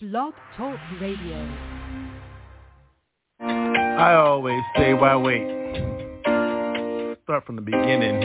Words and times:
Blog 0.00 0.32
Talk 0.56 0.78
Radio. 0.98 1.46
I 3.38 4.14
always 4.14 4.62
say, 4.74 4.94
why 4.94 5.14
wait? 5.14 5.44
Start 7.24 7.44
from 7.44 7.56
the 7.56 7.60
beginning. 7.60 8.18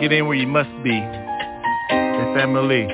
Get 0.00 0.10
in 0.10 0.26
where 0.26 0.34
you 0.34 0.48
must 0.48 0.70
be. 0.82 0.90
Hey, 0.90 2.34
family, 2.34 2.88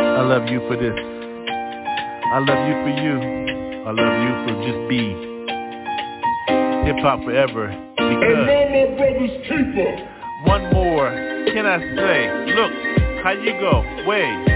I 0.00 0.20
love 0.20 0.48
you 0.48 0.60
for 0.68 0.76
this. 0.76 0.92
I 0.92 2.40
love 2.40 2.68
you 2.68 2.74
for 2.84 2.90
you. 3.00 3.16
I 3.86 3.90
love 3.92 4.14
you 4.20 4.32
for 4.44 4.52
just 4.68 4.80
be. 4.90 5.00
Hip 6.84 6.98
hop 7.02 7.24
forever. 7.24 7.68
And 7.68 8.20
no 8.20 8.68
more 8.68 8.96
brothers 8.98 9.30
keeper. 9.48 9.96
One 10.44 10.70
more. 10.74 11.08
Can 11.54 11.64
I 11.64 11.78
say? 11.96 12.52
Look, 12.54 12.72
how 13.24 13.32
you 13.32 13.52
go? 13.60 13.80
Way, 14.06 14.55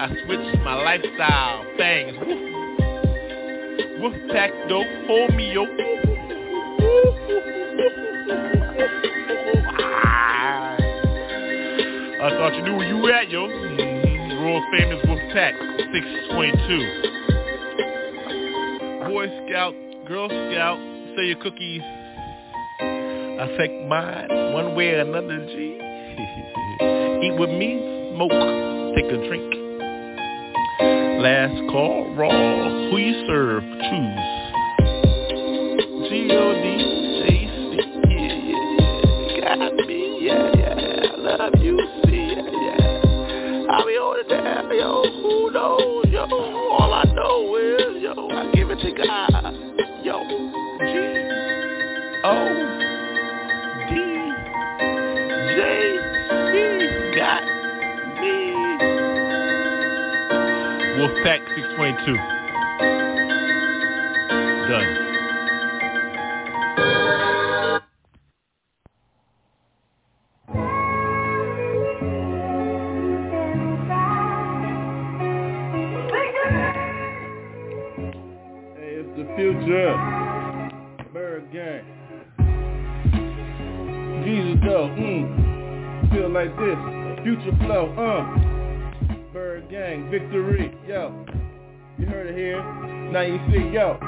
I 0.00 0.08
switched 0.24 0.58
my 0.62 0.74
lifestyle. 0.74 1.64
Fangs. 1.76 2.16
Woof. 2.20 2.38
Woof 4.00 4.14
pack 4.30 4.50
dope. 4.68 4.86
Hold 5.08 5.34
me 5.34 5.52
yo. 5.52 5.64
I 12.20 12.30
thought 12.30 12.54
you 12.54 12.62
knew 12.62 12.76
where 12.76 12.88
you 12.88 13.12
at, 13.12 13.28
yo. 13.28 13.48
Mm-hmm. 13.48 14.44
World 14.44 14.64
famous 14.76 15.04
Wolf 15.08 15.20
Pack 15.32 15.54
622. 15.54 17.08
Boy 19.10 19.26
Scout, 19.48 19.74
Girl 20.06 20.28
Scout, 20.28 20.78
say 21.16 21.26
your 21.26 21.38
cookies 21.42 21.82
affect 23.40 23.72
mine 23.88 24.28
one 24.52 24.74
way 24.76 24.90
or 24.90 25.00
another, 25.00 25.38
G. 25.46 25.54
Eat 27.24 27.34
with 27.38 27.50
me, 27.50 28.12
smoke, 28.14 28.30
take 28.94 29.10
a 29.10 29.16
drink. 29.26 29.57
Last 31.18 31.58
call, 31.72 32.14
raw. 32.14 32.30
Who 32.90 32.96
you 32.96 33.26
serve, 33.26 33.64
choose. 33.64 34.38
G-O-D, 36.08 36.66
J-C, 37.26 37.76
yeah, 38.08 38.38
yeah, 38.38 38.54
yeah. 39.34 39.56
Got 39.56 39.74
me, 39.84 40.00
yeah, 40.20 40.54
yeah. 40.56 41.10
I 41.10 41.16
love 41.16 41.54
you, 41.58 41.74
see, 42.04 42.22
yeah, 42.22 42.46
yeah. 42.46 43.66
I'll 43.68 43.84
be 43.84 43.98
Wolfpack 61.18 61.40
622. 61.56 62.16
Done. 64.68 64.90
Hey, 78.76 78.92
it's 78.94 79.12
the 79.16 79.24
future. 79.34 79.94
ByrdGang. 81.12 81.84
Mm. 84.98 86.12
Feel 86.12 86.30
like 86.30 86.54
this. 86.58 86.78
Future 87.24 87.56
flow, 87.64 87.84
uh. 87.96 88.22
ByrdGang, 89.34 90.10
victory, 90.10 90.77
yo. 91.08 91.26
You 91.98 92.06
heard 92.06 92.26
it 92.28 92.36
here. 92.36 92.62
Now 93.12 93.22
you 93.22 93.38
see, 93.50 93.72
yo. 93.72 93.98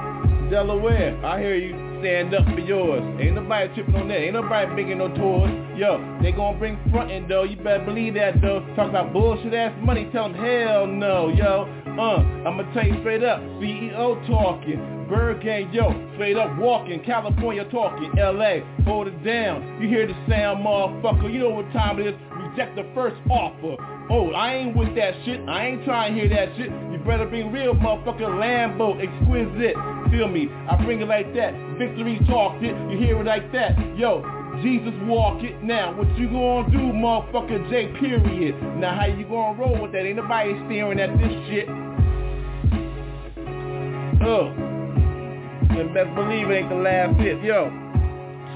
Delaware, 0.50 1.24
I 1.24 1.40
hear 1.40 1.56
you. 1.56 1.88
Stand 2.00 2.34
up 2.34 2.44
for 2.46 2.60
yours. 2.60 3.02
Ain't 3.20 3.34
nobody 3.34 3.72
tripping 3.74 3.94
on 3.94 4.08
that. 4.08 4.18
Ain't 4.18 4.32
nobody 4.32 4.72
bringing 4.72 4.98
no 4.98 5.08
toys. 5.08 5.52
Yo, 5.76 6.18
they 6.22 6.32
gonna 6.32 6.58
bring 6.58 6.78
frontin' 6.90 7.28
though. 7.28 7.44
You 7.44 7.56
better 7.56 7.84
believe 7.84 8.14
that 8.14 8.40
though. 8.40 8.60
Talk 8.74 8.88
about 8.88 9.12
bullshit 9.12 9.52
ass 9.52 9.72
money. 9.82 10.08
Tell 10.10 10.32
them 10.32 10.34
hell 10.34 10.86
no, 10.86 11.28
yo. 11.28 11.68
Uh, 11.86 12.48
I'ma 12.48 12.62
tell 12.72 12.86
you 12.86 12.98
straight 13.00 13.22
up. 13.22 13.40
CEO 13.60 14.26
talking. 14.26 14.99
ByrdGang, 15.10 15.74
yo. 15.74 15.90
Straight 16.14 16.36
up 16.36 16.56
walking. 16.56 17.02
California 17.04 17.64
talking. 17.70 18.12
LA, 18.16 18.62
hold 18.84 19.08
it 19.08 19.24
down. 19.24 19.78
You 19.82 19.88
hear 19.88 20.06
the 20.06 20.14
sound, 20.28 20.64
motherfucker. 20.64 21.32
You 21.32 21.40
know 21.40 21.50
what 21.50 21.70
time 21.72 21.98
it 21.98 22.06
is. 22.06 22.14
Reject 22.30 22.76
the 22.76 22.88
first 22.94 23.16
offer. 23.28 23.76
Oh, 24.08 24.30
I 24.30 24.54
ain't 24.54 24.76
with 24.76 24.94
that 24.94 25.14
shit. 25.24 25.40
I 25.48 25.66
ain't 25.66 25.84
trying 25.84 26.14
to 26.14 26.20
hear 26.20 26.28
that 26.30 26.56
shit. 26.56 26.70
You 26.70 26.98
better 27.04 27.26
be 27.26 27.42
real 27.42 27.74
motherfucker 27.74 28.22
Lambo, 28.22 28.98
exquisite. 29.02 29.74
Feel 30.10 30.28
me? 30.28 30.48
I 30.70 30.82
bring 30.84 31.00
it 31.00 31.08
like 31.08 31.34
that. 31.34 31.54
Victory 31.78 32.18
talked 32.28 32.62
it. 32.62 32.74
You 32.90 32.98
hear 32.98 33.20
it 33.20 33.26
like 33.26 33.50
that. 33.52 33.76
Yo, 33.96 34.22
Jesus 34.62 34.94
walk 35.02 35.42
it. 35.42 35.62
Now, 35.62 35.96
what 35.96 36.06
you 36.18 36.28
gonna 36.28 36.70
do, 36.70 36.78
motherfucker 36.94 37.68
J 37.70 37.88
period? 37.98 38.54
Now, 38.78 38.98
how 38.98 39.06
you 39.06 39.24
gonna 39.24 39.58
roll 39.58 39.80
with 39.82 39.92
that? 39.92 40.06
Ain't 40.06 40.16
nobody 40.16 40.54
staring 40.66 41.00
at 41.00 41.10
this 41.18 41.32
shit. 41.48 41.68
Oh. 44.22 44.69
And 45.80 45.94
best 45.94 46.14
believe 46.14 46.50
it 46.50 46.54
ain't 46.54 46.68
the 46.68 46.76
last 46.76 47.16
hit. 47.16 47.42
Yo. 47.42 47.72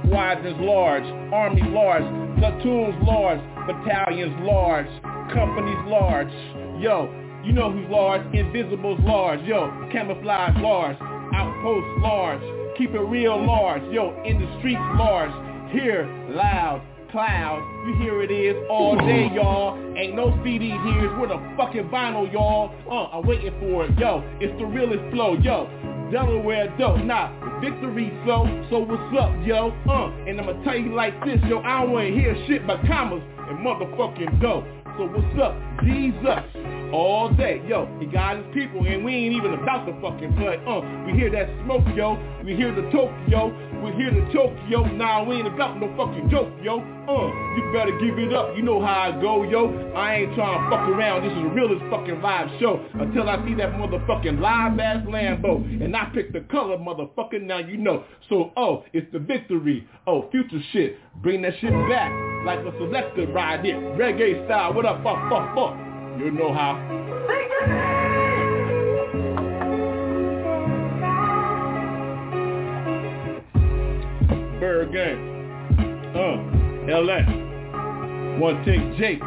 Squadrons 0.05 0.61
large, 0.61 1.05
army 1.32 1.62
large, 1.62 2.05
platoons 2.38 2.94
large, 3.03 3.41
battalions 3.67 4.37
large, 4.43 4.87
companies 5.32 5.81
large. 5.87 6.29
Yo, 6.79 7.09
you 7.43 7.53
know 7.53 7.73
who's 7.73 7.88
large, 7.88 8.21
invisibles 8.35 9.00
large. 9.00 9.41
Yo, 9.44 9.71
camouflage 9.91 10.55
large, 10.59 10.99
outposts 11.00 12.03
large, 12.03 12.43
keep 12.76 12.91
it 12.91 13.00
real 13.00 13.43
large. 13.43 13.82
Yo, 13.91 14.12
in 14.27 14.38
the 14.38 14.59
streets 14.59 14.81
large, 14.99 15.32
here 15.73 16.05
loud, 16.29 16.82
cloud. 17.11 17.62
You 17.87 17.94
hear 18.03 18.23
it 18.23 18.31
is 18.31 18.56
all 18.69 18.97
day, 18.99 19.31
y'all. 19.32 19.79
Ain't 19.97 20.15
no 20.15 20.38
CD 20.44 20.69
here. 20.69 21.06
It's 21.06 21.20
with 21.20 21.31
a 21.31 21.55
fucking 21.56 21.88
vinyl, 21.88 22.31
y'all. 22.31 22.75
Uh, 22.91 23.17
I'm 23.17 23.27
waiting 23.27 23.55
for 23.61 23.87
it. 23.87 23.99
Yo, 23.99 24.23
it's 24.41 24.53
the 24.59 24.67
realest 24.67 25.15
flow. 25.15 25.35
Yo, 25.38 25.70
Delaware 26.15 26.73
dope. 26.79 27.03
Nah, 27.03 27.27
victory 27.59 28.17
flow. 28.23 28.47
So 28.71 28.79
what's 28.79 29.03
up, 29.19 29.35
yo? 29.45 29.75
Uh, 29.83 30.15
and 30.31 30.41
I'ma 30.41 30.63
tell 30.63 30.77
you 30.77 30.95
like 30.95 31.13
this, 31.25 31.41
yo. 31.49 31.59
I 31.59 31.83
don't 31.83 31.91
wanna 31.91 32.11
hear 32.11 32.37
shit 32.47 32.65
but 32.69 32.87
commas 32.87 33.21
and 33.51 33.59
motherfucking 33.59 34.41
dough. 34.41 34.63
So 34.97 35.11
what's 35.11 35.43
up? 35.43 35.59
Jesus. 35.83 36.84
All 36.94 37.29
day. 37.35 37.61
Yo, 37.67 37.91
he 37.99 38.06
got 38.06 38.37
his 38.37 38.46
people 38.55 38.87
and 38.87 39.05
we 39.05 39.12
ain't 39.12 39.35
even 39.35 39.52
about 39.55 39.85
to 39.85 39.93
fucking 40.00 40.31
play. 40.38 40.62
Uh, 40.62 40.79
we 41.05 41.12
hear 41.19 41.29
that 41.29 41.50
smoke, 41.64 41.82
yo. 41.96 42.14
We 42.44 42.55
hear 42.55 42.70
the 42.70 42.87
Tokyo. 42.94 43.50
We 43.82 43.91
hear 43.99 44.14
the 44.14 44.23
Tokyo. 44.31 44.62
yo. 44.70 44.85
Nah, 44.94 45.25
we 45.25 45.37
ain't 45.37 45.49
about 45.49 45.81
no 45.81 45.91
fucking 45.99 46.31
joke, 46.31 46.55
yo. 46.62 46.79
Uh, 46.79 47.26
you 47.58 47.73
better 47.75 47.91
give 47.99 48.17
it 48.17 48.32
up. 48.32 48.56
You 48.56 48.62
know 48.62 48.81
how 48.81 49.11
I 49.11 49.20
go, 49.20 49.43
yo. 49.43 49.75
I 49.96 50.23
ain't 50.23 50.35
trying 50.37 50.55
to 50.55 50.70
fuck 50.70 50.88
around. 50.88 51.26
This 51.26 51.35
is 51.35 51.43
the 51.43 51.50
realest 51.50 51.82
fucking 51.91 52.23
live 52.23 52.49
show 52.61 52.79
until 52.94 53.29
I 53.29 53.43
see 53.44 53.55
that 53.55 53.75
motherfucking 53.75 54.38
live 54.38 54.79
ass 54.79 55.05
Lambo 55.05 55.67
and 55.82 55.96
I 55.96 56.11
pick 56.14 56.32
the 56.32 56.41
color, 56.43 56.79
motherfucker. 56.79 57.43
Now 57.43 57.58
you 57.58 57.76
know. 57.76 58.05
So, 58.29 58.52
oh, 58.56 58.85
it's 58.93 59.11
the 59.12 59.19
victory. 59.19 59.87
Oh, 60.06 60.31
future 60.31 60.62
shit. 60.73 60.96
Bring 61.23 61.43
that 61.43 61.55
shit 61.61 61.73
back 61.91 62.12
like 62.46 62.61
a 62.61 62.70
selector 62.79 63.26
ride 63.32 63.67
it. 63.67 63.75
Reggae 63.99 64.46
style. 64.46 64.75
What 64.75 64.87
up, 64.87 65.02
fuck, 65.02 65.19
fuck, 65.29 65.55
fuck. 65.56 65.94
You 66.17 66.31
know 66.31 66.55
how. 66.55 66.75
Bird 74.61 74.93
game. 74.93 75.35
Uh, 76.15 76.93
LS. 76.93 77.27
One 78.41 78.65
take 78.65 78.97
Jake. 78.97 79.21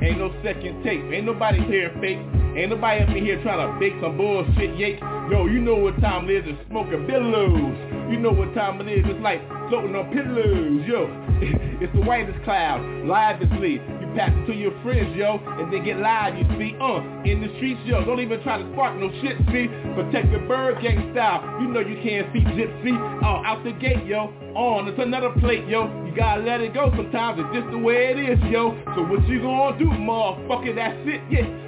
Ain't 0.00 0.18
no 0.18 0.32
second 0.44 0.84
tape. 0.84 1.02
Ain't 1.12 1.26
nobody 1.26 1.58
here 1.66 1.90
fake. 2.00 2.18
Ain't 2.56 2.70
nobody 2.70 3.02
up 3.02 3.08
in 3.10 3.24
here 3.24 3.42
trying 3.42 3.66
to 3.66 3.80
bake 3.80 3.94
some 4.00 4.16
bullshit 4.16 4.78
yake. 4.78 5.00
Yo, 5.30 5.46
you 5.46 5.60
know 5.60 5.74
what 5.74 6.00
time 6.00 6.30
it 6.30 6.46
is 6.46 6.54
It's 6.54 6.68
smoking 6.70 7.08
billows. 7.08 7.74
You 8.08 8.18
know 8.18 8.30
what 8.30 8.54
time 8.54 8.80
it 8.80 8.88
is. 8.88 9.04
It's 9.04 9.20
like 9.20 9.42
floating 9.68 9.96
on 9.96 10.14
pillows. 10.14 10.86
Yo, 10.86 11.10
it's 11.82 11.92
the 11.92 12.02
whitest 12.02 12.38
cloud. 12.44 12.80
Live 13.04 13.42
asleep 13.42 13.82
pass 14.14 14.30
it 14.32 14.46
to 14.46 14.54
your 14.54 14.72
friends, 14.82 15.14
yo, 15.16 15.40
and 15.58 15.72
then 15.72 15.84
get 15.84 15.98
live, 15.98 16.36
you 16.36 16.44
see, 16.58 16.76
uh, 16.80 17.00
in 17.24 17.40
the 17.40 17.48
streets, 17.56 17.80
yo. 17.84 18.04
Don't 18.04 18.20
even 18.20 18.42
try 18.42 18.58
to 18.58 18.66
spark 18.72 18.96
no 18.96 19.10
shit, 19.20 19.36
see. 19.52 19.68
Protect 19.94 20.30
the 20.32 20.38
ByrdGang 20.48 21.12
style. 21.12 21.42
You 21.60 21.68
know 21.68 21.80
you 21.80 22.00
can't 22.02 22.32
see 22.32 22.40
gypsy. 22.40 22.94
Oh, 23.22 23.42
out 23.44 23.64
the 23.64 23.72
gate, 23.72 24.04
yo. 24.06 24.32
On, 24.54 24.88
it's 24.88 24.98
another 24.98 25.30
plate, 25.40 25.66
yo. 25.68 25.86
You 26.04 26.14
gotta 26.16 26.42
let 26.42 26.60
it 26.60 26.74
go 26.74 26.90
sometimes. 26.96 27.40
It's 27.40 27.54
just 27.60 27.70
the 27.70 27.78
way 27.78 28.14
it 28.14 28.18
is, 28.18 28.38
yo. 28.50 28.72
So 28.94 29.02
what 29.02 29.26
you 29.28 29.42
gonna 29.42 29.78
do, 29.78 29.86
motherfucker? 29.86 30.74
That's 30.74 30.98
it, 31.06 31.22
yeah. 31.30 31.67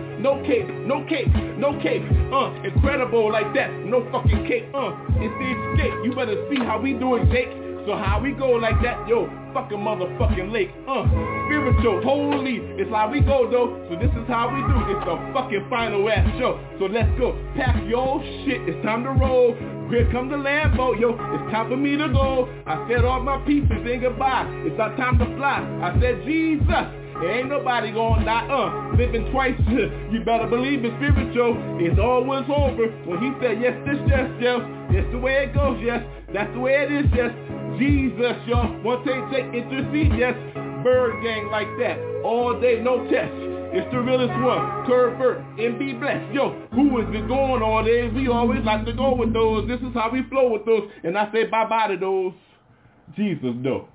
no 0.21 0.41
cape, 0.45 0.69
no 0.85 1.03
cape, 1.09 1.33
no 1.57 1.73
cape, 1.81 2.03
uh, 2.31 2.53
incredible 2.63 3.31
like 3.31 3.53
that, 3.55 3.71
no 3.85 4.05
fucking 4.11 4.45
cape, 4.47 4.69
uh, 4.73 4.93
it's 5.17 5.33
the 5.41 5.49
escape, 5.49 5.93
you 6.05 6.13
better 6.13 6.37
see 6.49 6.59
how 6.63 6.79
we 6.79 6.93
do 6.93 7.15
it, 7.15 7.25
Jake, 7.31 7.49
so 7.85 7.97
how 7.97 8.21
we 8.21 8.31
go 8.31 8.51
like 8.51 8.77
that, 8.83 9.07
yo, 9.07 9.25
fucking 9.53 9.79
motherfucking 9.79 10.51
lake, 10.53 10.69
uh, 10.87 11.01
spiritual, 11.49 12.01
holy, 12.03 12.61
it's 12.77 12.91
how 12.91 13.09
we 13.09 13.19
go 13.19 13.49
though, 13.49 13.73
so 13.89 13.97
this 13.97 14.13
is 14.13 14.27
how 14.29 14.45
we 14.53 14.61
do, 14.61 14.77
it's 14.93 15.05
the 15.09 15.17
fucking 15.33 15.65
final 15.69 16.07
ass 16.07 16.29
show, 16.37 16.61
so 16.77 16.85
let's 16.85 17.09
go, 17.17 17.33
pack 17.57 17.75
your 17.89 18.21
shit, 18.45 18.61
it's 18.69 18.77
time 18.85 19.03
to 19.03 19.09
roll, 19.09 19.57
here 19.89 20.07
come 20.11 20.29
the 20.29 20.37
Lambo, 20.37 20.93
yo, 20.99 21.17
it's 21.17 21.51
time 21.51 21.67
for 21.67 21.77
me 21.77 21.97
to 21.97 22.07
go, 22.09 22.47
I 22.67 22.87
said 22.87 23.03
all 23.03 23.23
my 23.23 23.43
pieces 23.45 23.71
and 23.71 24.01
goodbye, 24.01 24.45
it's 24.69 24.79
our 24.79 24.95
time 24.97 25.17
to 25.17 25.25
fly, 25.35 25.65
I 25.81 25.99
said 25.99 26.21
Jesus, 26.25 27.00
there 27.21 27.37
ain't 27.37 27.49
nobody 27.49 27.91
gonna 27.93 28.25
die, 28.25 28.49
uh, 28.49 28.97
living 28.97 29.29
twice. 29.31 29.53
you 30.11 30.25
better 30.25 30.47
believe 30.47 30.83
it's 30.83 30.95
spiritual. 30.97 31.53
It's 31.77 31.99
always 32.01 32.49
over. 32.49 32.89
When 33.05 33.21
he 33.21 33.29
said, 33.37 33.61
yes, 33.61 33.77
this, 33.85 34.01
yes, 34.09 34.25
yes, 34.41 34.59
it's 34.89 35.11
the 35.13 35.19
way 35.19 35.45
it 35.45 35.53
goes, 35.53 35.77
yes. 35.85 36.01
That's 36.33 36.51
the 36.53 36.59
way 36.59 36.81
it 36.81 36.89
is, 36.89 37.05
yes. 37.13 37.29
Jesus, 37.77 38.41
yo. 38.49 38.81
One 38.81 39.05
take, 39.05 39.21
take, 39.29 39.53
intercede, 39.53 40.17
yes. 40.17 40.33
ByrdGang 40.81 41.51
like 41.53 41.69
that. 41.77 42.01
All 42.25 42.59
day, 42.59 42.81
no 42.81 43.05
test. 43.05 43.31
It's 43.73 43.85
the 43.93 44.01
realest 44.01 44.33
one. 44.41 44.89
Curvert 44.89 45.45
and 45.61 45.77
be 45.77 45.93
blessed. 45.93 46.33
Yo, 46.33 46.57
who 46.73 46.99
is 46.99 47.07
it 47.13 47.27
going 47.27 47.61
all 47.61 47.85
day? 47.85 48.09
We 48.09 48.27
always 48.27 48.65
like 48.65 48.83
to 48.85 48.93
go 48.93 49.15
with 49.15 49.31
those. 49.31 49.67
This 49.67 49.79
is 49.79 49.93
how 49.93 50.09
we 50.11 50.23
flow 50.27 50.51
with 50.51 50.65
those. 50.65 50.89
And 51.03 51.17
I 51.17 51.31
say 51.31 51.45
bye-bye 51.45 51.93
to 51.93 51.97
those. 51.97 52.33
Jesus, 53.15 53.53
though. 53.63 53.90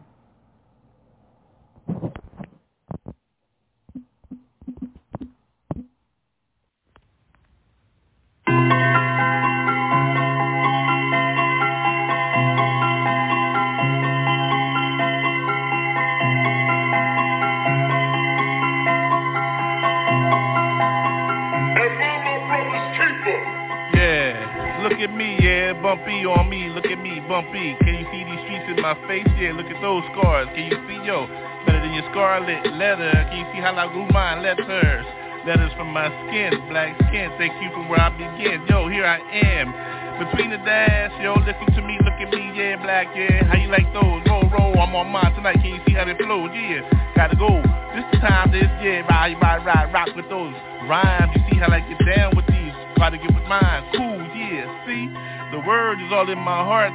Look 24.97 25.11
at 25.11 25.15
me, 25.15 25.37
yeah, 25.41 25.73
bumpy 25.83 26.25
on 26.25 26.49
me, 26.49 26.69
look 26.69 26.87
at 26.87 26.99
me, 26.99 27.21
bumpy. 27.29 27.77
Can 27.81 27.95
you 27.99 28.07
see 28.11 28.25
these 28.25 28.41
streets 28.45 28.65
in 28.69 28.81
my 28.81 28.95
face? 29.07 29.27
Yeah, 29.37 29.53
look 29.53 29.67
at 29.67 29.81
those 29.83 30.03
scars. 30.13 30.49
Can 30.55 30.71
you 30.71 30.79
see, 30.89 31.05
yo, 31.05 31.27
better 31.67 31.81
than 31.81 31.93
your 31.93 32.09
scarlet 32.11 32.65
leather? 32.73 33.13
Can 33.29 33.39
you 33.39 33.47
see 33.53 33.61
how 33.61 33.75
I 33.75 33.93
grew 33.93 34.07
mine 34.09 34.43
letters? 34.43 35.16
Letters 35.47 35.71
from 35.79 35.95
my 35.95 36.11
skin, 36.27 36.59
black 36.69 36.99
skin. 37.07 37.31
Thank 37.39 37.55
you 37.63 37.71
for 37.71 37.87
where 37.87 38.03
I 38.03 38.11
begin. 38.11 38.67
Yo, 38.67 38.91
here 38.91 39.07
I 39.07 39.23
am. 39.31 39.71
Between 40.19 40.51
the 40.51 40.59
dash, 40.59 41.15
yo, 41.23 41.39
listen 41.39 41.71
to 41.71 41.83
me, 41.87 41.95
look 42.03 42.19
at 42.19 42.35
me, 42.35 42.51
yeah, 42.51 42.75
black, 42.83 43.07
yeah. 43.15 43.47
How 43.47 43.55
you 43.55 43.71
like 43.71 43.87
those? 43.95 44.27
Roll, 44.27 44.43
roll, 44.51 44.75
I'm 44.75 44.91
on 44.99 45.07
mine 45.07 45.31
tonight. 45.39 45.63
Can 45.63 45.79
you 45.79 45.81
see 45.87 45.95
how 45.95 46.03
they 46.03 46.19
flow? 46.19 46.51
Yeah, 46.51 46.83
gotta 47.15 47.39
go. 47.39 47.63
This 47.95 48.03
the 48.11 48.19
time, 48.27 48.51
this, 48.51 48.67
yeah, 48.83 49.07
ride, 49.07 49.39
ride, 49.39 49.63
ride, 49.63 49.95
rock 49.95 50.11
with 50.19 50.27
those 50.27 50.51
rhymes. 50.91 51.31
You 51.39 51.43
see 51.47 51.63
how 51.63 51.71
I 51.71 51.79
get 51.79 52.03
down 52.03 52.35
with 52.35 52.51
these? 52.51 52.75
Try 52.99 53.15
to 53.15 53.19
get 53.19 53.31
with 53.31 53.47
mine. 53.47 53.87
Cool, 53.95 54.19
yeah, 54.35 54.67
see? 54.83 55.07
The 55.55 55.63
word 55.63 56.03
is 56.03 56.11
all 56.11 56.27
in 56.27 56.43
my 56.43 56.59
heart. 56.59 56.91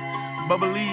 Bubbly. 0.51 0.91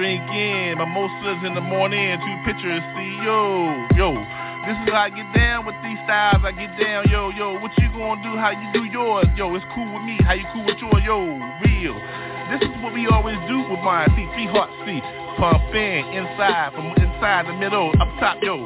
Drink 0.00 0.24
in. 0.32 0.80
Mimosas 0.80 1.44
in 1.44 1.52
the 1.52 1.60
morning. 1.60 2.16
Two 2.16 2.36
pitchers, 2.48 2.80
See, 2.96 3.12
yo, 3.20 3.76
yo. 3.92 4.41
This 4.62 4.78
is 4.78 4.94
how 4.94 5.06
I 5.06 5.10
get 5.10 5.26
down 5.34 5.66
with 5.66 5.74
these 5.82 5.98
styles. 6.06 6.46
I 6.46 6.54
get 6.54 6.78
down, 6.78 7.10
yo, 7.10 7.30
yo. 7.34 7.58
What 7.58 7.74
you 7.82 7.90
gonna 7.90 8.22
do? 8.22 8.38
How 8.38 8.54
you 8.54 8.70
do 8.70 8.86
yours? 8.86 9.26
Yo, 9.34 9.50
it's 9.58 9.66
cool 9.74 9.90
with 9.90 10.06
me. 10.06 10.14
How 10.22 10.38
you 10.38 10.46
cool 10.54 10.62
with 10.62 10.78
yours? 10.78 11.02
Yo, 11.02 11.18
real. 11.66 11.98
This 12.46 12.62
is 12.62 12.70
what 12.78 12.94
we 12.94 13.10
always 13.10 13.42
do 13.50 13.58
with 13.58 13.82
mine. 13.82 14.06
See, 14.14 14.30
three 14.38 14.46
hearts, 14.46 14.70
see. 14.86 15.02
Pump 15.34 15.74
in, 15.74 16.14
inside, 16.14 16.70
from 16.78 16.94
inside 16.94 17.50
the 17.50 17.58
middle, 17.58 17.90
up 17.98 18.06
top, 18.22 18.38
yo. 18.38 18.62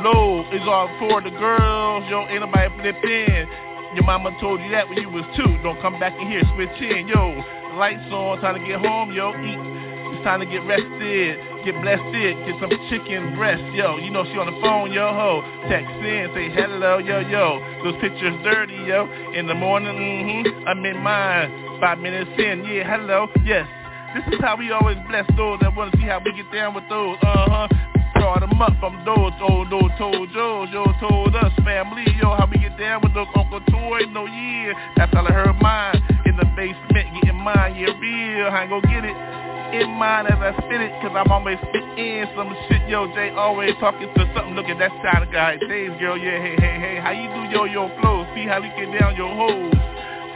Low 0.00 0.48
is 0.56 0.64
all 0.64 0.88
for 0.96 1.20
the 1.20 1.30
girls, 1.36 2.08
yo. 2.08 2.24
Ain't 2.32 2.40
nobody 2.40 2.72
flip 2.80 3.04
in. 3.04 3.44
Your 3.92 4.04
mama 4.04 4.32
told 4.40 4.60
you 4.64 4.70
that 4.72 4.88
when 4.88 4.96
you 4.96 5.10
was 5.10 5.24
two. 5.36 5.60
Don't 5.60 5.80
come 5.82 6.00
back 6.00 6.16
in 6.16 6.32
here, 6.32 6.48
switch 6.56 6.80
in, 6.80 7.08
yo. 7.08 7.36
Lights 7.76 8.08
on, 8.08 8.40
time 8.40 8.56
to 8.56 8.66
get 8.66 8.80
home, 8.80 9.12
yo. 9.12 9.36
Eat. 9.36 9.85
It's 10.16 10.24
time 10.24 10.40
to 10.40 10.46
get 10.46 10.64
rested, 10.64 11.36
get 11.62 11.76
blessed, 11.84 12.08
get 12.08 12.56
some 12.56 12.72
chicken 12.88 13.36
breast, 13.36 13.60
yo. 13.76 13.98
You 13.98 14.08
know 14.08 14.24
she 14.24 14.32
on 14.40 14.48
the 14.48 14.58
phone, 14.64 14.90
yo 14.90 15.12
ho. 15.12 15.44
Text 15.68 15.92
in, 15.92 16.32
say 16.32 16.48
hello, 16.48 16.96
yo 16.96 17.20
yo. 17.20 17.60
Those 17.84 18.00
pictures 18.00 18.32
dirty, 18.42 18.80
yo. 18.88 19.04
In 19.36 19.46
the 19.46 19.52
morning, 19.52 19.92
mm-hmm. 19.92 20.66
I'm 20.66 20.80
in 20.86 20.96
mine. 21.04 21.76
Five 21.84 21.98
minutes 21.98 22.30
in, 22.38 22.64
yeah, 22.64 22.88
hello, 22.88 23.28
yes. 23.44 23.68
This 24.16 24.24
is 24.32 24.40
how 24.40 24.56
we 24.56 24.72
always 24.72 24.96
bless 25.06 25.28
those 25.36 25.60
that 25.60 25.76
wanna 25.76 25.92
see 26.00 26.08
how 26.08 26.22
we 26.24 26.32
get 26.32 26.50
down 26.50 26.72
with 26.72 26.88
those, 26.88 27.18
uh-huh 27.20 27.68
brought 28.14 28.40
them 28.40 28.62
up 28.62 28.72
from 28.80 28.96
those 29.04 29.36
old 29.42 29.70
old 29.70 29.92
told 29.98 30.32
Joe, 30.32 30.66
yo 30.72 30.86
told 30.98 31.36
us 31.36 31.52
family, 31.62 32.06
yo 32.16 32.34
how 32.34 32.48
we 32.50 32.58
get 32.58 32.78
down 32.78 33.02
with 33.02 33.12
those 33.12 33.26
Uncle 33.36 33.60
Toy, 33.68 34.00
no 34.08 34.24
yeah, 34.24 34.72
that's 34.96 35.12
how 35.12 35.26
I 35.26 35.30
heard 35.30 35.60
mine 35.60 36.02
in 36.24 36.34
the 36.36 36.46
basement, 36.56 37.12
getting 37.22 37.36
mine, 37.36 37.76
yeah 37.76 37.92
real, 38.00 38.48
I 38.48 38.62
ain't 38.62 38.70
gon' 38.70 38.80
get 38.80 39.04
it 39.04 39.55
in 39.74 39.90
mind 39.90 40.28
as 40.28 40.38
I 40.38 40.52
spit 40.64 40.80
it, 40.80 40.92
cause 41.02 41.12
I'm 41.14 41.30
always 41.30 41.58
spit 41.58 41.84
in 41.98 42.26
some 42.36 42.54
shit, 42.68 42.88
yo 42.88 43.06
Jay 43.14 43.30
always 43.30 43.74
talking 43.80 44.12
to 44.12 44.22
something, 44.34 44.54
look 44.54 44.66
at 44.66 44.78
that 44.78 44.92
side 45.02 45.22
of 45.22 45.32
guy, 45.32 45.56
Days 45.56 45.94
girl, 45.98 46.18
yeah, 46.18 46.42
hey, 46.42 46.56
hey, 46.58 46.76
hey, 46.78 46.96
how 47.00 47.10
you 47.10 47.28
do 47.32 47.54
yo 47.54 47.64
yo 47.64 47.88
flow, 48.00 48.26
see 48.34 48.46
how 48.46 48.60
we 48.60 48.68
get 48.78 48.92
down 48.98 49.16
your 49.16 49.32
hoes 49.34 49.74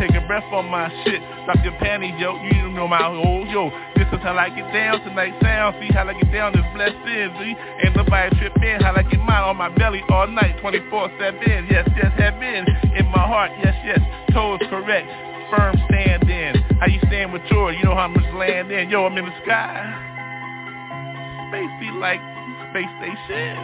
take 0.00 0.16
a 0.16 0.26
breath 0.26 0.48
on 0.50 0.64
my 0.72 0.88
shit. 1.04 1.20
Drop 1.44 1.60
your 1.62 1.76
panties, 1.76 2.16
yo. 2.16 2.32
You 2.40 2.72
know 2.72 2.88
my 2.88 3.04
hoes, 3.04 3.46
yo. 3.52 3.68
This 3.94 4.08
is 4.08 4.24
how 4.24 4.32
I 4.32 4.48
get 4.48 4.72
down 4.72 5.04
tonight. 5.04 5.36
Sound, 5.42 5.76
see 5.78 5.92
how 5.92 6.08
I 6.08 6.14
get 6.14 6.32
down 6.32 6.56
this 6.56 6.64
blessed 6.72 7.04
in, 7.04 7.28
see? 7.36 7.54
Ain't 7.84 7.94
nobody 7.94 8.34
trip 8.40 8.56
in. 8.64 8.80
How 8.80 8.96
I 8.96 9.02
get 9.02 9.20
mine 9.20 9.44
on 9.44 9.58
my 9.58 9.68
belly 9.68 10.02
all 10.08 10.26
night, 10.26 10.56
24-7. 10.64 11.68
Yes, 11.70 11.86
yes, 11.94 12.12
have 12.16 12.40
been 12.40 12.64
in 12.96 13.06
my 13.12 13.20
heart. 13.28 13.52
Yes, 13.62 13.76
yes. 13.84 14.00
Toes 14.32 14.60
correct. 14.70 15.29
Firm 15.50 15.76
stand 15.88 16.30
in. 16.30 16.62
How 16.78 16.86
you 16.86 17.00
stand 17.08 17.32
with 17.32 17.42
yours? 17.50 17.76
You 17.78 17.84
know 17.84 17.94
how 17.94 18.08
much 18.08 18.24
land 18.34 18.70
in. 18.70 18.88
Yo, 18.88 19.04
I'm 19.04 19.16
in 19.18 19.24
the 19.24 19.34
sky. 19.44 19.82
Space 21.50 21.74
be 21.80 21.90
like 21.98 22.20
space 22.70 22.90
station 23.02 23.58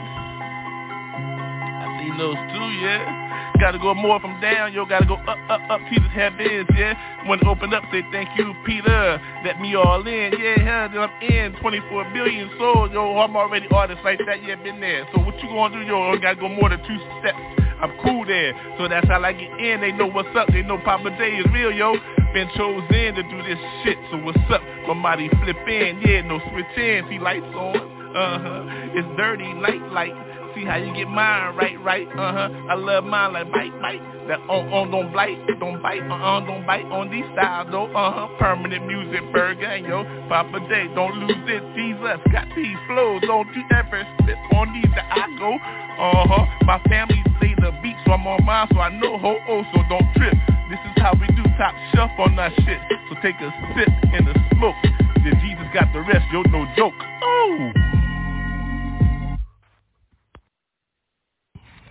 I 1.78 1.86
seen 2.02 2.18
those 2.18 2.34
too, 2.50 2.68
yeah. 2.82 3.54
Gotta 3.60 3.78
go 3.78 3.94
more 3.94 4.20
from 4.20 4.40
down, 4.40 4.72
yo. 4.72 4.84
Gotta 4.84 5.06
go 5.06 5.14
up, 5.14 5.38
up, 5.48 5.62
up. 5.70 5.80
Jesus 5.88 6.10
have 6.12 6.38
is, 6.40 6.66
yeah. 6.76 6.92
When 7.26 7.38
it 7.38 7.46
opened 7.46 7.72
up, 7.72 7.84
say 7.92 8.02
thank 8.12 8.36
you, 8.36 8.52
Peter. 8.66 9.20
Let 9.44 9.60
me 9.60 9.74
all 9.76 10.06
in, 10.06 10.32
yeah. 10.36 10.58
Hell, 10.58 10.88
Then 10.90 11.08
I'm 11.08 11.22
in. 11.22 11.60
24 11.60 12.10
billion 12.12 12.50
souls, 12.58 12.90
yo. 12.92 13.16
I'm 13.18 13.36
already 13.36 13.68
artist 13.70 14.00
like 14.04 14.18
that, 14.26 14.42
yeah. 14.42 14.56
Been 14.56 14.80
there. 14.80 15.06
So 15.14 15.20
what 15.20 15.40
you 15.42 15.48
gonna 15.48 15.72
do, 15.78 15.86
yo? 15.86 16.18
Gotta 16.18 16.36
go 16.36 16.48
more 16.48 16.68
than 16.68 16.80
two 16.80 16.98
steps. 17.20 17.65
I'm 17.80 17.92
cool 18.04 18.24
there. 18.24 18.54
So 18.78 18.88
that's 18.88 19.06
how 19.08 19.22
I 19.22 19.32
get 19.32 19.50
in. 19.60 19.80
They 19.80 19.92
know 19.92 20.06
what's 20.06 20.28
up. 20.36 20.48
They 20.48 20.62
know 20.62 20.78
Papa 20.84 21.10
Day 21.18 21.36
is 21.36 21.46
real, 21.52 21.72
yo. 21.72 21.96
Been 22.32 22.48
chosen 22.56 23.14
to 23.14 23.22
do 23.22 23.38
this 23.42 23.58
shit. 23.84 23.98
So 24.10 24.18
what's 24.18 24.38
up? 24.50 24.62
My 24.88 24.94
body 25.02 25.28
flip 25.42 25.56
in. 25.68 26.00
Yeah, 26.04 26.22
no 26.22 26.40
switch 26.52 26.76
in. 26.76 27.06
See 27.08 27.18
lights 27.18 27.46
on. 27.54 27.76
Uh-huh. 28.16 28.64
It's 28.94 29.08
dirty, 29.16 29.52
light, 29.60 29.82
light 29.92 30.14
see 30.56 30.64
how 30.64 30.76
you 30.76 30.92
get 30.94 31.08
mine 31.08 31.54
right, 31.54 31.76
right, 31.84 32.08
uh-huh. 32.08 32.72
I 32.72 32.74
love 32.74 33.04
mine 33.04 33.34
like 33.34 33.52
bite, 33.52 33.76
bite. 33.80 34.00
That 34.26 34.40
on, 34.50 34.72
on, 34.72 34.90
don't 34.90 35.12
bite, 35.12 35.38
don't 35.60 35.80
bite, 35.80 36.02
uh-uh, 36.02 36.40
don't 36.46 36.66
bite 36.66 36.88
on 36.90 37.12
these 37.12 37.28
styles, 37.36 37.68
though, 37.70 37.86
uh-huh. 37.92 38.40
Permanent 38.40 38.86
Muzik, 38.88 39.22
burger, 39.32 39.68
and 39.68 39.86
yo, 39.86 40.02
Papa 40.28 40.58
Day, 40.66 40.88
don't 40.96 41.14
lose 41.20 41.46
it, 41.46 41.62
Jesus. 41.76 42.18
Got 42.32 42.48
these 42.56 42.74
flows, 42.88 43.22
don't 43.22 43.46
you 43.54 43.62
ever 43.70 44.02
spit 44.18 44.40
on 44.56 44.72
these 44.72 44.90
that 44.96 45.06
I 45.12 45.28
go, 45.38 45.54
uh-huh. 45.54 46.44
My 46.64 46.82
family 46.88 47.22
play 47.38 47.54
the 47.60 47.70
beat, 47.82 47.96
so 48.06 48.12
I'm 48.16 48.26
on 48.26 48.44
mine, 48.44 48.66
so 48.72 48.80
I 48.80 48.90
know 48.98 49.18
ho, 49.18 49.38
oh, 49.48 49.62
so 49.70 49.84
don't 49.92 50.08
trip. 50.16 50.34
This 50.72 50.80
is 50.82 50.94
how 50.98 51.14
we 51.14 51.28
do 51.36 51.44
top 51.60 51.74
shelf 51.94 52.10
on 52.18 52.34
that 52.36 52.52
shit. 52.64 52.80
So 53.06 53.14
take 53.22 53.36
a 53.38 53.54
sip 53.76 53.88
in 54.10 54.24
the 54.24 54.34
smoke. 54.56 54.74
Then 55.22 55.38
Jesus 55.38 55.66
got 55.72 55.92
the 55.92 56.00
rest, 56.00 56.26
yo, 56.32 56.42
no 56.50 56.66
joke. 56.74 56.98
Oh! 57.22 58.05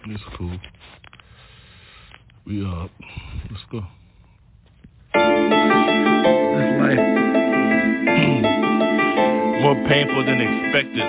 It's 0.08 0.24
cool. 0.38 0.60
We 2.46 2.64
up. 2.64 2.92
Let's 3.50 3.64
go. 3.72 3.82
This 5.16 5.24
life 6.80 7.00
hmm. 8.14 8.42
more 9.64 9.74
painful 9.90 10.24
than 10.26 10.42
expected. 10.42 11.08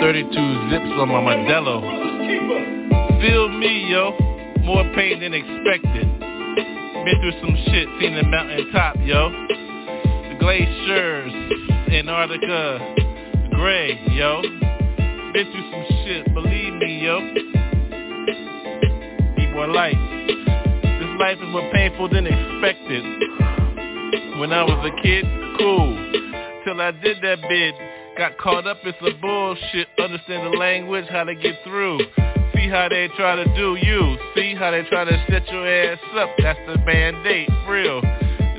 32 0.00 0.28
zips 0.68 0.92
on 1.00 1.08
my 1.08 1.20
Modelo. 1.22 1.80
Feel 3.22 3.48
me, 3.48 3.90
yo. 3.90 4.12
More 4.64 4.84
pain 4.94 5.18
than 5.18 5.32
expected. 5.32 6.20
Been 6.20 7.20
through 7.22 7.40
some 7.40 7.56
shit, 7.72 7.88
seen 7.98 8.14
the 8.16 8.22
mountain 8.24 8.70
top, 8.70 8.96
yo. 8.98 9.30
The 10.28 10.36
glaciers, 10.38 11.32
Antarctica, 11.90 12.94
gray, 13.54 13.98
yo. 14.10 14.42
Been 15.32 15.50
through 15.50 15.70
some 15.70 15.86
shit, 16.04 16.34
believe 16.34 16.74
me, 16.74 17.00
yo. 17.04 17.20
More 19.54 19.66
light. 19.66 19.96
This 20.26 21.08
life 21.18 21.38
is 21.38 21.48
more 21.48 21.70
painful 21.72 22.10
than 22.10 22.26
expected. 22.26 23.02
When 24.38 24.52
I 24.52 24.62
was 24.62 24.92
a 24.92 25.02
kid, 25.02 25.24
cool. 25.58 25.96
Till 26.64 26.80
I 26.80 26.90
did 26.90 27.18
that 27.22 27.38
bid. 27.48 27.74
Got 28.18 28.36
caught 28.36 28.66
up 28.66 28.78
in 28.84 28.92
some 29.00 29.18
bullshit. 29.22 29.88
Understand 29.98 30.52
the 30.52 30.58
language, 30.58 31.06
how 31.08 31.24
to 31.24 31.34
get 31.34 31.54
through. 31.64 31.98
See 32.54 32.68
how 32.68 32.88
they 32.90 33.08
try 33.16 33.36
to 33.36 33.44
do 33.56 33.78
you. 33.80 34.18
See 34.34 34.54
how 34.54 34.70
they 34.70 34.82
try 34.90 35.04
to 35.04 35.26
set 35.30 35.48
your 35.48 35.66
ass 35.66 35.98
up. 36.16 36.28
That's 36.42 36.58
the 36.66 36.76
mandate, 36.84 37.48
real. 37.66 38.02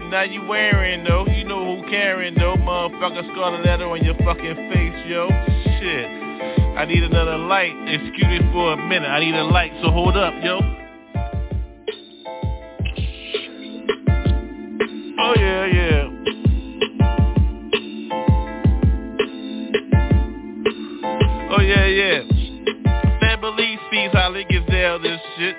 Now 0.09 0.23
you 0.23 0.43
wearing 0.47 1.03
though, 1.03 1.27
you 1.27 1.43
know 1.43 1.81
who 1.81 1.87
caring 1.89 2.33
though, 2.33 2.55
motherfucker 2.55 3.31
scarlet 3.31 3.63
letter 3.63 3.87
on 3.87 4.03
your 4.03 4.15
fucking 4.25 4.71
face, 4.71 5.05
yo. 5.07 5.27
Shit. 5.79 6.22
I 6.75 6.85
need 6.85 7.03
another 7.03 7.37
light. 7.37 7.73
Excuse 7.87 8.27
me 8.27 8.39
for 8.51 8.73
a 8.73 8.77
minute. 8.77 9.07
I 9.07 9.19
need 9.19 9.35
a 9.35 9.43
light, 9.43 9.71
so 9.81 9.91
hold 9.91 10.17
up, 10.17 10.33
yo. 10.43 10.59
Oh 15.19 15.33
yeah, 15.37 15.65
yeah. 15.67 16.09
Oh 21.51 21.61
yeah, 21.61 21.85
yeah. 21.85 23.19
Family 23.19 23.77
sees 23.91 24.09
how 24.13 24.31
they 24.33 24.43
get 24.45 24.65
down 24.67 25.03
this 25.03 25.21
shit. 25.37 25.55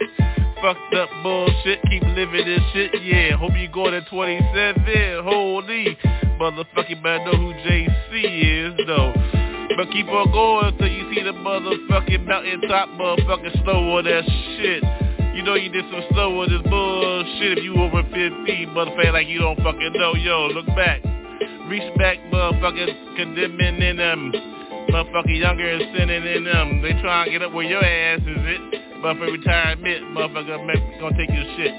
Fucked 0.61 0.95
up 0.95 1.11
bullshit, 1.23 1.81
keep 1.91 2.03
living 2.03 2.45
this 2.45 2.61
shit, 2.73 2.91
yeah. 3.03 3.37
Hope 3.37 3.53
you 3.57 3.69
go 3.69 3.91
to 3.91 4.01
27, 4.11 5.25
holy. 5.25 5.97
Motherfucking 6.41 7.03
man 7.03 7.25
know 7.25 7.37
who 7.37 7.53
JC 7.69 8.71
is, 8.71 8.87
though. 8.87 9.13
But 9.77 9.91
keep 9.91 10.07
on 10.07 10.31
going 10.31 10.79
till 10.79 10.87
you 10.87 11.13
see 11.13 11.23
the 11.23 11.33
motherfucking 11.33 12.27
mountain 12.27 12.61
top 12.69 12.89
motherfucking 12.91 13.65
slow 13.65 13.99
on 13.99 14.05
that 14.05 14.25
shit. 14.25 14.85
You 15.35 15.43
know 15.43 15.55
you 15.55 15.69
did 15.69 15.85
some 15.91 16.03
slow 16.13 16.43
on 16.43 16.49
this 16.49 16.63
bullshit 16.71 17.59
if 17.59 17.65
you 17.65 17.75
over 17.75 18.03
50, 18.05 18.15
motherfucker, 18.71 19.13
like 19.13 19.27
you 19.27 19.41
don't 19.41 19.59
fucking 19.59 19.93
know. 19.95 20.15
Yo, 20.15 20.47
look 20.55 20.67
back. 20.79 21.03
Reach 21.67 21.91
back, 21.99 22.19
motherfucker, 22.31 22.87
condemning 23.17 23.83
in 23.83 23.97
them. 23.97 24.31
Motherfucker 24.91 25.37
younger 25.37 25.69
and 25.69 25.83
sinning 25.97 26.23
in 26.23 26.45
them. 26.45 26.81
They 26.81 26.93
try 27.03 27.25
and 27.25 27.33
get 27.33 27.43
up 27.43 27.53
where 27.53 27.67
your 27.67 27.85
ass 27.85 28.21
is 28.21 28.29
it. 28.29 28.95
Motherfucker 29.03 29.33
retirement, 29.33 30.05
motherfucker 30.15 31.01
gonna 31.01 31.17
take 31.19 31.31
your 31.31 31.45
shit. 31.57 31.75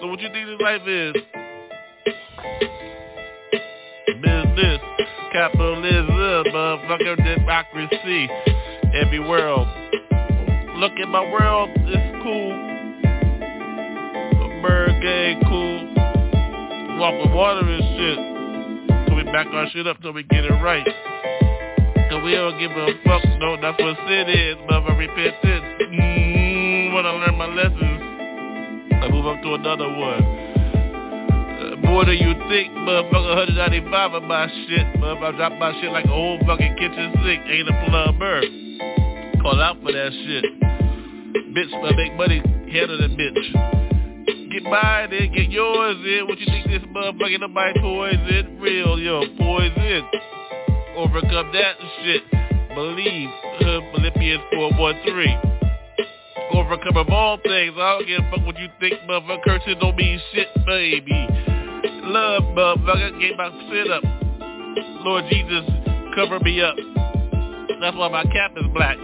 So 0.00 0.06
what 0.06 0.20
you 0.20 0.28
think 0.32 0.46
this 0.48 0.60
life 0.60 0.86
is? 0.86 1.14
Business 4.22 4.80
capitalism, 5.32 6.08
motherfucker, 6.52 7.16
democracy, 7.16 8.28
every 8.94 9.20
world. 9.20 9.66
Look 10.76 10.92
at 10.92 11.08
my 11.08 11.22
world, 11.30 11.70
it's 11.74 12.22
cool. 12.22 12.52
A 14.44 14.62
bird 14.62 15.02
game, 15.02 15.40
cool. 15.44 15.94
Walk 16.98 17.14
with 17.24 17.34
water 17.34 17.66
and 17.66 17.82
shit. 17.96 19.08
So 19.08 19.14
we 19.14 19.24
back 19.24 19.46
our 19.48 19.68
shit 19.70 19.86
up 19.86 20.00
till 20.02 20.12
we 20.12 20.22
get 20.24 20.44
it 20.44 20.62
right. 20.62 20.86
Cause 22.10 22.22
we 22.24 22.32
don't 22.34 22.58
give 22.58 22.70
a 22.72 22.88
fuck, 23.04 23.24
no, 23.38 23.56
that's 23.60 23.80
what 23.82 23.96
sin 24.06 24.28
is, 24.28 24.56
mother 24.68 24.94
repentance. 24.96 25.64
Mmm, 25.82 26.94
I 26.94 27.10
learn 27.10 27.36
my 27.36 27.46
lessons, 27.46 29.02
I 29.02 29.08
move 29.10 29.26
up 29.26 29.42
to 29.42 29.54
another 29.54 29.88
one 29.88 30.45
more 31.96 32.04
do 32.04 32.12
you 32.12 32.34
think, 32.50 32.68
motherfucker. 32.84 33.56
195 33.56 34.12
of 34.12 34.22
my 34.24 34.46
shit, 34.68 35.00
motherfucker. 35.00 35.36
Drop 35.38 35.52
my 35.58 35.72
shit 35.80 35.90
like 35.92 36.04
a 36.04 36.08
whole 36.08 36.38
fucking 36.44 36.76
kitchen 36.76 37.14
sink. 37.24 37.40
Ain't 37.48 37.70
a 37.70 37.86
plumber. 37.88 38.42
Call 39.40 39.62
out 39.62 39.80
for 39.80 39.92
that 39.92 40.12
shit. 40.12 40.44
Bitch, 41.56 41.72
I 41.72 41.96
make 41.96 42.14
money, 42.16 42.42
handle 42.70 42.98
the 42.98 43.08
bitch. 43.08 44.52
Get 44.52 44.62
mine 44.64 45.10
in, 45.10 45.32
get 45.32 45.48
yours 45.48 45.96
in. 46.04 46.26
What 46.28 46.38
you 46.38 46.44
think 46.44 46.66
this 46.66 46.82
motherfucker 46.92 47.40
nobody 47.40 47.80
poison? 47.80 48.58
Real, 48.60 48.98
yo, 48.98 49.22
poison. 49.38 50.04
Overcome 50.96 51.50
that 51.54 51.76
shit. 52.04 52.22
Believe. 52.74 53.30
Philippians 53.58 54.42
4.13 54.52 55.62
overcome 56.52 56.96
of 56.98 57.08
all 57.08 57.38
things. 57.38 57.72
I 57.74 57.98
don't 57.98 58.06
give 58.06 58.22
a 58.22 58.30
fuck 58.30 58.46
what 58.46 58.58
you 58.58 58.68
think, 58.80 59.00
motherfucker. 59.08 59.42
Curses 59.44 59.76
don't 59.80 59.96
mean 59.96 60.20
shit, 60.34 60.48
baby 60.66 61.55
love, 62.04 62.42
motherfucker. 62.42 63.20
Get 63.20 63.36
my 63.36 63.50
sit 63.70 63.90
up. 63.90 64.02
Lord 65.04 65.24
Jesus, 65.30 65.64
cover 66.14 66.40
me 66.40 66.60
up. 66.60 66.76
That's 67.80 67.96
why 67.96 68.08
my 68.08 68.24
cap 68.24 68.52
is 68.56 68.66
black. 68.72 68.96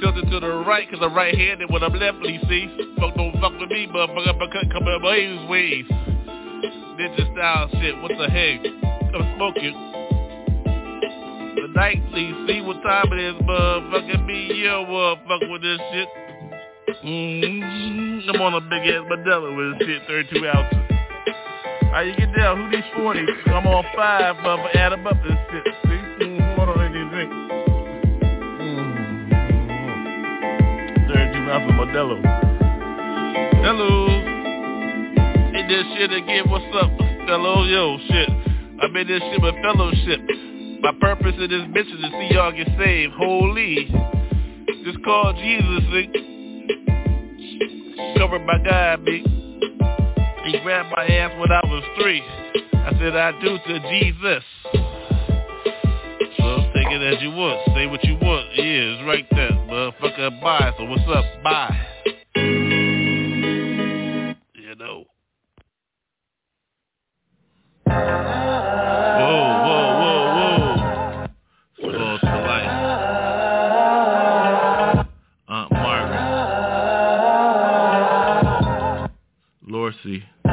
Tilted 0.00 0.30
to 0.30 0.40
the 0.40 0.64
right, 0.66 0.88
cause 0.90 1.00
I'm 1.02 1.14
right-handed 1.14 1.70
when 1.70 1.82
I'm 1.82 1.92
left, 1.92 2.18
leftly, 2.18 2.40
see? 2.48 2.94
Fuck 2.98 3.14
don't 3.16 3.32
fuck 3.40 3.52
with 3.58 3.68
me, 3.68 3.86
motherfucker, 3.86 4.38
but 4.38 4.52
cut 4.52 4.70
come 4.72 4.86
in 4.88 5.02
my 5.02 5.48
ways. 5.48 5.84
Ninja 5.90 7.32
style 7.32 7.68
shit, 7.80 8.00
what 8.00 8.12
the 8.16 8.28
heck? 8.30 8.60
I'm 9.14 9.36
smoking. 9.36 9.74
The 11.56 11.68
nightly, 11.74 12.34
see 12.46 12.46
see 12.46 12.60
what 12.60 12.82
time 12.82 13.12
it 13.12 13.20
is, 13.20 13.34
motherfucker, 13.42 14.24
me, 14.24 14.62
yo, 14.62 14.84
motherfucker 14.86 15.50
with 15.52 15.62
this 15.62 15.80
shit. 15.92 16.08
Mm-hmm. 17.04 18.30
I'm 18.30 18.40
on 18.40 18.54
a 18.54 18.60
big 18.60 18.86
ass 18.88 19.02
Modelo 19.10 19.56
with 19.56 19.86
shit, 19.86 20.02
32 20.06 20.48
ounces. 20.48 20.91
How 21.92 22.00
you 22.00 22.16
get 22.16 22.34
down? 22.34 22.56
Who 22.56 22.70
these 22.70 22.88
40? 22.96 23.20
I'm 23.48 23.66
on 23.66 23.84
five, 23.94 24.36
but 24.42 24.74
add 24.74 24.92
them 24.92 25.06
up 25.06 25.22
this 25.22 25.36
shit. 25.50 25.62
See? 25.84 26.24
Mm, 26.24 26.56
hold 26.56 26.70
on, 26.70 26.78
I 26.80 26.88
need 26.88 27.02
a 27.02 27.10
drink. 27.10 27.30
Mm-hmm. 28.64 29.12
32 31.12 31.52
ounces 31.52 31.68
of 31.68 31.76
Modelo. 31.76 32.16
Hello. 33.60 33.92
Hey, 35.52 35.68
this 35.68 35.84
shit 35.98 36.12
again. 36.12 36.48
What's 36.48 36.64
up, 36.80 36.90
fellow? 37.26 37.64
Yo, 37.64 37.98
shit. 38.08 38.30
I 38.80 38.86
made 38.88 39.08
this 39.08 39.20
shit 39.20 39.42
with 39.42 39.54
fellowship. 39.60 40.20
My 40.80 40.92
purpose 40.98 41.34
in 41.36 41.50
this 41.50 41.68
bitch 41.76 41.92
is 41.92 42.00
to 42.00 42.08
see 42.08 42.28
y'all 42.32 42.52
get 42.52 42.68
saved. 42.78 43.12
Holy. 43.18 43.92
Just 44.82 45.04
call 45.04 45.34
Jesus, 45.34 45.84
nigga. 45.92 46.20
Covered 48.16 48.46
by 48.46 48.56
God, 48.64 49.04
big. 49.04 49.26
He 50.44 50.58
grabbed 50.62 50.90
my 50.96 51.06
ass 51.06 51.38
when 51.38 51.52
I 51.52 51.60
was 51.64 51.84
three. 52.00 52.20
I 52.74 52.92
said 52.98 53.14
I 53.14 53.30
do 53.40 53.58
to 53.58 53.80
Jesus. 53.90 54.44
So 56.36 56.72
take 56.74 56.88
it 56.90 57.02
as 57.14 57.22
you 57.22 57.30
want. 57.30 57.60
Say 57.74 57.86
what 57.86 58.02
you 58.04 58.14
want. 58.20 58.48
Yeah, 58.56 58.64
it's 58.64 59.06
right 59.06 59.26
there. 59.30 59.50
Motherfucker, 59.50 60.40
bye. 60.40 60.72
So 60.76 60.84
what's 60.84 61.02
up? 61.08 61.24
Bye. 61.44 61.78
You 64.54 64.74
know. 64.76 65.04
Whoa, 67.86 67.94
whoa, 69.64 70.00
whoa, 70.00 70.34
whoa. 70.34 70.41
Lorcy. 80.04 80.24
For 80.42 80.50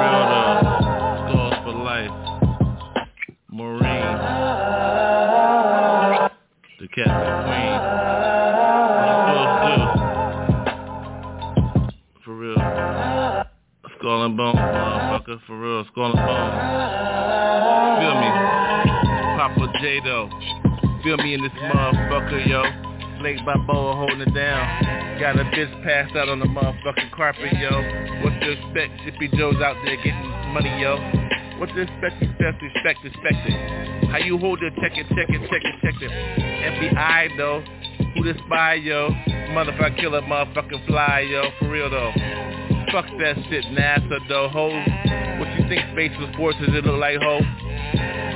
real 0.00 0.24
though. 0.28 0.60
Scores 1.28 1.56
for 1.64 1.72
life. 1.72 2.16
Maureen. 3.50 4.16
The 6.78 6.86
Captain 6.94 7.36
Queen. 7.44 7.78
For 12.24 12.34
real. 12.36 12.60
Skull 13.98 14.24
and 14.24 14.36
Bones, 14.36 14.58
motherfucker. 14.58 15.38
For 15.46 15.58
real. 15.58 15.84
Skull 15.92 16.06
and 16.06 16.26
Bones. 16.26 16.54
Feel 18.00 18.14
me? 18.20 18.30
Papa 19.38 19.64
J 19.80 19.82
though. 20.04 20.28
Feel 21.02 21.16
me 21.18 21.34
in 21.34 21.42
this 21.42 21.52
motherfucker, 21.52 22.46
yo. 22.46 22.62
Late 23.22 23.44
by 23.44 23.54
Got 25.18 25.34
a 25.34 25.42
bitch 25.50 25.82
passed 25.82 26.14
out 26.14 26.28
on 26.28 26.38
the 26.38 26.46
motherfucking 26.46 27.10
carpet, 27.10 27.52
yo. 27.58 27.74
What 28.22 28.38
to 28.38 28.52
expect? 28.52 29.02
Zippy 29.04 29.26
Joe's 29.36 29.56
out 29.56 29.74
there 29.84 29.96
getting 29.96 30.30
money, 30.54 30.70
yo. 30.80 30.94
What 31.58 31.70
to 31.70 31.80
expect? 31.82 32.22
Expect, 32.22 32.62
expect, 32.62 33.04
expect 33.04 33.50
it. 33.50 34.10
How 34.10 34.18
you 34.18 34.38
hold 34.38 34.62
it? 34.62 34.72
Check 34.80 34.92
it, 34.94 35.08
check 35.08 35.26
it, 35.28 35.42
check 35.50 35.62
it, 35.64 35.74
check 35.82 35.94
it. 36.00 36.10
FBI 36.94 37.36
though. 37.36 37.64
Who 38.14 38.22
the 38.22 38.38
spy, 38.46 38.74
yo? 38.74 39.10
Motherfucker 39.50 39.98
killer, 39.98 40.22
motherfucking 40.22 40.86
fly, 40.86 41.26
yo. 41.28 41.50
For 41.58 41.68
real 41.68 41.90
though. 41.90 42.12
Fuck 42.92 43.06
that 43.18 43.34
shit, 43.50 43.64
NASA 43.74 44.20
though, 44.28 44.48
ho. 44.48 44.68
What 45.40 45.48
you 45.58 45.68
think 45.68 45.82
space 45.98 46.12
was 46.20 46.32
for? 46.36 46.52
Does 46.52 46.78
it 46.78 46.86
look 46.86 47.00
like, 47.00 47.18
ho? 47.20 47.40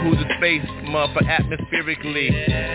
Who's 0.02 0.18
the 0.18 0.26
space, 0.36 0.66
motherfucker, 0.90 1.28
atmospherically, 1.28 2.26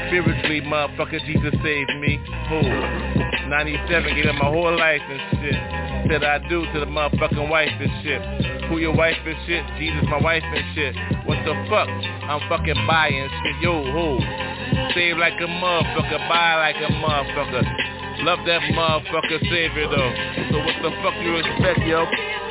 spiritually, 0.07 0.61
motherfucker, 0.61 1.19
Jesus 1.25 1.53
saved 1.61 1.91
me. 1.99 2.23
Who? 2.47 3.36
97, 3.49 4.15
gave 4.15 4.25
up 4.27 4.35
my 4.35 4.51
whole 4.51 4.75
life 4.75 5.01
and 5.07 5.21
shit. 5.39 5.55
Said 6.11 6.23
I 6.23 6.39
do 6.47 6.65
to 6.73 6.79
the 6.79 6.85
motherfucking 6.85 7.49
wife 7.49 7.71
and 7.79 7.91
shit. 8.03 8.21
Who 8.69 8.79
your 8.79 8.95
wife 8.95 9.17
and 9.25 9.35
shit? 9.47 9.63
Jesus, 9.79 10.03
my 10.09 10.19
wife 10.19 10.43
and 10.43 10.63
shit. 10.75 10.95
What 11.25 11.39
the 11.47 11.55
fuck? 11.69 11.87
I'm 11.87 12.43
fucking 12.49 12.79
buying 12.87 13.29
shit. 13.29 13.55
Yo, 13.61 13.83
who? 13.83 14.19
Save 14.93 15.17
like 15.17 15.39
a 15.39 15.47
motherfucker, 15.47 16.19
buy 16.27 16.55
like 16.59 16.75
a 16.75 16.91
motherfucker. 16.91 17.63
Love 18.23 18.39
that 18.45 18.61
motherfucker 18.75 19.39
savior 19.47 19.87
though. 19.87 20.11
So 20.51 20.57
what 20.59 20.75
the 20.83 20.91
fuck 21.03 21.15
you 21.23 21.35
expect, 21.37 21.79
yo? 21.87 22.03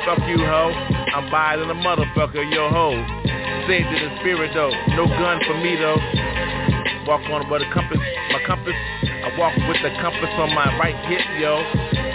Fuck 0.05 0.19
you, 0.29 0.39
ho. 0.39 0.73
I'm 1.13 1.29
buying 1.29 1.61
a 1.69 1.75
motherfucker, 1.75 2.41
yo, 2.49 2.69
ho. 2.69 2.97
Saved 3.67 3.87
in 3.87 3.99
the 4.01 4.17
spirit 4.21 4.51
though. 4.53 4.71
No 4.95 5.05
gun 5.05 5.41
for 5.45 5.57
me 5.61 5.75
though. 5.75 5.99
Walk 7.05 7.21
on 7.29 7.49
with 7.49 7.61
a 7.61 7.73
compass, 7.73 7.99
my 8.31 8.41
compass. 8.47 8.75
Walk 9.37 9.53
with 9.69 9.77
the 9.85 9.93
compass 10.01 10.33
on 10.41 10.49
my 10.57 10.65
right 10.81 10.97
hip, 11.05 11.21
yo. 11.37 11.61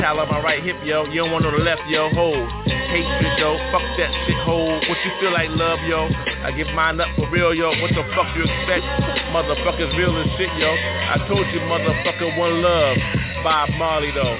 Towel 0.02 0.18
on 0.20 0.28
my 0.28 0.42
right 0.42 0.58
hip, 0.58 0.74
yo. 0.82 1.06
You 1.06 1.22
don't 1.22 1.30
want 1.30 1.46
on 1.46 1.54
the 1.54 1.62
left, 1.62 1.86
yo. 1.86 2.10
Hold. 2.10 2.50
Hatred, 2.66 3.38
though. 3.38 3.54
Fuck 3.70 3.86
that 3.94 4.10
shit, 4.26 4.34
hold. 4.42 4.82
What 4.90 4.98
you 5.06 5.12
feel 5.22 5.30
like, 5.30 5.46
love, 5.54 5.78
yo? 5.86 6.10
I 6.42 6.50
give 6.50 6.66
mine 6.74 6.98
up 6.98 7.06
for 7.14 7.30
real, 7.30 7.54
yo. 7.54 7.70
What 7.78 7.94
the 7.94 8.02
fuck 8.18 8.26
you 8.34 8.42
expect? 8.42 8.82
Motherfuckers 9.30 9.94
real 9.94 10.18
as 10.18 10.26
shit, 10.34 10.50
yo. 10.58 10.74
I 10.74 11.22
told 11.30 11.46
you, 11.54 11.62
motherfucker, 11.70 12.36
one 12.36 12.60
love. 12.60 12.98
Bob 13.46 13.70
Marley, 13.78 14.10
though. 14.10 14.36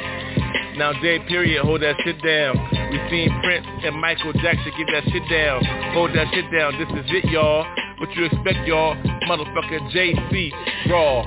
Now, 0.74 0.92
day 1.00 1.20
period, 1.30 1.62
hold 1.62 1.82
that 1.82 1.94
shit 2.02 2.18
down. 2.18 2.58
We 2.90 2.98
seen 3.08 3.30
Prince 3.46 3.66
and 3.84 3.94
Michael 3.94 4.32
Jackson 4.42 4.72
get 4.76 4.90
that 4.90 5.04
shit 5.06 5.22
down. 5.30 5.62
Hold 5.94 6.10
that 6.18 6.26
shit 6.34 6.50
down. 6.50 6.74
This 6.82 6.90
is 6.98 7.10
it, 7.14 7.30
y'all. 7.30 7.64
What 7.98 8.10
you 8.16 8.24
expect, 8.24 8.66
y'all? 8.66 8.96
Motherfucker 9.30 9.78
JC, 9.94 10.50
raw. 10.90 11.22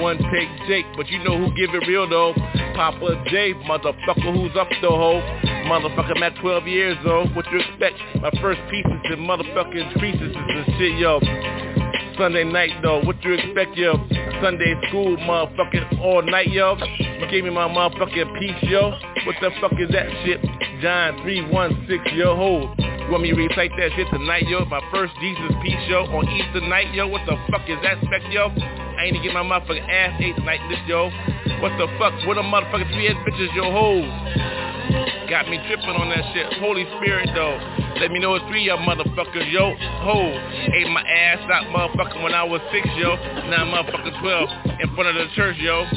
One 0.00 0.18
take 0.30 0.48
Jake, 0.68 0.86
but 0.96 1.08
you 1.08 1.18
know 1.24 1.36
who 1.36 1.46
give 1.56 1.74
it 1.74 1.86
real 1.88 2.08
though. 2.08 2.32
Papa 2.76 3.24
J, 3.26 3.54
motherfucker, 3.66 4.32
who's 4.32 4.54
up 4.56 4.68
the 4.80 4.88
hoe? 4.88 5.20
Motherfucker, 5.66 6.16
I'm 6.16 6.22
at 6.22 6.36
12 6.40 6.66
years 6.68 6.96
old. 7.04 7.34
What 7.34 7.44
you 7.50 7.58
expect? 7.58 7.98
My 8.22 8.30
first 8.40 8.60
pieces 8.70 8.92
and 9.04 9.28
motherfucking 9.28 9.98
creases 9.98 10.36
and 10.36 10.66
shit, 10.78 10.98
yo. 10.98 11.18
Sunday 12.16 12.44
night 12.44 12.70
though, 12.82 13.00
what 13.02 13.22
you 13.24 13.34
expect, 13.34 13.76
yo? 13.76 13.94
Sunday 14.40 14.74
school, 14.88 15.16
motherfucking 15.16 16.00
all 16.00 16.22
night, 16.22 16.48
yo. 16.52 16.76
You 16.76 17.26
gave 17.30 17.44
me 17.44 17.50
my 17.50 17.68
motherfucking 17.68 18.38
piece, 18.38 18.70
yo. 18.70 18.90
What 19.26 19.36
the 19.40 19.50
fuck 19.60 19.72
is 19.80 19.90
that 19.90 20.06
shit? 20.24 20.40
John 20.80 21.20
316, 21.22 22.16
yo, 22.16 22.36
hold. 22.36 22.87
You 23.08 23.12
want 23.12 23.24
me 23.24 23.32
to 23.32 23.40
recite 23.40 23.72
that 23.80 23.96
shit 23.96 24.04
tonight, 24.12 24.44
yo? 24.52 24.66
My 24.66 24.84
first 24.92 25.16
Jesus 25.16 25.48
piece, 25.64 25.80
yo, 25.88 26.04
on 26.12 26.28
Easter 26.28 26.60
night, 26.60 26.92
yo. 26.92 27.08
What 27.08 27.24
the 27.24 27.40
fuck 27.48 27.64
is 27.64 27.80
that 27.80 27.96
spec, 28.04 28.20
yo? 28.28 28.52
I 28.52 29.08
ain't 29.08 29.16
to 29.16 29.22
get 29.24 29.32
my 29.32 29.40
motherfucking 29.40 29.88
ass 29.88 30.20
ate 30.20 30.36
tonight, 30.36 30.60
this, 30.68 30.76
yo. 30.84 31.08
What 31.64 31.72
the 31.80 31.88
fuck? 31.96 32.12
What 32.28 32.36
a 32.36 32.44
motherfucking 32.44 32.92
three-head 32.92 33.16
bitches, 33.24 33.48
yo, 33.56 33.72
hoes. 33.72 34.04
Got 35.24 35.48
me 35.48 35.56
tripping 35.64 35.96
on 35.96 36.12
that 36.12 36.20
shit. 36.36 36.52
Holy 36.60 36.84
Spirit, 37.00 37.32
though. 37.32 37.56
Let 37.96 38.12
me 38.12 38.20
know 38.20 38.36
it's 38.36 38.44
three 38.52 38.68
y'all 38.68 38.76
motherfuckers, 38.76 39.50
yo. 39.50 39.72
Ho, 40.04 40.28
ate 40.76 40.92
my 40.92 41.00
ass 41.00 41.40
out, 41.48 41.64
motherfucker, 41.72 42.22
when 42.22 42.34
I 42.34 42.44
was 42.44 42.60
six, 42.68 42.84
yo. 43.00 43.16
Now 43.48 43.64
I'm 43.64 43.72
motherfucking 43.72 44.20
12 44.20 44.84
in 44.84 44.94
front 44.94 45.08
of 45.08 45.16
the 45.16 45.32
church, 45.34 45.56
yo. 45.64 45.88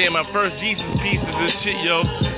Saying 0.00 0.16
my 0.16 0.24
first 0.32 0.56
Jesus 0.64 0.96
pieces 1.04 1.28
and 1.28 1.52
shit, 1.60 1.76
yo. 1.84 2.37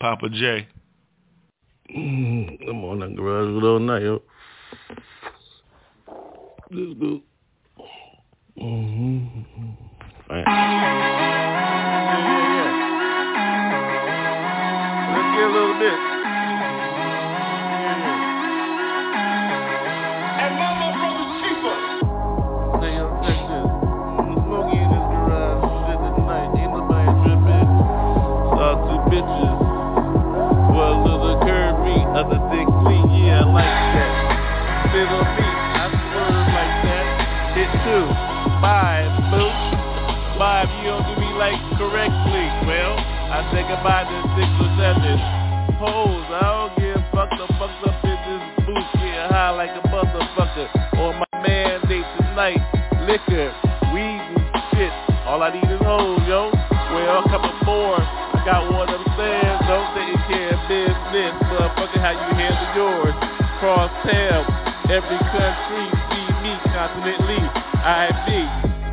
Papa 0.00 0.28
J. 0.28 0.68
I'm 1.90 2.84
on 2.84 3.00
that 3.00 3.16
garage 3.16 3.52
with 3.52 3.64
all 3.64 3.80
night, 3.80 4.02
yo. 4.02 4.22
Let's 6.70 6.94
go. 7.00 7.20
Mm-hmm. 8.60 9.42
man. 10.28 10.44
Yeah, 10.46 10.68
yeah, 12.28 12.46
yeah. 12.54 12.72
Let's 15.14 15.30
get 15.34 15.42
a 15.42 15.52
little 15.52 15.78
bit. 15.80 16.07
Like 33.58 33.90
that. 33.98 34.12
On 34.98 35.28
me, 35.36 35.46
I 35.46 35.84
swerve 35.90 36.48
like 36.54 36.74
that. 36.86 37.06
Hit 37.54 37.70
two, 37.84 38.06
five, 38.62 39.10
boo. 39.30 39.50
Five, 40.38 40.70
you 40.80 40.90
don't 40.90 41.04
do 41.06 41.14
me 41.18 41.30
like 41.34 41.58
correctly. 41.76 42.46
Well, 42.66 42.94
I 42.98 43.42
say 43.52 43.62
goodbye 43.66 44.06
to 44.06 44.16
six 44.38 44.48
or 44.58 44.70
seven. 44.78 45.18
Hoes, 45.78 46.26
I 46.30 46.46
don't 46.46 46.74
give 46.78 47.02
fuck 47.14 47.30
the 47.30 47.46
fucked 47.58 47.82
up 47.86 47.98
in 48.06 48.18
this 48.26 48.44
booth. 48.64 48.88
Getting 48.98 49.30
high 49.30 49.50
like 49.50 49.74
a 49.74 49.82
motherfucker. 49.90 50.66
On 50.98 51.14
my 51.18 51.32
mandate 51.42 52.06
tonight. 52.18 52.62
Liquor, 53.06 53.52
weed 53.94 54.22
and 54.34 54.46
shit. 54.74 54.92
All 55.26 55.42
I 55.42 55.52
need 55.52 55.68
is 55.68 55.80
hoes, 55.84 56.22
yo. 56.26 56.50
Well, 56.94 57.22
a 57.22 57.28
couple 57.28 57.52
more. 57.66 58.00
I 58.00 58.42
got 58.44 58.72
one 58.72 58.87
Cross 63.68 63.92
tab. 64.08 64.48
Every 64.88 65.20
country 65.28 65.84
see 66.08 66.28
me 66.40 66.56
continentally. 66.72 67.36
I 67.84 68.08
be. 68.24 68.40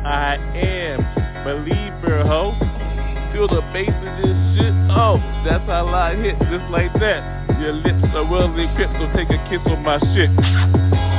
I 0.04 0.36
am. 0.52 1.00
Believer, 1.48 2.20
ho. 2.28 2.52
Feel 3.32 3.48
the 3.48 3.64
bass 3.72 3.88
of 3.88 4.12
this 4.20 4.36
shit. 4.52 4.76
Oh, 4.92 5.16
that's 5.48 5.64
how 5.64 5.88
I 5.88 6.14
hit 6.16 6.36
just 6.52 6.68
like 6.68 6.92
that. 7.00 7.24
Your 7.58 7.72
lips 7.72 8.04
are 8.12 8.28
well 8.28 8.52
equipped, 8.52 8.92
so 9.00 9.08
take 9.16 9.32
a 9.32 9.40
kiss 9.48 9.64
on 9.64 9.82
my 9.82 9.96
shit. 10.12 10.28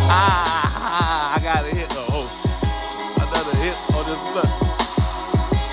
Ah, 0.05 1.33
I 1.33 1.41
got 1.41 1.65
a 1.65 1.73
hit. 1.73 1.89
Oh, 1.89 2.13
oh. 2.13 2.29
another 3.25 3.57
hit 3.57 3.73
on 3.89 4.05
this 4.05 4.21
blunt. 4.37 4.53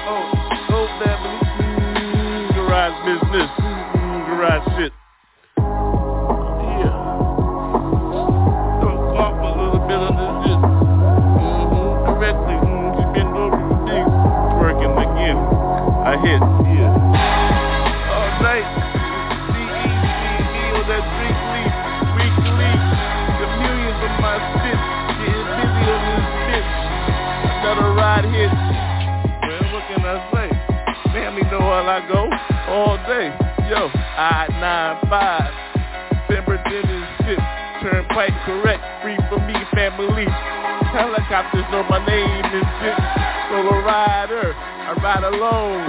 Oh, 0.09 0.25
oh, 0.73 0.89
family. 1.05 1.37
Mm, 1.61 2.49
garage 2.57 2.97
business. 3.05 3.51
Mm, 3.61 4.25
garage 4.25 4.81
shit. 4.81 5.04
Hit. 16.25 16.41
Yeah. 16.41 16.89
All 18.17 18.31
night. 18.41 18.65
C-E-C-E 19.53 20.63
on 20.73 20.85
that 20.89 21.05
leaf. 21.21 21.37
Weekly. 22.17 22.73
The 23.37 23.47
millions 23.61 24.01
of 24.01 24.13
my 24.25 24.37
spit. 24.57 24.81
Getting 25.21 25.49
busy 25.53 25.85
on 25.85 26.01
this 26.09 26.25
bitch. 26.49 26.73
Another 27.61 27.93
ride 27.93 28.25
hit. 28.33 28.49
Well, 28.49 29.65
what 29.77 29.85
can 29.93 30.01
I 30.01 30.17
say? 30.33 30.49
Family 31.13 31.45
know 31.53 31.61
how 31.61 31.85
I 31.85 32.01
go 32.09 32.25
all 32.73 32.97
day. 33.05 33.29
Yo, 33.69 33.89
I-95. 33.93 35.09
Pemberton 36.29 36.85
is 36.89 37.05
shit. 37.25 37.41
Turnpike 37.83 38.33
correct. 38.49 38.83
Free 39.03 39.19
for 39.29 39.39
me, 39.45 39.55
family. 39.75 40.27
Helicopters 40.93 41.65
know 41.71 41.83
my 41.89 42.05
name 42.07 42.45
is 42.55 42.67
shit. 42.81 43.24
Solo 43.55 43.79
rider. 43.87 44.51
I 44.51 44.99
ride 44.99 45.23
alone. 45.23 45.87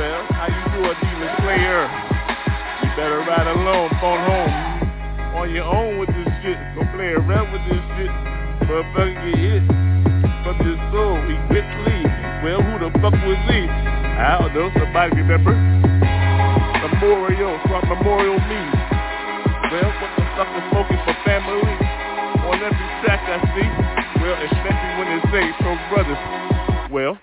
Well, 0.00 0.24
how 0.32 0.48
you 0.48 0.64
do 0.72 0.80
a 0.88 0.96
demon 0.96 1.28
slayer? 1.44 1.84
You 2.80 2.88
better 2.96 3.20
ride 3.20 3.44
alone, 3.44 3.92
phone 4.00 4.24
home. 4.24 4.48
On 5.36 5.52
your 5.52 5.68
own 5.68 6.00
with 6.00 6.08
this 6.08 6.24
shit. 6.40 6.56
Don't 6.72 6.88
play 6.96 7.12
around 7.12 7.52
with 7.52 7.60
this 7.68 7.84
shit. 8.00 8.08
Motherfucker 8.64 9.12
get 9.12 9.36
hit. 9.36 9.68
From 10.40 10.56
this 10.64 10.80
soul, 10.88 11.20
he 11.28 11.36
quickly. 11.52 12.00
Well, 12.40 12.64
who 12.64 12.80
the 12.80 12.88
fuck 12.96 13.12
was 13.12 13.42
he? 13.52 13.68
I 13.68 14.40
don't 14.40 14.56
know, 14.56 14.72
somebody 14.72 15.20
remember? 15.20 15.52
Memorial, 15.52 17.60
from 17.68 17.92
Memorial 17.92 18.40
Me. 18.40 18.62
Well, 19.68 19.92
what 20.00 20.16
the 20.16 20.24
fuck 20.32 20.48
is 20.48 20.64
smoking 20.72 21.00
for 21.04 21.12
family? 21.28 21.75
Say 25.36 25.52
so 25.60 25.76
brothers. 25.92 26.16
Well, 26.90 27.18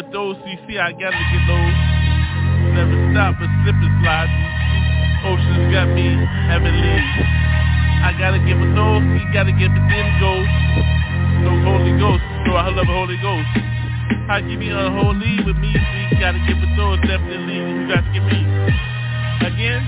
with 0.00 0.12
those? 0.12 0.36
CC, 0.48 0.80
I 0.80 0.92
gotta 0.96 1.20
get 1.20 1.44
those. 1.44 1.76
Never 2.72 2.96
stop 3.12 3.36
but 3.36 3.52
slip 3.60 3.76
and 3.76 3.94
slide. 4.00 4.32
Oceans 5.28 5.68
got 5.68 5.92
me 5.92 6.16
heavenly. 6.48 6.96
I 8.00 8.16
gotta 8.16 8.40
give 8.40 8.56
with 8.56 8.72
those. 8.72 9.04
He 9.20 9.28
gotta 9.36 9.52
give 9.52 9.68
with 9.68 9.84
them 9.92 10.08
ghosts. 10.16 10.56
No 11.44 11.52
Holy 11.68 11.92
Ghost. 12.00 12.24
No, 12.48 12.56
I 12.56 12.72
love 12.72 12.88
the 12.88 12.96
Holy 12.96 13.20
Ghost. 13.20 13.52
How 14.24 14.40
you 14.40 14.56
be 14.56 14.72
unholy 14.72 15.44
with 15.44 15.56
me? 15.60 15.68
So 15.76 15.96
you 16.08 16.16
gotta 16.16 16.40
give 16.48 16.56
with 16.56 16.72
those. 16.80 16.96
Definitely. 17.04 17.60
You 17.60 17.84
got 17.84 18.00
to 18.00 18.10
give 18.16 18.24
me. 18.24 18.40
Again? 19.44 19.84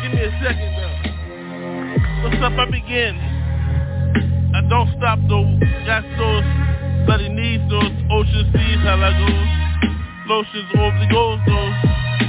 Give 0.00 0.12
me 0.16 0.20
a 0.24 0.32
second 0.40 0.72
though. 0.72 0.96
What's 2.24 2.40
up? 2.40 2.56
I 2.56 2.64
begin. 2.70 3.14
I 4.56 4.64
don't 4.72 4.88
stop 4.96 5.20
though. 5.28 5.44
Got 5.84 6.04
those 6.16 6.75
bloody 7.06 7.28
knees, 7.30 7.62
those 7.70 7.94
ocean 8.10 8.50
seas, 8.50 8.82
how 8.82 8.98
I 8.98 9.14
goes. 9.14 9.48
Lotions 10.26 10.66
the 10.74 11.06
goals, 11.08 11.38
those. 11.46 11.76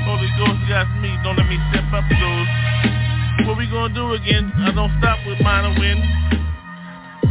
Holy 0.05 0.29
Ghost 0.37 0.61
got 0.69 0.85
me, 1.01 1.09
don't 1.25 1.35
let 1.35 1.49
me 1.49 1.57
step 1.73 1.89
up 1.91 2.05
those. 2.05 2.47
What 3.49 3.57
we 3.57 3.65
gonna 3.67 3.93
do 3.93 4.13
again? 4.13 4.53
I 4.55 4.71
don't 4.71 4.93
stop 5.01 5.17
with 5.25 5.41
mine 5.41 5.65
and 5.65 5.79
win. 5.81 5.97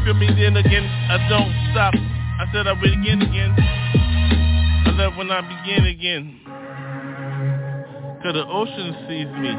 Feel 0.04 0.14
me 0.14 0.26
then 0.34 0.56
again, 0.58 0.84
I 0.84 1.22
don't 1.30 1.54
stop. 1.70 1.94
I 1.94 2.50
said 2.52 2.66
I 2.66 2.72
will 2.72 2.82
begin 2.82 3.22
again. 3.22 3.54
I 3.56 4.90
love 4.98 5.16
when 5.16 5.30
I 5.30 5.40
begin 5.40 5.86
again. 5.86 6.40
Cause 8.22 8.34
the 8.34 8.44
ocean 8.44 8.94
sees 9.06 9.30
me. 9.38 9.54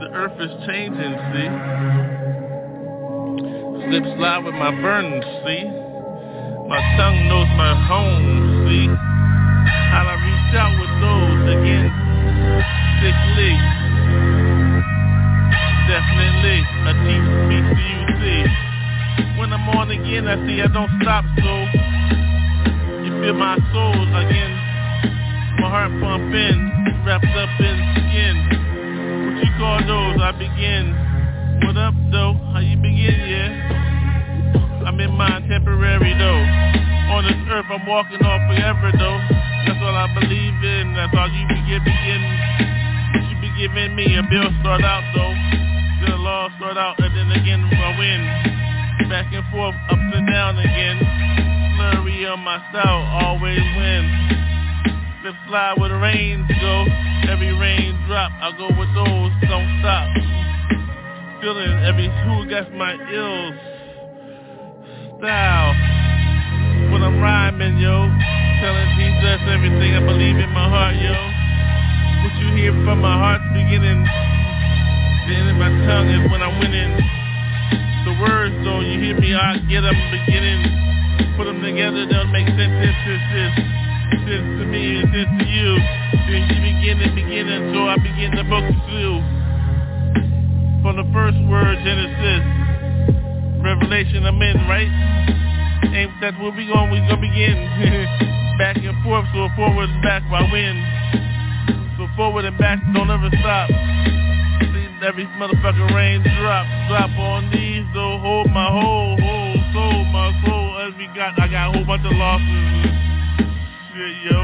The 0.00 0.08
earth 0.14 0.40
is 0.40 0.50
changing, 0.66 1.14
see? 1.36 1.88
slip 3.88 4.04
slide 4.16 4.44
with 4.44 4.54
my 4.54 4.70
burdens, 4.70 5.24
see? 5.44 5.77
My 6.68 6.76
tongue 7.00 7.28
knows 7.32 7.48
my 7.56 7.72
home, 7.88 8.68
see? 8.68 8.92
How 9.88 10.04
I 10.04 10.20
reach 10.20 10.52
out 10.52 10.76
with 10.76 10.92
those 11.00 11.56
again, 11.56 11.88
sickly. 13.00 13.56
Definitely, 15.88 16.60
a 16.84 16.92
deep 17.08 17.24
see? 18.20 18.44
When 19.40 19.48
I'm 19.48 19.64
on 19.80 19.88
again, 19.96 20.28
I 20.28 20.36
see 20.44 20.60
I 20.60 20.68
don't 20.68 20.92
stop, 21.00 21.24
so 21.40 21.52
you 23.00 23.16
feel 23.16 23.32
my 23.32 23.56
soul 23.72 24.04
again. 24.20 24.52
My 25.64 25.72
heart 25.72 25.92
pumping, 26.04 26.68
wrapped 27.00 27.32
up 27.32 27.48
in 27.64 27.76
skin. 27.96 28.36
What 29.24 29.40
you 29.40 29.50
call 29.56 29.80
those? 29.88 30.20
I 30.20 30.32
begin. 30.36 30.92
What 31.64 31.78
up, 31.80 31.94
though? 32.12 32.36
How 32.52 32.60
you 32.60 32.76
begin, 32.76 33.16
yeah? 33.24 33.87
I'm 34.88 34.96
in 35.00 35.12
mind 35.20 35.44
temporary, 35.52 36.16
though. 36.16 36.42
On 37.12 37.20
this 37.20 37.36
earth, 37.52 37.68
I'm 37.68 37.84
walking 37.84 38.24
on 38.24 38.40
forever, 38.48 38.88
though. 38.96 39.20
That's 39.68 39.76
all 39.84 39.92
I 39.92 40.08
believe 40.16 40.56
in. 40.64 40.96
That's 40.96 41.12
all 41.12 41.28
you 41.28 41.44
begin. 41.44 41.84
What 43.12 43.28
you 43.28 43.36
be 43.36 43.52
giving 43.60 43.92
me, 43.92 44.16
a 44.16 44.24
bill 44.24 44.48
start 44.64 44.80
out, 44.80 45.04
though. 45.12 45.36
A 46.08 46.16
law 46.16 46.48
start 46.56 46.80
out, 46.80 46.96
and 47.04 47.12
then 47.12 47.28
again, 47.36 47.68
I 47.68 48.00
win. 48.00 49.12
Back 49.12 49.28
and 49.28 49.44
forth, 49.52 49.76
up 49.92 50.00
and 50.00 50.24
down 50.24 50.56
again. 50.56 50.96
Flurry 51.76 52.24
on 52.24 52.40
my 52.40 52.56
style, 52.72 53.04
always 53.28 53.60
win. 53.60 54.08
Flip 55.20 55.36
fly 55.52 55.76
where 55.76 55.92
the 55.92 56.00
rains 56.00 56.48
go. 56.64 56.88
Every 57.28 57.52
rain 57.52 57.92
drop, 58.08 58.32
I 58.40 58.56
go 58.56 58.72
with 58.72 58.88
those, 58.96 59.32
don't 59.52 59.68
stop 59.84 60.08
feeling 61.42 61.70
every 61.86 62.10
who 62.26 62.50
got 62.50 62.72
my 62.74 62.98
ill 63.14 63.77
style. 65.18 65.74
When 66.94 67.02
I'm 67.02 67.18
rhyming, 67.18 67.76
yo, 67.82 68.06
telling 68.62 68.90
Jesus 68.94 69.38
everything 69.50 69.98
I 69.98 70.02
believe 70.06 70.38
in 70.38 70.50
my 70.54 70.66
heart, 70.70 70.94
yo. 70.94 71.10
What 72.22 72.34
you 72.38 72.48
hear 72.54 72.72
from 72.86 73.02
my 73.02 73.14
heart's 73.18 73.50
beginning, 73.50 73.98
the 75.26 75.32
end 75.34 75.48
of 75.50 75.58
my 75.58 75.70
tongue 75.90 76.08
is 76.14 76.22
when 76.30 76.38
I'm 76.38 76.54
winning. 76.62 76.94
The 78.06 78.14
words, 78.22 78.54
though, 78.62 78.80
you 78.80 78.94
hear 79.02 79.18
me, 79.18 79.34
I 79.34 79.58
get 79.66 79.82
them 79.82 79.98
beginning. 80.22 80.62
Put 81.34 81.50
them 81.50 81.62
together, 81.66 82.06
they'll 82.06 82.30
make 82.30 82.46
sense, 82.54 82.74
sense, 82.78 82.98
sense, 83.02 83.54
sense 84.22 84.48
to 84.54 84.64
me, 84.70 85.02
sense 85.02 85.34
to 85.34 85.46
you. 85.50 85.70
Then 86.30 86.46
you 86.46 86.58
begin 86.62 86.96
and 87.02 87.14
begin, 87.18 87.46
and 87.50 87.74
so 87.74 87.90
I 87.90 87.98
begin 87.98 88.38
the 88.38 88.46
book 88.46 88.66
through 88.86 89.18
from 90.82 90.94
the 90.94 91.06
first 91.10 91.38
word 91.50 91.74
Genesis, 91.82 92.67
Revelation 93.62 94.26
I'm 94.26 94.40
in, 94.42 94.56
right? 94.68 94.90
And 95.82 96.10
that's 96.20 96.36
where 96.38 96.52
we 96.52 96.66
going, 96.66 96.90
we 96.90 97.00
gonna 97.00 97.20
begin. 97.20 97.56
back 98.58 98.76
and 98.82 98.98
forth, 99.06 99.24
so 99.30 99.46
forward 99.54 99.88
and 99.88 100.02
back 100.02 100.26
I 100.26 100.42
win. 100.50 100.76
So 101.96 102.10
forward 102.18 102.44
and 102.44 102.58
back, 102.58 102.82
don't 102.92 103.08
ever 103.08 103.30
stop. 103.38 103.70
Every 104.98 105.26
motherfucking 105.38 105.94
rain 105.94 106.26
drop, 106.42 106.66
drop 106.90 107.10
on 107.22 107.50
these, 107.54 107.86
though, 107.94 108.18
hold 108.18 108.50
my 108.50 108.66
whole, 108.66 109.14
whole 109.14 109.58
soul, 109.70 110.04
my 110.10 110.34
soul, 110.42 110.68
as 110.82 110.92
we 110.98 111.06
got, 111.14 111.38
I 111.38 111.46
got 111.46 111.70
a 111.70 111.78
whole 111.78 111.86
bunch 111.86 112.02
of 112.02 112.18
losses. 112.18 112.98
Shit, 113.94 114.14
yo. 114.26 114.38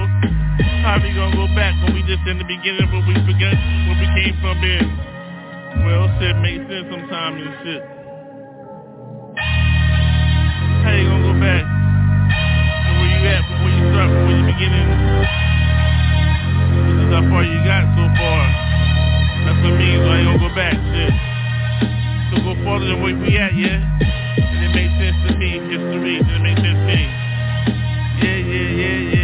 How 0.87 1.03
we 1.03 1.11
gonna 1.11 1.35
go 1.35 1.51
back 1.59 1.75
when 1.83 1.95
we 1.95 2.07
just 2.07 2.23
in 2.31 2.39
the 2.39 2.47
beginning, 2.47 2.87
when 2.95 3.03
we 3.03 3.15
forget 3.27 3.59
where 3.91 3.99
we 3.99 4.07
came 4.15 4.39
from 4.39 4.63
in? 4.63 4.87
Well, 5.83 6.07
shit 6.23 6.39
makes 6.39 6.63
sense 6.71 6.87
sometimes 6.87 7.43
and 7.43 7.55
shit. 7.67 8.04
You 13.25 13.31
at 13.31 13.41
where 13.65 13.73
you 13.73 13.85
start, 13.89 14.11
where 14.13 14.37
you 14.37 14.45
beginning? 14.45 14.89
This 16.93 17.09
is 17.09 17.13
how 17.17 17.25
far 17.33 17.43
you 17.45 17.57
got 17.65 17.89
so 17.97 18.05
far. 18.21 18.41
That's 19.49 19.61
what 19.65 19.81
means, 19.81 20.05
why 20.05 20.21
you 20.21 20.25
gonna 20.29 20.45
go 20.45 20.53
back, 20.55 20.77
shit. 20.93 21.15
So 22.29 22.45
go 22.45 22.53
farther 22.65 22.87
than 22.87 23.01
where 23.01 23.17
we 23.17 23.39
at, 23.39 23.57
yeah? 23.57 23.81
And 23.81 24.61
it 24.65 24.73
makes 24.77 24.93
sense 25.01 25.17
to 25.29 25.39
me, 25.41 25.57
history, 25.73 26.21
and 26.21 26.29
it 26.29 26.43
makes 26.45 26.61
sense 26.61 26.77
to 26.77 26.85
me. 26.85 27.03
Yeah, 28.21 28.37
yeah, 28.45 28.69
yeah, 28.77 29.15
yeah. 29.17 29.24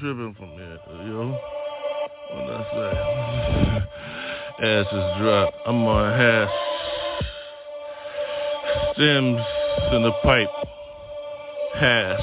tripping 0.00 0.34
from 0.38 0.48
here, 0.52 0.78
yo. 1.06 1.38
What 2.32 2.50
I 2.50 2.62
say? 2.72 4.66
Ass 4.66 4.86
is 4.86 5.06
drop. 5.20 5.54
I'm 5.66 5.84
on 5.84 6.18
hash. 6.18 6.50
Stems 8.94 9.42
in 9.92 10.02
the 10.02 10.12
pipe. 10.22 10.48
Hash. 11.74 12.20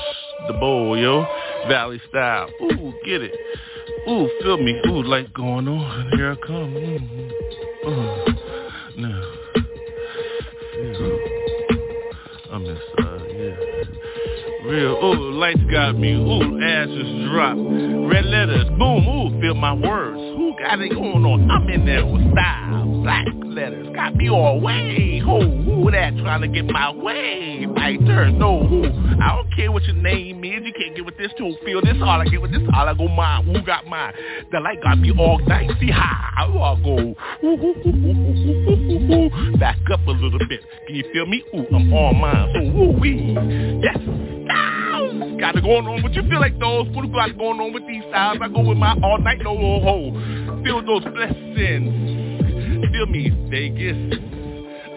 The 0.48 0.54
bowl, 0.54 0.98
yo. 0.98 1.26
Valley 1.68 2.02
style. 2.10 2.50
Ooh, 2.64 2.94
get 3.06 3.22
it. 3.22 3.34
Ooh, 4.10 4.30
feel 4.42 4.58
me. 4.58 4.82
Ooh, 4.88 5.04
light 5.04 5.34
going 5.34 5.68
on. 5.68 6.12
Here 6.16 6.32
I 6.32 6.48
come. 6.48 6.74
Mm-hmm. 6.74 8.32
Uh, 8.32 8.37
Real, 14.78 14.94
ooh, 15.04 15.32
lights 15.32 15.60
got 15.72 15.98
me, 15.98 16.14
ooh, 16.14 16.62
ashes 16.62 17.32
drop. 17.32 17.58
Red 17.58 18.26
letters, 18.26 18.70
boom, 18.78 19.08
ooh, 19.08 19.42
feel 19.42 19.56
my 19.56 19.74
words. 19.74 20.20
Ooh, 20.20 20.54
got 20.60 20.80
it 20.80 20.90
going 20.90 21.26
on? 21.26 21.50
I'm 21.50 21.68
in 21.68 21.84
there 21.84 22.06
with 22.06 22.22
style, 22.32 22.86
black 23.02 23.26
letters, 23.44 23.88
got 23.96 24.16
me 24.16 24.30
all 24.30 24.62
way. 24.62 25.18
Who, 25.18 25.64
who 25.64 25.90
that 25.90 26.16
trying 26.18 26.42
to 26.42 26.48
get 26.48 26.66
my 26.68 26.92
way? 26.92 27.66
My 27.66 27.98
turn, 28.06 28.38
no, 28.38 28.68
who? 28.68 28.86
I 29.20 29.36
don't 29.36 29.52
care 29.56 29.72
what 29.72 29.82
your 29.86 29.96
name 29.96 30.44
is, 30.44 30.62
you 30.64 30.74
can't 30.74 30.96
get 30.96 31.04
with 31.04 31.18
this 31.18 31.32
too. 31.40 31.56
Feel 31.66 31.82
this, 31.82 31.98
all 32.00 32.22
I 32.22 32.26
get 32.26 32.40
with 32.40 32.52
this, 32.52 32.62
all 32.76 32.88
I 32.88 32.94
go 32.94 33.08
mine. 33.08 33.46
Who 33.46 33.60
got 33.64 33.88
mine? 33.88 34.14
The 34.52 34.60
light 34.60 34.84
got 34.84 35.00
me 35.00 35.12
all 35.18 35.40
see 35.80 35.90
how 35.90 36.30
I 36.38 36.78
go. 36.84 37.16
ooh, 37.44 37.58
ooh, 37.58 37.74
ooh, 39.26 39.58
Back 39.58 39.80
up 39.92 40.06
a 40.06 40.12
little 40.12 40.38
bit, 40.48 40.62
can 40.86 40.96
you 40.96 41.04
feel 41.12 41.26
me? 41.26 41.44
Ooh, 41.56 41.66
I'm 41.76 41.92
on 41.92 42.22
mine, 42.22 42.54
so 42.54 42.62
woo 42.78 42.92
wee, 43.00 43.82
yes. 43.82 44.27
Got 45.40 45.56
it 45.56 45.64
going 45.64 45.86
on, 45.86 46.02
but 46.02 46.14
you 46.14 46.24
feel 46.30 46.40
like 46.40 46.58
those? 46.60 46.88
What 46.96 47.12
got 47.14 47.38
going 47.38 47.60
on 47.60 47.72
with 47.72 47.86
these 47.86 48.04
styles? 48.10 48.40
I 48.42 48.48
go 48.48 48.62
with 48.62 48.78
my 48.78 48.98
all 49.04 49.20
night 49.20 49.40
low, 49.40 49.56
ho, 49.56 49.80
ho. 49.82 50.64
Feel 50.64 50.84
those 50.84 51.04
blessings. 51.04 52.92
Feel 52.92 53.06
me, 53.06 53.30
Vegas. 53.50 54.20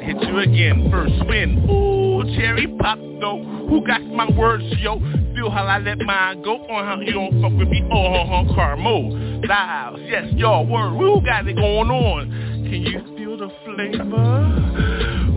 Hit 0.01 0.17
you 0.23 0.39
again, 0.39 0.89
first 0.91 1.13
win. 1.29 1.69
Ooh, 1.69 2.25
cherry 2.39 2.67
pop 2.79 2.99
though. 3.21 3.45
Who 3.69 3.87
got 3.87 4.03
my 4.03 4.31
words, 4.31 4.65
yo? 4.81 4.99
Feel 5.35 5.51
how 5.51 5.67
I 5.67 5.79
let 5.79 5.99
mine 5.99 6.43
go 6.43 6.57
on 6.69 6.87
how 6.87 7.01
you 7.01 7.13
don't 7.13 7.43
fuck 7.43 7.53
with 7.53 7.69
me. 7.69 7.87
Oh, 7.93 8.25
huh, 8.25 8.45
huh, 8.45 8.55
Carmo. 8.55 9.45
Styles, 9.45 10.01
yes, 10.05 10.33
y'all 10.37 10.67
word. 10.67 10.97
Who 10.97 11.21
got 11.23 11.47
it 11.47 11.55
going 11.55 11.91
on? 11.91 12.31
Can 12.65 12.83
you 12.83 13.01
feel 13.17 13.37
the 13.37 13.51
flavor? 13.67 14.41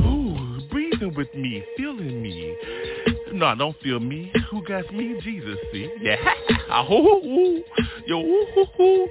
Ooh, 0.07 0.61
breathing 0.71 1.13
with 1.13 1.33
me, 1.35 1.61
feeling 1.75 2.21
me. 2.21 2.55
No, 3.33 3.55
don't 3.55 3.75
feel 3.81 3.99
me. 3.99 4.31
Who 4.51 4.63
got 4.63 4.93
me? 4.93 5.19
Jesus, 5.23 5.57
see? 5.71 5.91
Yeah. 5.99 6.17
Ah, 6.69 6.83
hoo. 6.85 7.63
Yo, 8.07 8.19
ooh, 8.19 8.45
hoo, 8.55 8.65
hoo. 8.77 9.07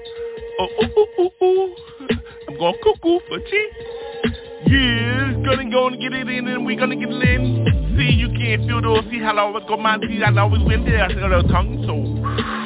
Oh, 0.58 0.68
ooh, 0.82 1.06
ooh, 1.20 1.44
ooh. 1.44 1.76
I'm 2.48 2.58
going 2.58 2.74
cuckoo 2.82 3.20
for 3.28 3.38
tea. 3.38 3.68
Yeah, 4.66 5.32
gonna 5.44 5.70
go 5.70 5.86
and 5.86 6.00
get 6.00 6.12
it 6.12 6.28
in 6.28 6.48
and 6.48 6.66
we 6.66 6.74
gonna 6.74 6.96
get 6.96 7.08
it 7.10 7.22
in. 7.22 7.96
See, 7.96 8.14
you 8.14 8.28
can't 8.30 8.66
feel 8.66 8.82
those. 8.82 9.04
See 9.10 9.20
how 9.20 9.36
I 9.36 9.40
always 9.42 9.64
go 9.68 9.76
my 9.76 9.98
see, 10.00 10.22
I 10.24 10.36
always 10.38 10.62
win 10.64 10.84
there. 10.84 11.04
I 11.04 11.12
got 11.12 11.32
a 11.32 11.42
tongue, 11.48 11.84
so 11.86 11.94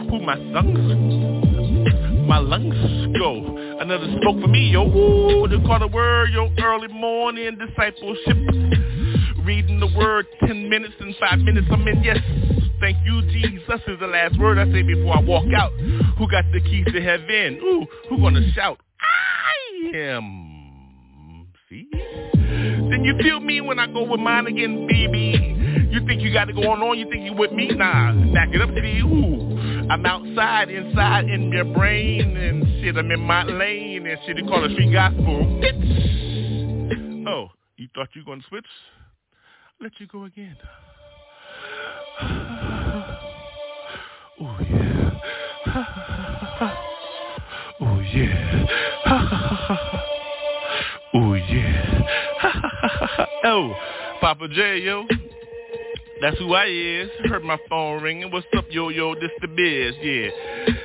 who 0.09 0.25
my 0.25 0.37
lungs? 0.37 2.27
My 2.27 2.38
lungs 2.38 3.19
go. 3.19 3.57
Another 3.81 4.07
smoke 4.21 4.40
for 4.40 4.49
me, 4.49 4.71
yo. 4.71 4.87
Ooh, 4.87 5.49
they 5.49 5.61
call 5.66 5.79
the 5.79 5.88
word, 5.88 6.31
yo. 6.33 6.49
Early 6.59 6.88
morning 6.88 7.59
discipleship. 7.59 8.37
Reading 9.46 9.78
the 9.78 9.87
word 9.96 10.26
10 10.44 10.68
minutes 10.68 10.94
and 10.98 11.14
5 11.20 11.38
minutes 11.38 11.68
I'm 11.70 11.87
in, 11.87 12.02
yes. 12.02 12.18
Thank 12.80 12.96
you, 13.06 13.22
Jesus 13.30 13.80
is 13.87 14.00
the 14.00 14.09
last 14.09 14.37
word 14.40 14.59
I 14.59 14.64
say 14.72 14.82
before 14.82 15.16
I 15.16 15.20
walk 15.20 15.44
out. 15.56 15.70
Who 16.18 16.28
got 16.28 16.44
the 16.52 16.61
keys 16.61 16.85
to 16.92 17.00
heaven? 17.00 17.61
Ooh, 17.62 17.87
who 18.09 18.18
gonna 18.18 18.50
shout? 18.54 18.80
I 19.00 19.96
am. 19.96 21.46
See? 21.68 21.88
Then 21.92 23.04
you 23.04 23.16
feel 23.22 23.38
me 23.38 23.61
when 23.61 23.78
I 23.78 23.87
go 23.87 24.02
with 24.02 24.18
mine 24.18 24.48
again, 24.48 24.88
baby. 24.88 25.56
You 25.92 26.04
think 26.09 26.22
you 26.22 26.32
got 26.32 26.50
it 26.50 26.56
going 26.56 26.82
on? 26.82 26.98
You 26.98 27.09
think 27.09 27.24
you 27.24 27.32
with 27.32 27.52
me? 27.52 27.68
Nah, 27.68 28.14
back 28.35 28.48
it 28.52 28.61
up, 28.61 28.70
see? 28.70 28.98
Ooh, 28.98 29.88
I'm 29.88 30.04
outside, 30.04 30.70
inside, 30.70 31.30
in 31.30 31.52
your 31.52 31.66
brain 31.66 32.37
and 32.37 32.64
shit. 32.82 32.96
I'm 32.96 33.12
in 33.12 33.20
my 33.20 33.44
lane 33.44 34.09
and 34.09 34.18
shit. 34.26 34.38
They 34.38 34.42
call 34.42 34.64
it 34.64 34.72
street 34.72 34.92
gospel. 34.92 35.62
Bitch. 35.62 37.28
Oh, 37.28 37.46
you 37.76 37.87
thought 37.94 38.09
you 38.14 38.24
gonna 38.24 38.42
switch? 38.48 38.66
Let 39.80 39.92
you 39.98 40.06
go 40.06 40.24
again. 40.24 40.56
Oh 44.38 44.58
yeah. 44.68 45.10
Oh 47.80 48.00
yeah. 48.14 48.66
Oh 51.14 51.32
yeah. 51.34 53.26
oh, 53.44 53.74
Papa 54.20 54.48
J, 54.48 54.80
yo. 54.80 55.06
That's 56.20 56.38
who 56.38 56.52
I 56.52 56.66
is. 56.66 57.10
Heard 57.24 57.44
my 57.44 57.58
phone 57.70 58.02
ringing. 58.02 58.30
What's 58.30 58.46
up, 58.56 58.66
yo, 58.68 58.90
yo? 58.90 59.14
This 59.14 59.30
the 59.40 59.48
biz, 59.48 59.94
yeah. 60.02 60.28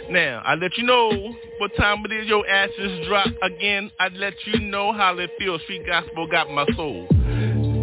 Now, 0.09 0.41
I 0.45 0.55
let 0.55 0.77
you 0.77 0.85
know 0.85 1.33
what 1.57 1.71
time 1.77 2.03
it 2.05 2.13
is. 2.13 2.27
Your 2.27 2.47
ashes 2.47 3.07
drop 3.07 3.27
again. 3.41 3.91
I 3.99 4.07
let 4.09 4.35
you 4.45 4.59
know 4.61 4.93
how 4.93 5.17
it 5.17 5.29
feels. 5.37 5.61
Street 5.63 5.85
gospel 5.85 6.27
got 6.27 6.49
my 6.49 6.65
soul. 6.77 7.07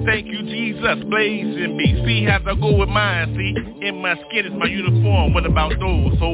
Thank 0.08 0.26
you, 0.28 0.40
Jesus, 0.42 1.04
blazing 1.04 1.76
me. 1.76 2.02
See 2.06 2.24
how 2.24 2.38
I 2.38 2.54
go 2.54 2.74
with 2.78 2.88
mine, 2.88 3.36
see? 3.36 3.86
In 3.86 4.00
my 4.00 4.14
skin 4.24 4.46
is 4.46 4.52
my 4.56 4.64
uniform. 4.64 5.34
What 5.34 5.44
about 5.44 5.78
those? 5.78 6.16
So, 6.18 6.32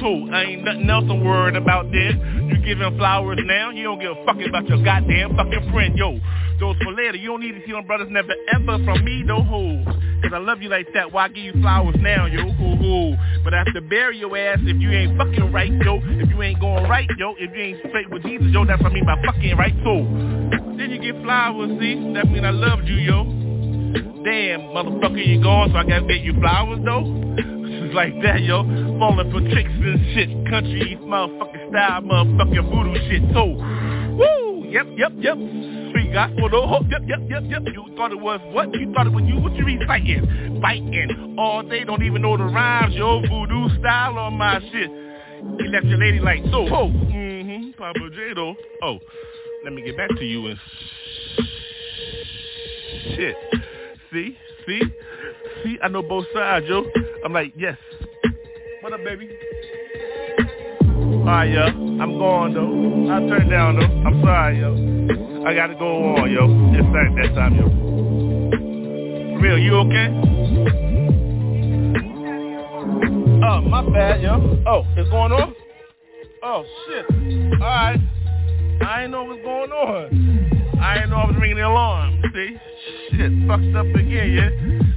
so 0.00 0.28
I 0.32 0.42
ain't 0.44 0.64
nothing 0.64 0.88
else 0.88 1.04
I'm 1.08 1.24
worried 1.24 1.56
about 1.56 1.90
then. 1.92 2.48
You 2.48 2.58
giving 2.64 2.96
flowers 2.96 3.38
now? 3.44 3.70
You 3.70 3.84
don't 3.84 4.00
give 4.00 4.12
a 4.12 4.24
fuck 4.24 4.36
about 4.46 4.68
your 4.68 4.82
goddamn 4.82 5.36
fucking 5.36 5.70
friend, 5.72 5.96
yo. 5.96 6.18
Those 6.60 6.76
for 6.82 6.92
later. 6.92 7.16
You 7.16 7.28
don't 7.28 7.40
need 7.40 7.52
to 7.52 7.60
see 7.66 7.72
them 7.72 7.86
brothers 7.86 8.08
never 8.10 8.32
ever 8.54 8.82
from 8.84 9.04
me, 9.04 9.22
no 9.22 9.42
hoes. 9.42 9.84
Cause 10.22 10.32
I 10.32 10.38
love 10.38 10.62
you 10.62 10.68
like 10.68 10.88
that. 10.94 11.12
Why 11.12 11.28
give 11.28 11.44
you 11.44 11.52
flowers 11.60 11.96
now, 11.98 12.26
yo? 12.26 12.50
Hoo 12.50 12.76
hoo. 12.76 13.16
But 13.42 13.54
I 13.54 13.58
have 13.58 13.74
to 13.74 13.82
bury 13.82 14.18
your 14.18 14.36
ass 14.36 14.58
if 14.62 14.80
you 14.80 14.90
ain't 14.90 15.18
fucking 15.18 15.52
right, 15.52 15.70
yo. 15.70 16.00
If 16.02 16.30
you 16.30 16.42
ain't 16.42 16.60
going 16.60 16.88
right, 16.88 17.08
yo. 17.18 17.34
If 17.38 17.54
you 17.54 17.62
ain't 17.62 17.78
straight 17.88 18.10
with 18.10 18.22
Jesus, 18.22 18.46
yo. 18.50 18.64
That's 18.64 18.82
what 18.82 18.92
I 18.92 18.94
mean 18.94 19.04
by 19.04 19.20
fucking 19.26 19.56
right, 19.56 19.74
so. 19.84 20.04
Then 20.76 20.90
you 20.90 20.98
get 20.98 21.22
flowers, 21.22 21.70
see? 21.78 22.14
That 22.14 22.30
mean 22.30 22.44
I 22.44 22.50
loved 22.50 22.88
you, 22.88 22.96
yo. 22.96 23.24
Damn, 24.24 24.72
motherfucker, 24.72 25.24
you 25.24 25.42
gone, 25.42 25.70
so 25.70 25.76
I 25.76 25.84
gotta 25.84 26.06
get 26.06 26.20
you 26.20 26.32
flowers, 26.40 26.80
though? 26.84 27.63
Like 27.94 28.14
that, 28.22 28.42
yo. 28.42 28.64
Falling 28.98 29.30
for 29.30 29.40
tricks 29.50 29.70
and 29.70 30.00
shit. 30.14 30.28
Country 30.50 30.98
motherfucking 31.00 31.70
style, 31.70 32.02
motherfucking 32.02 32.66
voodoo 32.70 32.98
shit, 33.08 33.22
so. 33.32 33.54
Woo! 34.18 34.66
Yep, 34.68 34.86
yep, 34.96 35.12
yep. 35.18 35.38
Street 35.90 36.12
gospel, 36.12 36.50
no 36.50 36.66
hope. 36.66 36.86
Yep, 36.90 37.02
yep, 37.06 37.20
yep, 37.30 37.42
yep. 37.46 37.62
You 37.72 37.86
thought 37.96 38.12
it 38.12 38.20
was 38.20 38.40
what? 38.52 38.74
You 38.74 38.92
thought 38.92 39.06
it 39.06 39.12
was 39.12 39.24
you? 39.26 39.38
What 39.38 39.54
you 39.54 39.64
reciting? 39.64 40.60
Biting. 40.60 41.36
All 41.38 41.62
day, 41.62 41.84
don't 41.84 42.02
even 42.02 42.22
know 42.22 42.36
the 42.36 42.44
rhymes, 42.44 42.94
yo. 42.94 43.20
Voodoo 43.20 43.78
style 43.78 44.18
on 44.18 44.34
my 44.34 44.60
shit. 44.72 44.90
He 45.60 45.68
left 45.68 45.86
your 45.86 45.98
lady 45.98 46.20
like, 46.20 46.42
so, 46.50 46.66
oh. 46.68 46.90
Mm-hmm, 46.90 47.78
Papa 47.78 48.10
J, 48.10 48.34
though. 48.34 48.54
Oh 48.82 48.98
let 49.64 49.72
me 49.72 49.82
get 49.82 49.96
back 49.96 50.10
to 50.10 50.24
you 50.24 50.46
and 50.46 50.58
shit. 53.16 53.36
See? 54.12 54.36
See? 54.66 54.82
See? 55.62 55.78
I 55.82 55.88
know 55.88 56.02
both 56.02 56.26
sides, 56.34 56.66
yo. 56.68 56.84
I'm 57.24 57.32
like, 57.32 57.52
yes. 57.56 57.76
What 58.80 58.92
up, 58.92 59.00
baby? 59.04 59.30
Alright, 61.20 61.50
yo. 61.50 61.62
I'm 61.62 62.18
going, 62.18 62.54
though. 62.54 63.12
I'll 63.12 63.28
turn 63.28 63.48
down, 63.48 63.76
though. 63.76 63.82
I'm 63.82 64.20
sorry, 64.22 64.60
yo. 64.60 65.44
I 65.46 65.54
gotta 65.54 65.74
go 65.74 66.16
on, 66.16 66.30
yo. 66.30 66.46
It's 66.74 66.86
that, 66.92 67.14
that 67.16 67.34
time, 67.34 67.54
yo. 67.54 67.66
Real, 69.38 69.58
you 69.58 69.76
okay? 69.76 70.08
Oh, 73.46 73.60
my 73.62 73.82
bad, 73.90 74.22
yo. 74.22 74.62
Oh, 74.66 74.84
it's 74.96 75.08
going 75.10 75.32
on? 75.32 75.54
Oh, 76.42 76.64
shit. 76.86 77.06
Alright. 77.60 78.00
I 78.82 79.00
didn't 79.00 79.12
know 79.12 79.24
what's 79.24 79.42
going 79.42 79.70
on. 79.70 80.33
I 80.80 80.94
didn't 80.94 81.10
know 81.10 81.16
I 81.16 81.26
was 81.26 81.36
ringing 81.40 81.56
the 81.56 81.66
alarm. 81.66 82.20
See? 82.32 82.56
Shit, 83.10 83.32
fucked 83.46 83.74
up 83.76 83.86
again, 83.94 84.32
yeah? 84.32 84.50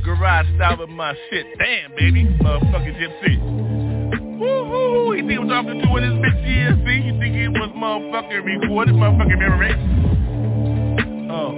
Garage 0.03 0.47
style 0.55 0.77
with 0.79 0.89
my 0.89 1.13
shit. 1.29 1.45
Damn, 1.57 1.91
baby. 1.95 2.25
Motherfucking 2.41 2.95
gypsy. 2.97 3.39
Woo-hoo. 4.39 5.13
You 5.13 5.27
think 5.27 5.39
I'm 5.39 5.47
talking 5.47 5.81
to 5.81 5.87
in 5.97 6.03
this 6.03 6.17
bitch 6.19 6.45
here? 6.45 6.75
See? 6.85 7.07
You 7.07 7.19
think 7.19 7.35
it 7.35 7.49
was 7.49 7.69
motherfucking 7.75 8.43
recorded? 8.43 8.95
Motherfucking 8.95 9.39
memory? 9.39 9.73
Oh, 11.29 11.51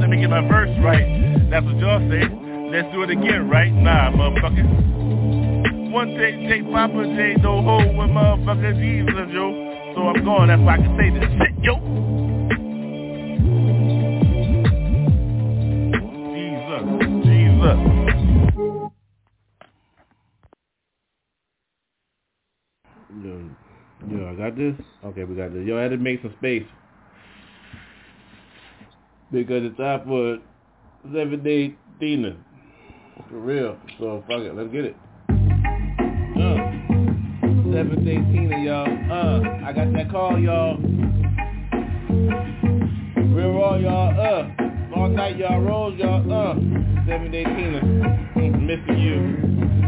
let 0.00 0.10
me 0.10 0.20
get 0.20 0.30
my 0.30 0.46
verse 0.48 0.70
right. 0.82 1.48
That's 1.50 1.64
what 1.64 1.78
y'all 1.78 2.00
say. 2.10 2.24
Let's 2.70 2.92
do 2.92 3.02
it 3.02 3.10
again, 3.10 3.48
right? 3.48 3.72
Nah, 3.72 4.10
motherfucker. 4.12 5.90
One 5.90 6.16
take, 6.18 6.36
take 6.48 6.70
Papa 6.70 7.04
J, 7.16 7.36
no 7.40 7.62
hold 7.62 7.96
with 7.96 8.10
motherfucker 8.10 8.74
Jesus, 8.78 9.32
yo 9.32 9.68
so 9.98 10.08
I'm 10.08 10.24
going. 10.24 10.48
That's 10.48 10.62
why 10.62 10.74
I 10.74 10.76
can 10.78 10.96
say 10.96 11.10
this 11.10 11.26
shit, 11.26 11.64
yo. 11.64 12.27
Yo, 23.24 23.50
yo, 24.10 24.28
I 24.28 24.34
got 24.34 24.56
this. 24.56 24.74
Okay, 25.04 25.24
we 25.24 25.34
got 25.34 25.52
this. 25.52 25.66
Yo, 25.66 25.78
I 25.78 25.82
had 25.82 25.90
to 25.90 25.96
make 25.96 26.22
some 26.22 26.34
space 26.38 26.64
because 29.32 29.64
it's 29.64 29.76
time 29.76 30.02
for 30.06 30.38
seven 31.12 31.42
day 31.42 31.74
dinner. 32.00 32.36
For 33.28 33.38
real. 33.38 33.76
So 33.98 34.22
fuck 34.28 34.40
it, 34.40 34.54
let's 34.54 34.70
get 34.70 34.84
it. 34.84 34.96
Uh. 36.40 36.78
718 37.72 38.62
y'all. 38.64 38.86
Uh, 39.10 39.66
I 39.66 39.72
got 39.72 39.92
that 39.92 40.10
call, 40.10 40.38
y'all. 40.38 40.76
Where 43.34 43.52
are 43.52 43.78
y'all? 43.78 44.18
Uh, 44.18 44.47
all 45.08 45.14
night, 45.14 45.38
y'all. 45.38 45.60
Rose, 45.60 45.98
y'all. 45.98 46.32
Uh, 46.32 46.54
seven 47.06 47.30
day 47.30 47.44
Tina. 47.44 47.80
Missing 48.36 48.98
you. 48.98 49.20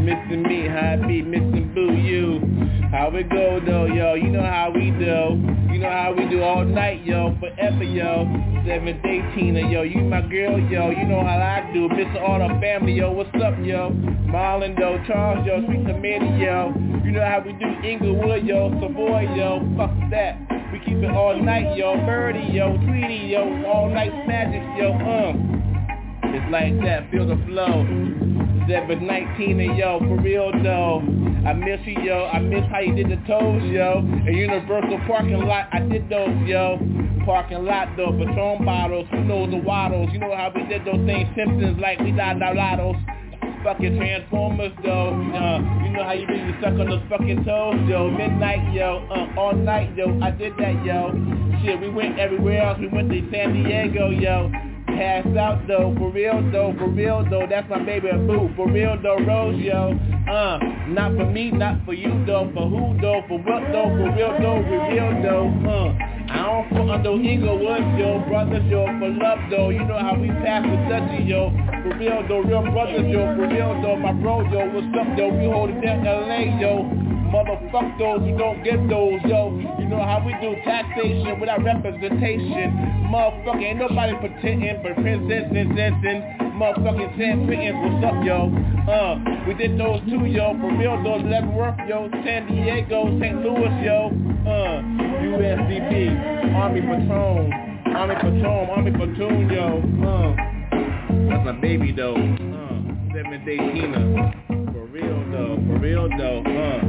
Missing 0.01 0.43
me, 0.43 0.67
how 0.67 0.93
I 0.93 1.07
be 1.07 1.21
missing 1.21 1.71
boo 1.75 1.93
you. 1.93 2.41
How 2.89 3.11
it 3.15 3.29
go 3.29 3.59
though, 3.63 3.85
yo. 3.85 4.15
You 4.15 4.29
know 4.29 4.41
how 4.41 4.71
we 4.73 4.89
do. 4.89 5.37
You 5.71 5.79
know 5.79 5.89
how 5.89 6.13
we 6.17 6.27
do 6.27 6.41
all 6.41 6.65
night, 6.65 7.05
yo. 7.05 7.37
Forever, 7.39 7.83
yo. 7.83 8.25
Seven 8.65 8.99
day 9.03 9.21
Tina, 9.35 9.69
yo. 9.69 9.83
You 9.83 10.01
my 10.01 10.21
girl, 10.21 10.59
yo. 10.59 10.89
You 10.89 11.05
know 11.05 11.21
how 11.21 11.37
I 11.37 11.71
do. 11.71 11.87
Missing 11.89 12.17
all 12.17 12.39
the 12.39 12.59
family, 12.59 12.93
yo. 12.93 13.11
What's 13.11 13.29
up, 13.35 13.53
yo? 13.61 13.91
Marlon, 14.25 14.75
though. 14.79 14.97
Charles, 15.05 15.45
yo. 15.45 15.63
Sweet 15.67 15.85
committee, 15.85 16.41
yo. 16.41 16.73
You 17.05 17.11
know 17.11 17.23
how 17.23 17.43
we 17.45 17.53
do 17.53 17.67
Inglewood, 17.87 18.43
yo. 18.43 18.71
Savoy, 18.81 19.35
yo. 19.35 19.61
Fuck 19.77 19.91
that. 20.09 20.60
We 20.71 20.79
keep 20.79 21.03
it 21.03 21.11
all 21.11 21.41
night, 21.41 21.77
yo. 21.77 21.95
Birdie, 22.05 22.53
yo. 22.53 22.77
Tweety, 22.77 23.29
yo. 23.31 23.63
All 23.65 23.89
night 23.89 24.13
magic, 24.27 24.63
yo. 24.77 24.93
Um. 24.93 25.61
It's 26.33 26.49
like 26.49 26.79
that, 26.85 27.11
feel 27.11 27.27
the 27.27 27.35
flow. 27.45 27.83
719 28.63 29.59
and 29.59 29.77
yo, 29.77 29.99
for 29.99 30.15
real 30.21 30.51
though. 30.63 31.03
I 31.45 31.51
miss 31.51 31.81
you, 31.83 31.99
yo. 32.01 32.25
I 32.31 32.39
miss 32.39 32.63
how 32.71 32.79
you 32.79 32.95
did 32.95 33.09
the 33.09 33.19
toes, 33.27 33.61
yo. 33.67 33.99
A 34.27 34.31
Universal 34.31 35.01
parking 35.07 35.43
lot, 35.43 35.67
I 35.73 35.79
did 35.79 36.07
those, 36.09 36.31
yo. 36.47 36.79
Parking 37.25 37.65
lot 37.65 37.89
though, 37.97 38.13
Patron 38.13 38.63
bottles, 38.63 39.07
who 39.11 39.25
knows 39.25 39.51
the 39.51 39.57
waddles. 39.57 40.09
You 40.13 40.19
know 40.19 40.33
how 40.33 40.53
we 40.55 40.63
did 40.67 40.85
those 40.85 41.03
things, 41.05 41.27
Simpsons, 41.35 41.77
like 41.81 41.99
we 41.99 42.11
got 42.11 42.41
our 42.41 42.55
lottos. 42.55 42.95
Fucking 43.63 43.95
Transformers 43.97 44.71
though, 44.83 45.13
uh, 45.13 45.59
you 45.83 45.91
know 45.91 46.03
how 46.03 46.13
you 46.13 46.25
really 46.25 46.53
suck 46.61 46.73
on 46.73 46.89
those 46.89 47.03
fucking 47.09 47.45
toes, 47.45 47.75
yo. 47.87 48.09
Midnight, 48.09 48.73
yo, 48.73 49.05
uh, 49.11 49.39
all 49.39 49.53
night, 49.53 49.95
yo. 49.95 50.19
I 50.19 50.31
did 50.31 50.53
that, 50.57 50.83
yo. 50.83 51.11
Shit, 51.63 51.79
we 51.79 51.89
went 51.89 52.17
everywhere 52.17 52.63
else. 52.63 52.79
We 52.79 52.87
went 52.87 53.11
to 53.11 53.21
San 53.31 53.53
Diego, 53.53 54.09
yo. 54.09 54.51
Passed 54.97 55.37
out 55.37 55.67
though, 55.67 55.95
for 55.97 56.11
real 56.11 56.41
though, 56.51 56.75
for 56.77 56.89
real 56.89 57.25
though, 57.29 57.45
that's 57.49 57.69
my 57.69 57.79
baby 57.83 58.11
boo, 58.11 58.51
for 58.55 58.69
real 58.69 58.97
though, 59.01 59.17
Rose 59.23 59.57
yo, 59.57 59.97
uh, 60.29 60.59
not 60.87 61.15
for 61.15 61.25
me, 61.25 61.49
not 61.51 61.83
for 61.85 61.93
you 61.93 62.11
though, 62.25 62.51
for 62.53 62.69
who 62.69 62.99
though, 63.01 63.23
for 63.27 63.39
what 63.39 63.63
though, 63.71 63.89
for 63.89 64.11
real 64.15 64.35
though, 64.39 64.61
for 64.67 64.91
real 64.91 65.11
though, 65.23 65.47
uh, 65.65 66.31
I 66.31 66.45
don't 66.45 66.69
fuck 66.69 66.89
on 66.91 67.03
those 67.03 67.25
Inglewood 67.25 67.97
yo, 67.97 68.19
brothers 68.27 68.63
yo, 68.69 68.85
for 68.99 69.09
love 69.09 69.39
though, 69.49 69.69
you 69.69 69.83
know 69.85 69.97
how 69.97 70.15
we 70.19 70.27
pass 70.43 70.63
the 70.63 70.77
touchy 70.91 71.23
yo, 71.23 71.49
for 71.83 71.97
real 71.97 72.21
though, 72.27 72.41
real 72.41 72.63
brothers 72.71 73.07
yo, 73.07 73.35
for 73.35 73.47
real 73.47 73.81
though, 73.81 73.95
my 73.95 74.13
bro 74.13 74.41
yo, 74.51 74.69
what's 74.69 74.87
up 74.99 75.17
yo, 75.17 75.29
we 75.29 75.45
hold 75.45 75.69
it 75.71 75.81
down 75.81 76.03
LA 76.03 76.59
yo, 76.59 76.83
Motherfuck 77.31 77.97
those 77.97 78.19
who 78.27 78.37
don't 78.37 78.61
get 78.61 78.75
those, 78.89 79.21
yo. 79.23 79.55
You 79.79 79.87
know 79.87 80.03
how 80.03 80.21
we 80.25 80.33
do 80.43 80.53
taxation 80.65 81.39
without 81.39 81.63
representation. 81.63 83.07
Motherfucker, 83.07 83.63
ain't 83.63 83.79
nobody 83.79 84.13
pretending, 84.19 84.83
but 84.83 84.95
presenting, 84.95 85.71
sensing. 85.71 86.19
Motherfucking 86.59 87.17
San 87.17 87.47
Quentin, 87.47 87.79
what's 87.79 88.03
up, 88.03 88.19
yo? 88.25 88.51
Uh, 88.83 89.15
we 89.47 89.53
did 89.53 89.79
those 89.79 90.01
two, 90.09 90.25
yo. 90.25 90.59
For 90.59 90.75
real, 90.75 91.01
those 91.03 91.23
Leavenworth, 91.23 91.79
yo. 91.87 92.09
San 92.25 92.47
Diego, 92.47 93.17
St. 93.19 93.39
Louis, 93.39 93.79
yo. 93.79 94.11
Uh, 94.43 94.83
USDP, 95.23 96.53
Army 96.53 96.81
Patron, 96.81 97.53
Army 97.95 98.15
Patron, 98.15 98.69
Army 98.69 98.91
Platoon, 98.91 99.49
yo. 99.49 99.79
Uh, 100.03 100.35
that's 101.29 101.45
my 101.45 101.53
baby, 101.61 101.93
though. 101.93 102.15
Uh, 102.15 103.13
seven 103.13 103.41
day 103.45 103.55
Tina. 103.55 104.60
For 104.91 104.97
real 104.97 105.23
though, 105.31 105.55
for 105.67 105.79
real 105.79 106.09
though, 106.17 106.43
huh? 106.45 106.81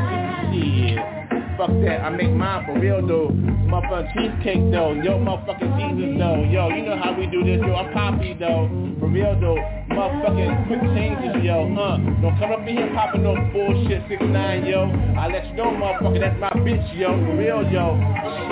Shit. 0.54 1.15
Fuck 1.56 1.70
that, 1.84 2.04
I 2.04 2.10
make 2.10 2.30
mine 2.30 2.66
for 2.66 2.78
real 2.78 3.06
though. 3.06 3.30
Motherfucking 3.30 4.12
cheesecake 4.12 4.70
though, 4.70 4.92
yo 4.92 5.18
motherfucking 5.18 5.72
Jesus 5.80 6.18
though. 6.18 6.44
Yo, 6.44 6.68
you 6.68 6.84
know 6.84 7.00
how 7.02 7.16
we 7.16 7.26
do 7.26 7.42
this, 7.42 7.60
yo. 7.64 7.74
I'm 7.74 7.92
Poppy 7.94 8.34
though, 8.34 8.68
for 9.00 9.08
real 9.08 9.40
though. 9.40 9.85
Motherfucking 9.96 10.66
quick 10.66 10.82
changes, 10.92 11.42
yo. 11.42 11.72
Uh, 11.72 11.96
don't 12.20 12.36
come 12.36 12.52
up 12.52 12.60
in 12.68 12.76
here 12.76 12.92
popping 12.94 13.22
no 13.22 13.32
bullshit, 13.50 14.02
6 14.10 14.22
9 14.28 14.66
yo. 14.66 14.92
I 15.16 15.26
let 15.28 15.48
you 15.48 15.54
know, 15.54 15.72
motherfucker, 15.72 16.20
that's 16.20 16.38
my 16.38 16.50
bitch, 16.60 16.84
yo. 16.98 17.16
For 17.16 17.36
real, 17.40 17.64
yo. 17.72 17.96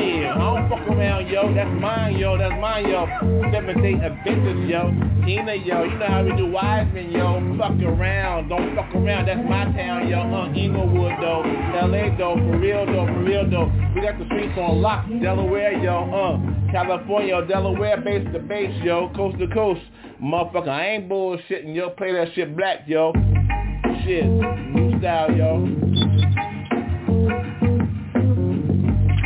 Shit, 0.00 0.24
I 0.24 0.40
don't 0.40 0.70
fuck 0.70 0.88
around, 0.88 1.28
yo. 1.28 1.52
That's 1.52 1.68
mine, 1.82 2.16
yo. 2.16 2.38
That's 2.38 2.58
mine, 2.58 2.88
yo. 2.88 3.04
Seven 3.52 3.76
day 3.82 3.92
Adventures, 3.92 4.70
yo. 4.70 4.88
Tina, 5.26 5.52
yo. 5.52 5.84
You 5.84 5.98
know 5.98 6.06
how 6.08 6.24
we 6.24 6.34
do 6.34 6.46
Wiseman, 6.50 7.12
yo. 7.12 7.36
Fuck 7.58 7.76
around, 7.76 8.48
don't 8.48 8.74
fuck 8.74 8.94
around. 8.94 9.28
That's 9.28 9.44
my 9.44 9.68
town, 9.76 10.08
yo. 10.08 10.24
Uh, 10.24 10.48
Inglewood 10.56 11.12
though, 11.20 11.44
LA 11.76 12.16
though, 12.16 12.40
for 12.40 12.56
real 12.56 12.86
though, 12.86 13.04
for 13.04 13.20
real 13.20 13.44
though. 13.50 13.70
We 13.94 14.00
got 14.00 14.18
the 14.18 14.24
streets 14.32 14.56
on 14.56 14.80
lock, 14.80 15.04
Delaware, 15.20 15.76
yo. 15.76 16.08
Uh, 16.08 16.72
California, 16.72 17.44
Delaware, 17.46 18.00
base 18.00 18.26
to 18.32 18.38
base, 18.38 18.72
yo. 18.82 19.12
Coast 19.14 19.38
to 19.40 19.46
coast. 19.48 19.82
Motherfucker, 20.24 20.68
I 20.68 20.86
ain't 20.86 21.06
bullshitting, 21.06 21.76
yo. 21.76 21.90
Play 21.90 22.12
that 22.12 22.28
shit 22.34 22.56
black, 22.56 22.84
yo. 22.86 23.12
Shit, 24.04 24.24
new 24.24 24.98
style, 24.98 25.30
yo. 25.30 25.60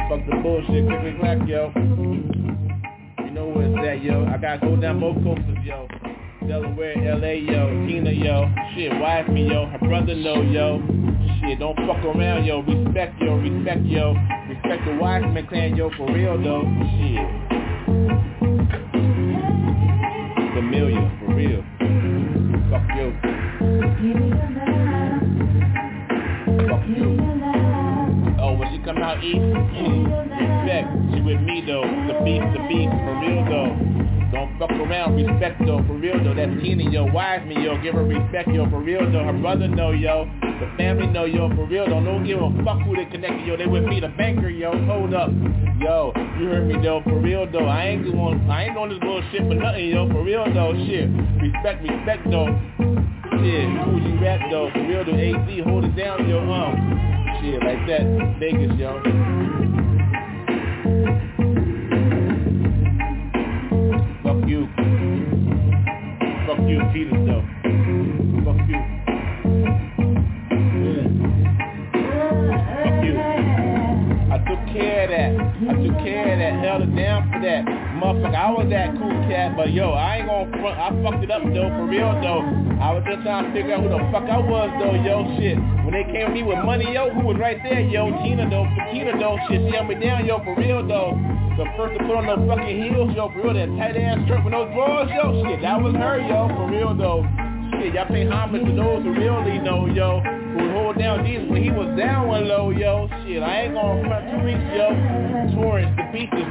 Fuck 0.09 0.27
the 0.27 0.41
bullshit, 0.43 0.89
quick, 0.89 1.01
quick, 1.01 1.21
clack, 1.21 1.39
yo. 1.47 1.71
You 3.25 3.31
know 3.31 3.47
where 3.47 3.69
it's 3.69 3.79
at, 3.87 4.03
yo. 4.03 4.27
I 4.27 4.39
gotta 4.39 4.59
go 4.59 4.75
down 4.75 4.99
both 4.99 5.23
coasts, 5.23 5.45
yo. 5.63 5.87
Delaware, 6.49 6.97
LA, 6.97 7.47
yo. 7.47 7.69
Tina, 7.87 8.11
yo. 8.11 8.53
Shit, 8.75 8.91
wife 8.99 9.29
me, 9.29 9.49
yo. 9.49 9.67
Her 9.67 9.79
brother 9.79 10.17
know, 10.17 10.43
yo. 10.43 10.83
Shit, 11.41 11.61
don't 11.61 11.77
fuck 11.87 12.05
around, 12.05 12.45
yo. 12.45 12.63
Respect, 12.63 13.21
yo. 13.21 13.37
Respect, 13.37 13.85
yo. 13.85 14.15
Respect 14.49 14.85
the 14.85 14.97
Wiseman 15.01 15.47
clan, 15.47 15.77
yo. 15.77 15.91
For 15.97 16.13
real, 16.13 16.43
though. 16.43 16.65
Shit. 16.99 17.59
Familiar, 20.59 21.07
for 21.21 21.35
real. 21.37 21.63
Fuck 22.69 22.83
you. 22.97 23.15
Fuck 26.67 26.83
you. 26.89 27.07
Oh, 28.41 28.57
when 28.59 28.73
she 28.73 28.83
come 28.85 28.99
out 28.99 29.23
east, 29.23 29.39
mm, 29.39 30.03
respect. 30.35 31.15
She 31.15 31.21
with 31.21 31.41
me 31.43 31.63
though. 31.65 31.83
The 31.83 32.25
beast, 32.25 32.43
the 32.55 32.67
beast, 32.67 32.91
for 32.91 33.15
real 33.23 33.45
though. 33.47 34.18
Don't 34.31 34.59
fuck 34.59 34.71
around, 34.71 35.17
respect 35.17 35.59
though, 35.65 35.83
for 35.87 35.95
real 35.95 36.23
though. 36.23 36.35
That's 36.35 36.53
Tina, 36.61 36.91
yo. 36.91 37.07
Wiseman, 37.11 37.63
yo. 37.63 37.81
Give 37.83 37.95
her 37.95 38.05
respect, 38.05 38.49
yo, 38.51 38.69
for 38.69 38.81
real 38.81 39.11
though. 39.11 39.25
Her 39.25 39.33
brother 39.33 39.69
know, 39.69 39.93
yo. 39.93 40.29
The 40.43 40.69
family 40.77 41.07
know, 41.07 41.25
yo, 41.25 41.49
for 41.57 41.65
real 41.65 41.87
though. 41.87 42.05
Don't 42.05 42.27
give 42.27 42.39
a 42.43 42.51
fuck 42.63 42.83
who 42.83 42.95
they 42.95 43.07
connected, 43.07 43.47
yo. 43.47 43.57
They 43.57 43.67
with 43.67 43.85
me, 43.85 44.01
the 44.01 44.09
banker, 44.09 44.51
yo. 44.51 44.73
Hold 44.85 45.15
up. 45.15 45.31
Yo, 45.81 46.13
you 46.39 46.47
heard 46.47 46.67
me 46.67 46.75
though, 46.83 47.01
for 47.05 47.19
real 47.19 47.51
though. 47.51 47.67
I 47.67 47.87
ain't 47.87 48.05
doing, 48.05 48.51
I 48.51 48.65
ain't 48.65 48.75
doing 48.75 48.91
this 48.91 48.99
bullshit 48.99 49.49
for 49.49 49.55
nothing, 49.55 49.89
yo. 49.89 50.09
For 50.11 50.23
real 50.23 50.45
though, 50.53 50.75
shit. 50.75 51.09
Respect, 51.41 51.83
respect 51.83 52.29
though. 52.31 52.53
Shit, 53.41 53.69
Fuji 53.85 54.13
rap 54.21 54.41
though, 54.51 54.69
for 54.75 54.85
real 54.85 55.05
though. 55.07 55.17
AZ, 55.17 55.65
hold 55.65 55.85
it 55.85 55.97
down, 55.97 56.29
yo. 56.29 56.41
Um, 56.53 56.77
shit 57.41 57.63
like 57.63 57.87
that. 57.87 58.37
Vegas, 58.39 58.77
yo. 58.77 59.01
You, 66.69 66.77
though. 66.81 67.41
Fuck 68.45 68.61
you. 68.69 68.77
Fuck 72.85 73.05
you. 73.05 73.17
I 74.29 74.37
took 74.45 74.61
care 74.77 75.05
of 75.05 75.09
that. 75.09 75.33
I 75.65 75.73
took 75.81 75.97
care 76.05 76.29
of 76.29 76.39
that, 76.39 76.53
held 76.61 76.83
it 76.83 76.95
down 76.95 77.33
for 77.33 77.41
that. 77.41 77.65
Motherfucker, 77.97 78.37
I 78.37 78.51
was 78.53 78.69
that 78.69 78.93
cool 79.01 79.17
cat, 79.33 79.57
but 79.57 79.73
yo, 79.73 79.93
I 79.93 80.19
ain't 80.19 80.29
gonna 80.29 80.51
front. 80.61 80.77
I 80.77 80.93
fucked 81.03 81.25
it 81.25 81.31
up 81.31 81.41
though, 81.45 81.73
for 81.73 81.87
real 81.89 82.13
though. 82.21 82.45
I 82.85 82.93
was 82.93 83.03
just 83.09 83.23
trying 83.25 83.49
to 83.49 83.53
figure 83.57 83.73
out 83.73 83.81
who 83.81 83.89
the 83.89 84.05
fuck 84.13 84.29
I 84.29 84.37
was 84.37 84.69
though, 84.77 84.93
yo, 84.93 85.25
shit. 85.41 85.57
When 85.89 85.97
they 85.97 86.05
came 86.13 86.29
to 86.29 86.35
me 86.37 86.43
with 86.43 86.61
money, 86.69 86.93
yo, 86.93 87.09
who 87.17 87.25
was 87.33 87.39
right 87.41 87.57
there, 87.65 87.81
yo? 87.81 88.13
Tina 88.21 88.45
though, 88.45 88.69
Tina 88.93 89.17
though, 89.17 89.41
shit, 89.49 89.65
she 89.65 89.73
held 89.73 89.89
me 89.89 89.97
down, 89.97 90.27
yo, 90.27 90.45
for 90.45 90.53
real 90.55 90.87
though. 90.87 91.17
The 91.59 91.67
first 91.77 91.99
to 91.99 92.07
put 92.07 92.15
on 92.15 92.31
those 92.31 92.47
fucking 92.47 92.83
heels, 92.83 93.11
yo, 93.19 93.35
for 93.35 93.43
real, 93.43 93.55
that 93.55 93.67
tight 93.75 93.99
ass 93.99 94.23
skirt 94.25 94.45
with 94.47 94.55
those 94.55 94.71
balls, 94.79 95.11
yo, 95.11 95.43
shit, 95.43 95.61
that 95.63 95.83
was 95.83 95.93
her, 95.99 96.23
yo, 96.23 96.47
for 96.55 96.71
real 96.71 96.95
though. 96.95 97.27
Shit, 97.83 97.95
y'all 97.95 98.07
pay 98.07 98.25
homage 98.25 98.65
to 98.65 98.75
those 98.79 99.03
who 99.03 99.11
really 99.11 99.59
know, 99.59 99.87
yo 99.91 100.23
who 100.59 100.71
hold 100.73 100.99
down 100.99 101.25
Jesus 101.25 101.49
when 101.49 101.63
he 101.63 101.71
was 101.71 101.97
down 101.97 102.29
one 102.29 102.49
low, 102.49 102.71
yo. 102.71 103.09
Shit, 103.25 103.43
I 103.43 103.63
ain't 103.63 103.75
gonna 103.75 104.03
front 104.07 104.31
two 104.31 104.45
weeks, 104.45 104.65
yo. 104.75 104.89
Torrance, 105.55 105.95
the 105.97 106.05
beaches, 106.13 106.47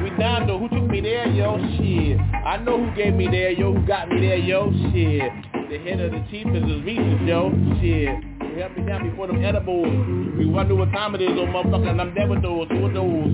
though. 0.47 0.59
Who 0.59 0.69
took 0.69 0.89
me 0.89 1.01
there, 1.01 1.27
yo? 1.27 1.57
Shit. 1.77 2.19
I 2.19 2.57
know 2.57 2.83
who 2.83 2.95
gave 2.95 3.13
me 3.13 3.27
there, 3.27 3.51
yo. 3.51 3.73
Who 3.73 3.85
got 3.85 4.09
me 4.09 4.19
there, 4.21 4.37
yo? 4.37 4.71
Shit. 4.91 5.31
The 5.69 5.77
head 5.79 5.99
of 5.99 6.11
the 6.11 6.23
chief 6.31 6.47
is 6.47 6.63
Reese's, 6.85 7.27
yo. 7.27 7.51
Shit. 7.81 8.36
Helped 8.57 8.75
me 8.75 8.85
down 8.87 9.07
before 9.07 9.27
them 9.27 9.45
edibles. 9.45 9.85
We 10.35 10.47
wonder 10.47 10.73
what 10.73 10.89
time 10.91 11.13
it 11.13 11.21
is, 11.21 11.29
those 11.29 11.47
motherfuckers, 11.49 11.91
and 11.91 12.01
I'm 12.01 12.11
dead 12.15 12.27
with 12.27 12.41
those. 12.41 12.67
Who 12.69 12.81
with 12.81 12.93
those? 12.95 13.29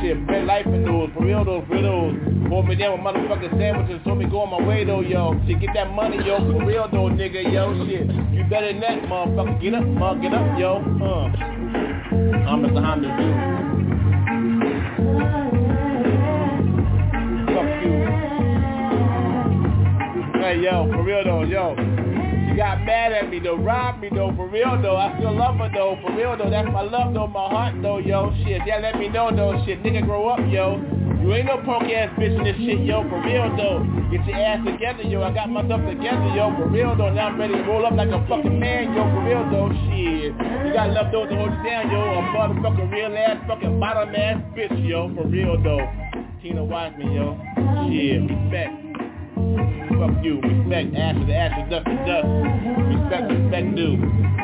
Shit, 0.00 0.26
bread 0.26 0.46
life 0.46 0.64
in 0.64 0.82
those. 0.86 1.10
For 1.12 1.26
real, 1.26 1.44
those, 1.44 1.62
for 1.68 1.74
real 1.74 1.82
those. 1.82 2.48
Hold 2.48 2.68
me 2.68 2.74
down 2.76 2.92
with 2.92 3.14
motherfucking 3.14 3.58
sandwiches. 3.58 4.00
Told 4.02 4.16
me 4.16 4.24
go 4.24 4.40
on 4.40 4.50
my 4.50 4.66
way, 4.66 4.84
though, 4.84 5.02
yo. 5.02 5.38
Shit, 5.46 5.60
get 5.60 5.74
that 5.74 5.92
money, 5.92 6.16
yo. 6.24 6.38
For 6.38 6.64
real, 6.64 6.88
though, 6.90 7.10
nigga, 7.12 7.52
yo. 7.52 7.84
Shit. 7.84 8.06
You 8.32 8.44
better 8.48 8.72
than 8.72 8.80
that, 8.80 9.02
motherfucker. 9.02 9.60
Get 9.60 9.74
up, 9.74 9.84
mother. 9.84 10.20
Get 10.20 10.32
up, 10.32 10.58
yo. 10.58 10.76
Uh. 11.04 11.28
I'm 12.48 12.62
Mr. 12.64 12.80
Honda, 12.82 13.08
dude. 13.12 13.36
Fuck 17.52 17.68
you. 17.84 17.92
Hey, 20.40 20.56
yo, 20.62 20.88
for 20.90 21.02
real, 21.04 21.24
though, 21.24 21.42
yo. 21.42 21.91
Got 22.56 22.84
mad 22.84 23.12
at 23.12 23.30
me 23.30 23.40
though, 23.40 23.56
robbed 23.56 24.00
me 24.00 24.10
though, 24.12 24.32
for 24.36 24.46
real 24.46 24.80
though. 24.82 24.96
I 24.96 25.16
still 25.16 25.34
love 25.34 25.56
her 25.56 25.70
though, 25.72 25.96
for 26.02 26.12
real 26.14 26.36
though. 26.36 26.50
That's 26.50 26.68
my 26.68 26.82
love 26.82 27.14
though, 27.14 27.26
my 27.26 27.48
heart 27.48 27.80
though, 27.80 27.96
yo. 27.96 28.30
Shit, 28.44 28.60
yeah, 28.66 28.78
let 28.78 28.98
me 28.98 29.08
know 29.08 29.34
though, 29.34 29.64
shit. 29.64 29.82
Nigga, 29.82 30.04
grow 30.04 30.28
up, 30.28 30.40
yo. 30.52 30.76
You 31.22 31.32
ain't 31.32 31.46
no 31.46 31.56
punk 31.64 31.88
ass 31.88 32.10
bitch 32.18 32.36
in 32.36 32.44
this 32.44 32.56
shit, 32.56 32.84
yo, 32.84 33.08
for 33.08 33.22
real 33.24 33.48
though. 33.56 33.80
Get 34.10 34.26
your 34.26 34.36
ass 34.36 34.60
together, 34.66 35.02
yo. 35.02 35.22
I 35.22 35.32
got 35.32 35.48
myself 35.48 35.80
together, 35.88 36.28
yo, 36.36 36.52
for 36.58 36.68
real 36.68 36.94
though. 36.94 37.08
Now 37.08 37.28
I'm 37.28 37.40
ready 37.40 37.54
to 37.54 37.62
roll 37.62 37.86
up 37.86 37.94
like 37.94 38.10
a 38.10 38.20
fucking 38.28 38.60
man, 38.60 38.92
yo, 38.92 39.00
for 39.16 39.24
real 39.24 39.48
though. 39.48 39.72
Shit, 39.88 40.36
you 40.66 40.72
got 40.74 40.90
love 40.90 41.10
those 41.10 41.30
to 41.30 41.36
hold 41.36 41.56
you 41.56 41.62
down, 41.64 41.88
yo. 41.88 42.00
A 42.04 42.22
motherfucking 42.36 42.92
real 42.92 43.16
ass, 43.16 43.40
fucking 43.48 43.80
bottom 43.80 44.14
ass 44.14 44.42
bitch, 44.52 44.76
yo, 44.86 45.08
for 45.14 45.24
real 45.26 45.56
though. 45.62 45.88
Tina 46.42 46.62
Wiseman, 46.62 47.12
yo. 47.12 47.38
Shit, 47.88 48.28
respect. 48.28 48.81
Fuck 50.02 50.18
you. 50.24 50.40
Respect 50.42 50.96
ashes 50.96 51.30
ashes, 51.30 51.70
dust 51.70 51.86
to 51.86 51.94
dust. 52.02 52.26
Respect, 52.90 53.30
respect 53.30 53.76
due. 53.76 53.94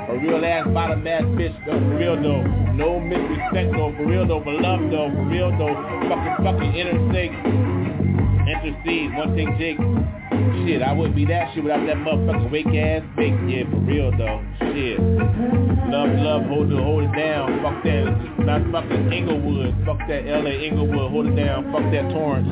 A 0.07 0.15
real 0.23 0.45
ass 0.47 0.69
bottom 0.71 1.05
ass 1.05 1.23
bitch 1.35 1.51
though, 1.67 1.83
for 1.83 1.99
real 1.99 2.15
though. 2.15 2.47
No 2.79 3.03
misrespect 3.03 3.75
though, 3.75 3.91
for 3.99 4.07
real 4.07 4.23
though, 4.23 4.39
for 4.45 4.55
love 4.55 4.79
though, 4.87 5.11
for 5.11 5.27
real 5.27 5.51
though. 5.59 5.75
Fucking 6.07 6.47
fucking 6.47 6.75
interstate. 6.79 7.35
Intercede, 8.47 9.11
one 9.19 9.35
thing 9.35 9.51
Jake. 9.59 9.83
Shit, 10.63 10.81
I 10.81 10.93
wouldn't 10.93 11.17
be 11.17 11.25
that 11.27 11.53
shit 11.53 11.65
without 11.65 11.85
that 11.91 11.97
motherfucking 12.07 12.53
wake 12.53 12.71
ass 12.79 13.03
big. 13.19 13.35
Yeah, 13.51 13.67
for 13.67 13.83
real 13.83 14.15
though. 14.15 14.39
Shit. 14.63 15.03
Love, 15.91 16.15
love, 16.23 16.47
hold 16.47 16.71
it, 16.71 16.79
hold 16.79 17.03
it 17.03 17.13
down. 17.19 17.59
Fuck 17.67 17.83
that. 17.83 18.47
Not 18.47 18.63
fucking 18.71 19.13
Inglewood. 19.13 19.75
Fuck 19.85 20.07
that 20.07 20.23
LA 20.23 20.55
Inglewood. 20.71 21.11
Hold 21.11 21.27
it 21.27 21.35
down. 21.35 21.73
Fuck 21.73 21.91
that 21.91 22.07
Torrance. 22.15 22.47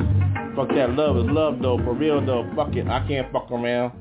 Fuck 0.57 0.69
that 0.69 0.89
love 0.95 1.17
is 1.17 1.25
love 1.29 1.59
though, 1.61 1.77
for 1.77 1.93
real 1.93 2.19
though. 2.25 2.43
Fuck 2.55 2.75
it, 2.75 2.87
I 2.87 3.05
can't 3.07 3.31
fuck 3.31 3.51
around. 3.51 3.91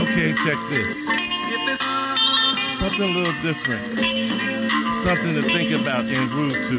Okay, 0.00 0.34
check 0.42 0.58
this. 0.74 0.90
Something 2.80 3.00
a 3.00 3.14
little 3.14 3.38
different. 3.46 3.94
Something 5.06 5.34
to 5.38 5.42
think 5.54 5.70
about 5.80 6.02
en 6.04 6.28
route 6.34 6.60
to. 6.70 6.78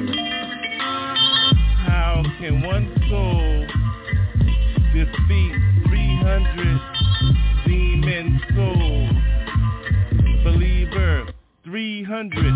How 1.88 2.24
can 2.42 2.62
one 2.62 2.92
soul 3.10 3.68
defeat 4.92 5.56
300 5.88 6.82
demon 7.66 8.42
souls? 8.54 9.41
Believer, 11.72 12.02
300. 12.08 12.54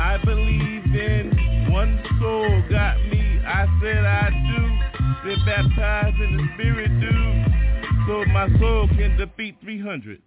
I 0.00 0.18
believe 0.24 0.84
in 0.94 1.68
one 1.70 2.02
soul 2.20 2.62
got 2.68 2.96
me. 3.06 3.40
I 3.46 3.66
said 3.80 4.04
I 4.04 4.30
do. 4.30 5.28
Been 5.28 5.44
baptized 5.46 6.16
in 6.20 6.36
the 6.36 6.48
spirit, 6.54 6.90
dude. 7.00 8.06
So 8.06 8.24
my 8.32 8.48
soul 8.58 8.88
can 8.88 9.16
defeat 9.16 9.56
300. 9.62 10.20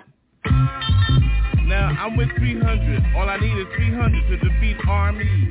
Now 1.66 1.96
I'm 2.00 2.16
with 2.16 2.30
300. 2.38 3.16
All 3.16 3.30
I 3.30 3.38
need 3.40 3.58
is 3.58 3.68
300 3.76 4.28
to 4.30 4.50
defeat 4.50 4.78
armies. 4.88 5.50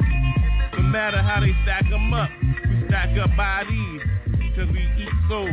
No 0.74 0.82
matter 0.82 1.20
how 1.20 1.40
they 1.40 1.52
stack 1.64 1.88
them 1.90 2.12
up, 2.14 2.30
we 2.42 2.86
stack 2.88 3.16
up 3.18 3.36
bodies. 3.36 4.02
Cause 4.56 4.68
we 4.68 4.80
eat 5.00 5.08
souls 5.30 5.48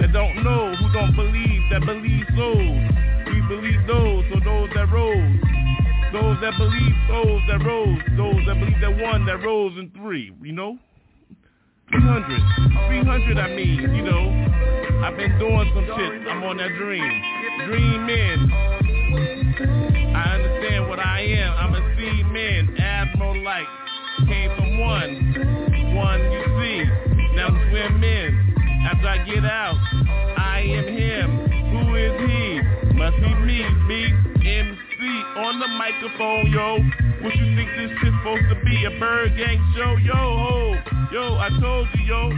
that 0.00 0.12
don't 0.12 0.44
know, 0.44 0.74
who 0.76 0.92
don't 0.92 1.14
believe, 1.16 1.62
that 1.70 1.84
believe 1.84 2.24
souls. 2.36 2.80
We 3.26 3.40
believe 3.48 3.86
those, 3.86 4.24
so 4.32 4.40
those 4.44 4.70
that 4.74 4.90
rose. 4.92 5.67
Those 6.12 6.40
that 6.40 6.56
believe, 6.56 6.94
those 7.08 7.42
that 7.48 7.60
rose. 7.64 7.98
Those 8.16 8.40
that 8.46 8.58
believe 8.58 8.80
that 8.80 8.96
one 8.96 9.26
that 9.26 9.44
rose 9.44 9.76
in 9.78 9.90
three, 9.90 10.32
you 10.42 10.52
know? 10.52 10.78
300. 11.90 12.40
300 12.88 13.38
I 13.38 13.54
mean, 13.54 13.94
you 13.94 14.02
know. 14.02 14.32
I've 15.04 15.16
been 15.16 15.38
doing 15.38 15.70
some 15.74 15.84
shit. 15.84 16.28
I'm 16.28 16.42
on 16.44 16.56
that 16.56 16.72
dream. 16.76 17.22
Dreaming. 17.66 18.50
I 20.16 20.34
understand 20.34 20.88
what 20.88 20.98
I 20.98 21.20
am. 21.20 21.52
I'm 21.56 21.74
a 21.74 21.96
sea 21.96 22.22
man, 22.24 22.76
admiral 22.78 23.42
like. 23.44 23.66
Came 24.26 24.50
from 24.56 24.80
one. 24.80 25.94
One 25.94 26.20
you 26.32 26.44
see. 26.56 26.84
Now 27.36 27.48
swim 27.68 28.02
in. 28.02 28.54
After 28.90 29.08
I 29.08 29.18
get 29.24 29.44
out, 29.44 29.76
I 30.38 30.60
am 30.60 30.86
him. 30.88 31.28
Who 31.70 31.94
is 31.96 32.16
he? 32.24 32.60
Must 32.96 33.16
be 33.16 33.34
me, 33.46 33.62
MC 33.62 34.37
on 35.38 35.60
the 35.60 35.68
microphone, 35.68 36.50
yo. 36.50 36.78
What 37.22 37.34
you 37.36 37.56
think 37.56 37.70
this 37.76 37.90
shit's 38.02 38.16
supposed 38.18 38.48
to 38.50 38.56
be? 38.64 38.84
A 38.84 38.90
ByrdGang 38.98 39.60
show? 39.76 39.96
Yo, 40.02 40.14
ho. 40.14 40.74
Yo, 41.12 41.36
I 41.38 41.48
told 41.60 41.88
you, 41.94 42.04
yo. 42.04 42.30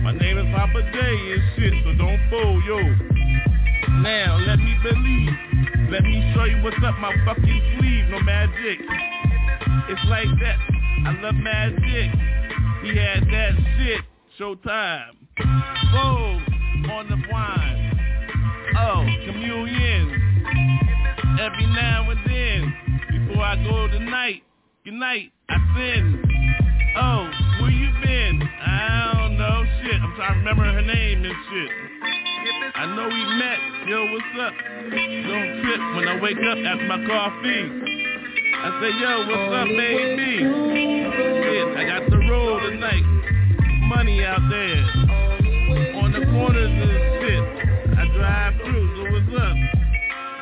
My 0.00 0.12
name 0.12 0.38
is 0.38 0.46
Papa 0.54 0.82
J 0.92 0.98
and 0.98 1.42
shit, 1.56 1.74
so 1.84 1.92
don't 1.98 2.20
fool, 2.30 2.62
yo. 2.64 2.78
Now, 4.00 4.38
let 4.46 4.58
me 4.58 4.74
believe. 4.82 5.90
Let 5.90 6.02
me 6.02 6.32
show 6.34 6.44
you 6.44 6.62
what's 6.62 6.76
up 6.84 6.96
my 6.98 7.14
fucking 7.24 7.76
sleeve. 7.78 8.08
No 8.10 8.20
magic. 8.20 8.80
It's 9.88 10.04
like 10.08 10.28
that. 10.40 10.58
I 11.06 11.18
love 11.22 11.34
magic. 11.34 12.10
He 12.82 12.96
had 12.96 13.22
that 13.30 13.52
shit. 13.76 14.00
Showtime. 14.38 15.16
Whoa, 15.92 16.40
on 16.92 17.08
the 17.08 17.22
wine. 17.30 17.92
Oh, 18.78 19.06
communion. 19.26 20.85
Every 21.38 21.66
now 21.66 22.10
and 22.10 22.20
then. 22.26 23.28
Before 23.28 23.44
I 23.44 23.56
go 23.62 23.88
tonight. 23.88 24.42
Good 24.84 24.94
night. 24.94 25.32
I 25.48 25.56
sin. 25.76 26.22
Oh, 26.96 27.30
where 27.60 27.70
you 27.70 27.90
been? 28.02 28.42
I 28.42 29.12
don't 29.14 29.36
know. 29.36 29.64
Shit. 29.82 30.00
I'm 30.00 30.14
trying 30.16 30.32
to 30.32 30.38
remember 30.38 30.64
her 30.64 30.82
name 30.82 31.24
and 31.24 31.34
shit. 31.50 31.70
I 32.74 32.86
know 32.96 33.08
we 33.08 33.24
met. 33.36 33.58
Yo, 33.88 34.12
what's 34.12 34.32
up? 34.40 34.54
Don't 34.88 35.50
trip 35.60 35.80
when 35.96 36.08
I 36.08 36.20
wake 36.22 36.38
up 36.38 36.58
after 36.58 36.86
my 36.88 37.04
coffee. 37.06 37.64
I 38.56 38.80
say, 38.80 38.90
yo, 38.96 39.28
what's 39.28 39.52
up, 39.54 39.68
baby? 39.68 40.40
Shit, 40.40 41.76
I 41.76 41.84
got 41.84 42.10
the 42.10 42.18
roll 42.30 42.60
tonight. 42.60 43.04
Money 43.88 44.24
out 44.24 44.40
there. 44.48 44.82
On 46.00 46.12
the 46.12 46.24
corners 46.32 46.72
and 46.72 46.96
shit. 47.20 47.44
I 47.98 48.08
drive 48.16 48.54
through, 48.64 48.86
so 48.96 49.02
what's 49.12 49.42
up? 49.42 49.56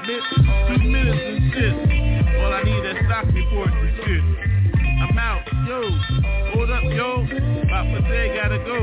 Bit, 0.07 0.23
two 1.05 1.11
and 1.13 1.53
shit. 1.53 1.75
All 2.41 2.53
I 2.53 2.63
need 2.63 2.85
is 2.85 2.97
stock 3.07 3.27
reports 3.27 3.73
and 3.75 3.97
shit. 4.05 4.23
I'm 5.03 5.19
out. 5.19 5.43
Yo, 5.67 5.81
hold 6.55 6.71
up, 6.71 6.85
yo. 6.85 7.27
Papa 7.69 8.01
Day 8.09 8.35
gotta 8.35 8.59
go. 8.59 8.79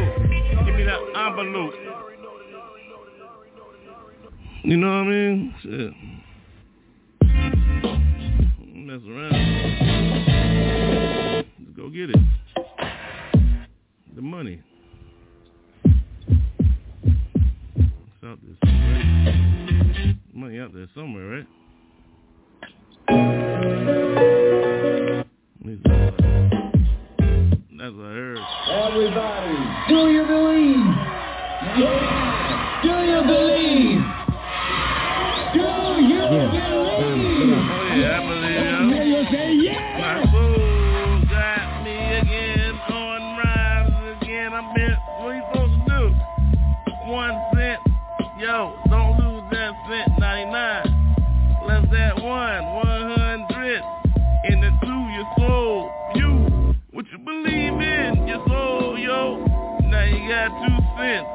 Give 0.66 0.76
me 0.76 0.84
that 0.84 1.00
envelope. 1.16 1.74
You 4.64 4.78
know 4.78 4.88
what 4.88 4.94
I 4.94 5.04
mean? 5.10 5.54
Shit. 5.64 5.94
Mess 8.76 9.02
around. 9.08 9.38
Let's 11.60 11.74
go 11.76 11.90
get 11.90 12.10
it. 12.12 12.20
The 14.16 14.22
money. 14.22 14.62
It's 17.74 18.24
out 18.24 18.40
there 18.44 18.56
somewhere. 18.64 20.16
Money 20.34 20.60
out 20.60 20.74
there 20.74 20.88
somewhere, 20.94 21.28
right? 21.28 21.48
That's 27.82 27.96
what 27.96 28.14
Everybody, 28.70 29.58
do 29.90 29.96
you 30.12 30.24
believe? 30.28 30.86
Do 32.84 32.96
you 33.02 33.22
believe? 33.26 34.02
Do 35.54 35.60
you 35.60 35.62
believe? 35.64 35.72
Oh 35.74 35.98
yeah, 37.96 38.22
Yeah. 38.62 38.90
Yeah. 39.52 39.98
My 40.00 40.22
got 41.30 41.84
me 41.84 41.98
again 42.20 42.76
on 42.92 43.22
again. 44.22 44.50
I'm 44.54 44.68
what 45.24 45.34
you 45.36 45.42
supposed 45.52 45.74
to 45.74 45.90
do? 45.90 46.02
One 47.12 47.36
cent, 47.56 47.80
yo. 48.40 48.91
Got 60.42 60.58
two 60.58 60.78
cents. 60.98 61.30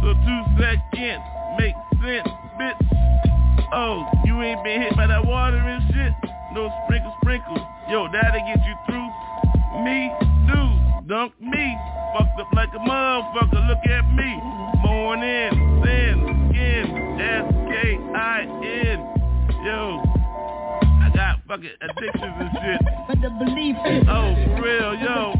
So 0.00 0.16
two 0.24 0.40
seconds 0.56 1.20
make 1.60 1.76
sense, 2.00 2.26
bitch. 2.56 3.68
Oh, 3.70 4.08
you 4.24 4.40
ain't 4.40 4.64
been 4.64 4.80
hit 4.80 4.96
by 4.96 5.06
that 5.06 5.26
water 5.26 5.58
and 5.58 5.84
shit? 5.92 6.14
No 6.54 6.72
sprinkle, 6.86 7.12
sprinkle. 7.20 7.58
Yo, 7.90 8.08
that'll 8.10 8.40
get 8.40 8.64
you 8.64 8.74
through. 8.88 9.84
Me, 9.84 10.10
do, 10.48 10.72
dunk 11.06 11.34
me. 11.38 11.76
Fucked 12.16 12.40
up 12.40 12.48
like 12.54 12.70
a 12.72 12.78
motherfucker, 12.78 13.60
look 13.68 13.84
at 13.92 14.08
me. 14.16 14.40
Morning, 14.80 15.52
sin, 15.84 16.48
skin, 16.48 17.20
S-K-I-N. 17.20 18.98
Yo, 19.66 20.00
I 21.04 21.10
got 21.14 21.44
fucking 21.46 21.76
addictions 21.82 22.36
and 22.40 22.50
shit. 22.56 22.80
But 23.06 23.20
the 23.20 23.28
belief 23.36 23.76
Oh, 24.08 24.32
for 24.56 24.62
real, 24.62 24.94
yo, 24.94 25.35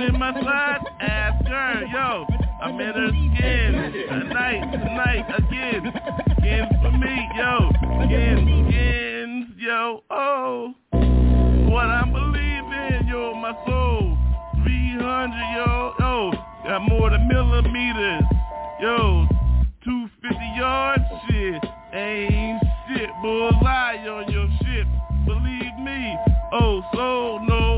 Thorn 0.00 0.14
in 0.14 0.18
my 0.18 0.32
side, 0.32 0.80
ass 1.00 1.46
her, 1.46 1.84
yo. 1.92 2.26
I'm 2.62 2.80
in 2.80 2.94
her 2.94 3.08
skin. 3.08 4.06
Tonight, 4.08 4.72
tonight, 4.72 5.26
again. 5.36 5.92
Skins 6.38 6.68
for 6.80 6.90
me, 6.92 7.28
yo. 7.36 7.70
Skins, 8.06 8.68
skins, 8.68 9.46
yo. 9.58 10.02
Oh. 10.10 10.74
What 10.92 11.86
I'm 11.86 12.12
believing, 12.12 13.08
yo, 13.08 13.34
my 13.34 13.52
soul. 13.66 14.16
300, 14.64 15.36
yo. 15.56 15.94
Yo, 15.98 16.32
got 16.64 16.82
more 16.88 17.10
than 17.10 17.28
millimeters. 17.28 18.22
Yo, 18.80 19.26
250 19.84 20.36
yards, 20.56 21.04
shit. 21.28 21.62
Ain't 21.92 22.62
shit, 22.88 23.10
bullseye 23.20 24.06
on 24.08 24.30
your 24.32 24.48
shit. 24.62 24.86
Believe 25.26 25.76
me. 25.78 26.16
Oh, 26.52 26.82
soul 26.94 27.40
knows, 27.40 27.58
yo. 27.58 27.69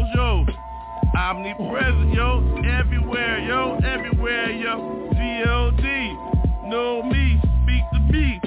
Omnipresent, 1.15 2.15
yo, 2.15 2.41
everywhere, 2.65 3.39
yo, 3.41 3.77
everywhere, 3.85 4.51
yo. 4.51 5.09
G-O-D, 5.13 6.69
know 6.69 7.03
me, 7.03 7.39
speak 7.63 7.85
to 7.93 8.01
me. 8.13 8.41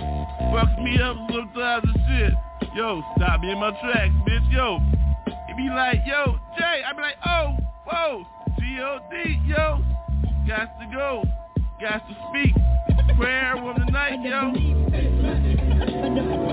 Fucks 0.51 0.83
me 0.83 0.99
up 0.99 1.15
sometimes 1.31 1.85
and 1.85 2.03
shit. 2.07 2.33
Yo, 2.75 3.03
stop 3.15 3.39
me 3.41 3.51
in 3.51 3.59
my 3.59 3.71
tracks, 3.81 4.13
bitch, 4.27 4.51
yo. 4.51 4.79
It 5.27 5.57
be 5.57 5.69
like, 5.69 5.99
yo, 6.05 6.37
Jay, 6.57 6.81
I 6.85 6.93
be 6.93 7.01
like, 7.01 7.17
oh, 7.25 7.55
whoa, 7.85 8.25
G-O-D, 8.59 9.41
yo. 9.45 9.81
Got 10.47 10.79
to 10.79 10.85
go, 10.91 11.23
got 11.85 12.01
to 12.07 12.15
speak. 12.29 12.55
Prayer 13.15 13.53
from 13.57 13.75
the 13.77 13.91
night, 13.91 14.17
yo. 14.23 14.51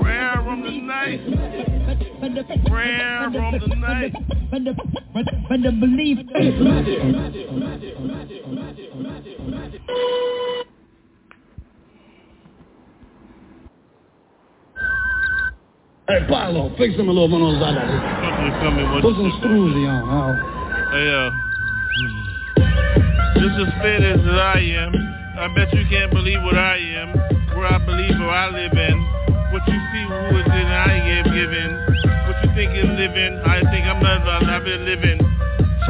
Prayer 0.01 0.35
from 0.45 0.61
the 0.61 0.71
night. 0.77 1.21
Prayer 2.67 3.31
from 3.31 3.59
the 3.59 3.75
night. 3.75 4.13
But 4.51 4.63
the, 4.63 4.73
but, 5.11 5.25
but 5.49 5.61
the 5.63 5.71
belief 5.71 6.19
Hey, 16.07 16.27
Paolo, 16.27 16.75
fix 16.77 16.93
him 16.93 17.09
a 17.09 17.11
little 17.11 17.29
one 17.29 17.41
of 17.41 17.53
those 17.53 17.63
others. 17.63 17.89
Fucking 17.89 18.51
come 18.61 18.77
in, 18.77 18.91
what 18.91 19.01
Put 19.01 19.15
some 19.15 19.33
screws 19.39 19.73
on. 19.87 20.03
Oh. 20.13 20.35
Hey, 20.91 21.09
uh, 21.09 21.31
just 23.39 23.55
as 23.59 23.73
fit 23.81 24.03
as 24.03 24.21
I 24.21 24.59
am, 24.59 25.22
I 25.35 25.47
bet 25.55 25.73
you 25.73 25.83
can't 25.89 26.11
believe 26.13 26.41
what 26.43 26.57
I 26.57 26.77
am, 26.77 27.09
where 27.57 27.65
I 27.65 27.77
believe 27.83 28.15
or 28.21 28.29
I 28.29 28.49
live 28.49 28.71
in. 28.71 28.97
What 29.51 29.65
you 29.67 29.79
see, 29.91 30.05
who 30.05 30.37
is 30.37 30.45
it 30.45 30.69
I 30.69 30.93
am 30.93 31.25
given. 31.33 31.69
What 32.29 32.37
you 32.45 32.49
think 32.53 32.71
is 32.77 32.85
living, 32.85 33.41
I 33.45 33.61
think 33.69 33.85
I'm 33.85 34.01
not, 34.01 34.21
I've 34.25 34.63
been 34.63 34.85
living. 34.85 35.17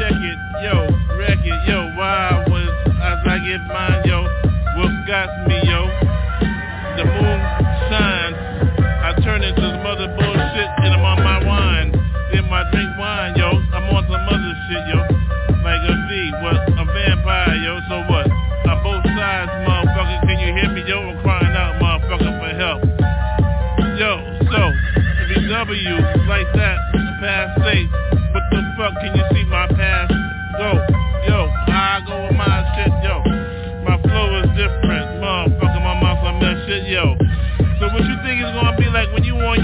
Check 0.00 0.16
it, 0.16 0.38
yo, 0.64 0.88
wreck 1.20 1.38
it, 1.44 1.60
yo, 1.68 1.92
why 1.92 2.44
was, 2.48 2.68
as 2.88 3.20
I 3.24 3.38
get 3.44 3.60
mine, 3.68 4.02
yo, 4.08 4.24
what 4.80 4.92
got 5.06 5.28
me, 5.46 5.60
yo. 5.68 5.92
The 6.96 7.04
moon 7.04 7.40
shines, 7.92 8.36
I 8.80 9.12
turn 9.22 9.42
into 9.44 9.63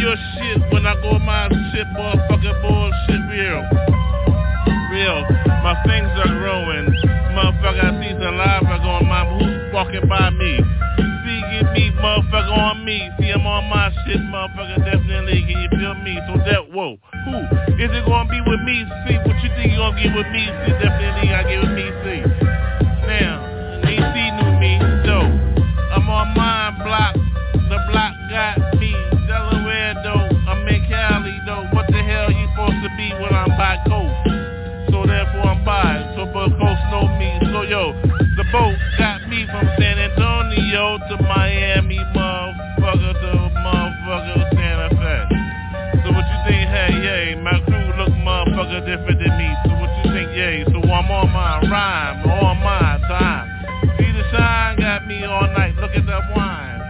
your 0.00 0.16
shit 0.16 0.58
when 0.72 0.86
I 0.86 0.96
go 1.04 1.18
my 1.20 1.48
shit, 1.72 1.86
motherfucking 1.92 2.56
bullshit 2.64 3.22
real? 3.28 3.60
Real. 4.88 5.20
My 5.60 5.76
things 5.84 6.08
are 6.24 6.32
growing. 6.40 6.88
Motherfucker, 7.36 7.84
I 7.84 7.92
see 8.00 8.16
some 8.16 8.36
lava 8.40 8.80
going 8.80 9.04
on 9.04 9.06
my 9.06 9.28
who's 9.28 9.72
walking 9.72 10.08
by 10.08 10.30
me. 10.30 10.56
See, 10.96 11.40
get 11.52 11.68
me, 11.76 11.92
motherfucker, 12.00 12.56
on 12.56 12.84
me. 12.84 13.10
See, 13.20 13.28
I'm 13.28 13.46
on 13.46 13.68
my 13.68 13.92
shit, 14.06 14.18
motherfucker, 14.24 14.80
definitely. 14.88 15.44
Can 15.44 15.60
you 15.60 15.70
feel 15.76 15.94
me? 16.00 16.18
So 16.26 16.40
that, 16.48 16.72
whoa. 16.72 16.96
Who? 17.28 17.36
Is 17.76 17.92
it 17.92 18.04
gonna 18.08 18.28
be 18.28 18.40
with 18.40 18.60
me? 18.64 18.88
See, 19.06 19.20
what 19.20 19.36
you 19.44 19.50
think 19.52 19.72
you 19.72 19.78
gonna 19.78 20.00
get 20.00 20.16
with 20.16 20.32
me? 20.32 20.48
See, 20.64 20.72
definitely 20.80 21.28
I 21.28 21.44
get 21.44 21.60
with 21.60 21.76
me, 21.76 21.86
see. 22.02 22.19
By 33.60 33.76
coast? 33.84 34.24
So 34.88 35.04
therefore 35.04 35.52
I'm 35.52 35.60
by. 35.68 36.00
So 36.16 36.24
but 36.32 36.48
coast 36.56 36.80
know 36.88 37.04
me. 37.20 37.28
So 37.52 37.60
yo, 37.68 37.92
the 38.40 38.44
boat 38.48 38.72
got 38.96 39.28
me 39.28 39.44
from 39.52 39.68
San 39.76 40.00
Antonio 40.00 40.96
to 40.96 41.14
Miami, 41.28 42.00
motherfucker, 42.16 43.12
to 43.20 43.30
motherfucker 43.60 44.48
Santa 44.56 44.88
Fe. 44.96 45.16
So 46.00 46.08
what 46.08 46.24
you 46.24 46.40
think? 46.48 46.72
Hey, 46.72 46.88
yay, 47.04 47.34
my 47.36 47.60
crew 47.68 47.84
look 48.00 48.16
motherfucker 48.24 48.80
different 48.88 49.20
than 49.20 49.36
me. 49.36 49.52
So 49.68 49.76
what 49.76 49.92
you 50.00 50.08
think? 50.08 50.32
Yay. 50.32 50.64
So 50.72 50.80
I'm 50.80 51.10
on 51.12 51.28
my 51.28 51.60
rhyme, 51.68 52.24
on 52.32 52.56
my 52.64 52.96
time. 53.12 53.44
See 54.00 54.08
the 54.08 54.24
shine 54.32 54.80
got 54.80 55.06
me 55.06 55.22
all 55.24 55.52
night. 55.52 55.76
Look 55.76 55.92
at 55.92 56.06
that 56.08 56.24
wine. 56.32 56.80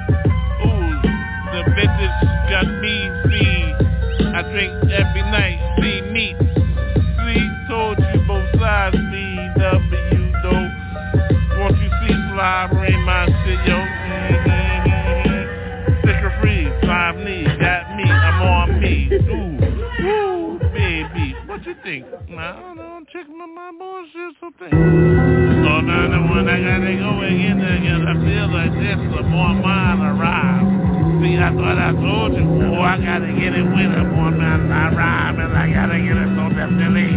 Ooh, 0.62 1.02
the 1.50 1.66
vintage 1.74 2.18
got 2.46 2.70
me 2.78 3.10
see. 3.26 3.90
I 4.30 4.42
drink 4.52 4.70
every 4.86 5.22
night. 5.34 5.58
See 5.82 6.00
meat. 6.12 6.49
Bullshit 24.00 24.36
something. 24.40 24.70
So 24.70 25.72
now 25.84 26.08
the 26.08 26.20
one 26.24 26.48
I 26.48 26.56
gotta 26.56 26.92
go 26.96 27.20
again 27.20 27.60
again. 27.60 28.08
I 28.08 28.14
feel 28.16 28.48
like 28.48 28.72
this 28.72 28.96
the 28.96 29.22
more 29.28 29.52
mine 29.54 30.00
arrive. 30.00 30.64
See, 31.20 31.36
I 31.36 31.52
thought 31.52 31.76
I 31.76 31.92
told 31.92 32.32
you, 32.32 32.48
oh, 32.48 32.80
I 32.80 32.96
gotta 32.96 33.32
get 33.36 33.52
it 33.52 33.64
with 33.64 33.92
her, 33.92 34.04
more 34.04 34.30
mine 34.30 34.72
arrive, 34.72 35.38
and 35.38 35.52
I 35.52 35.68
gotta 35.72 35.98
get 36.00 36.16
it 36.16 36.30
so 36.32 36.48
definitely. 36.48 37.12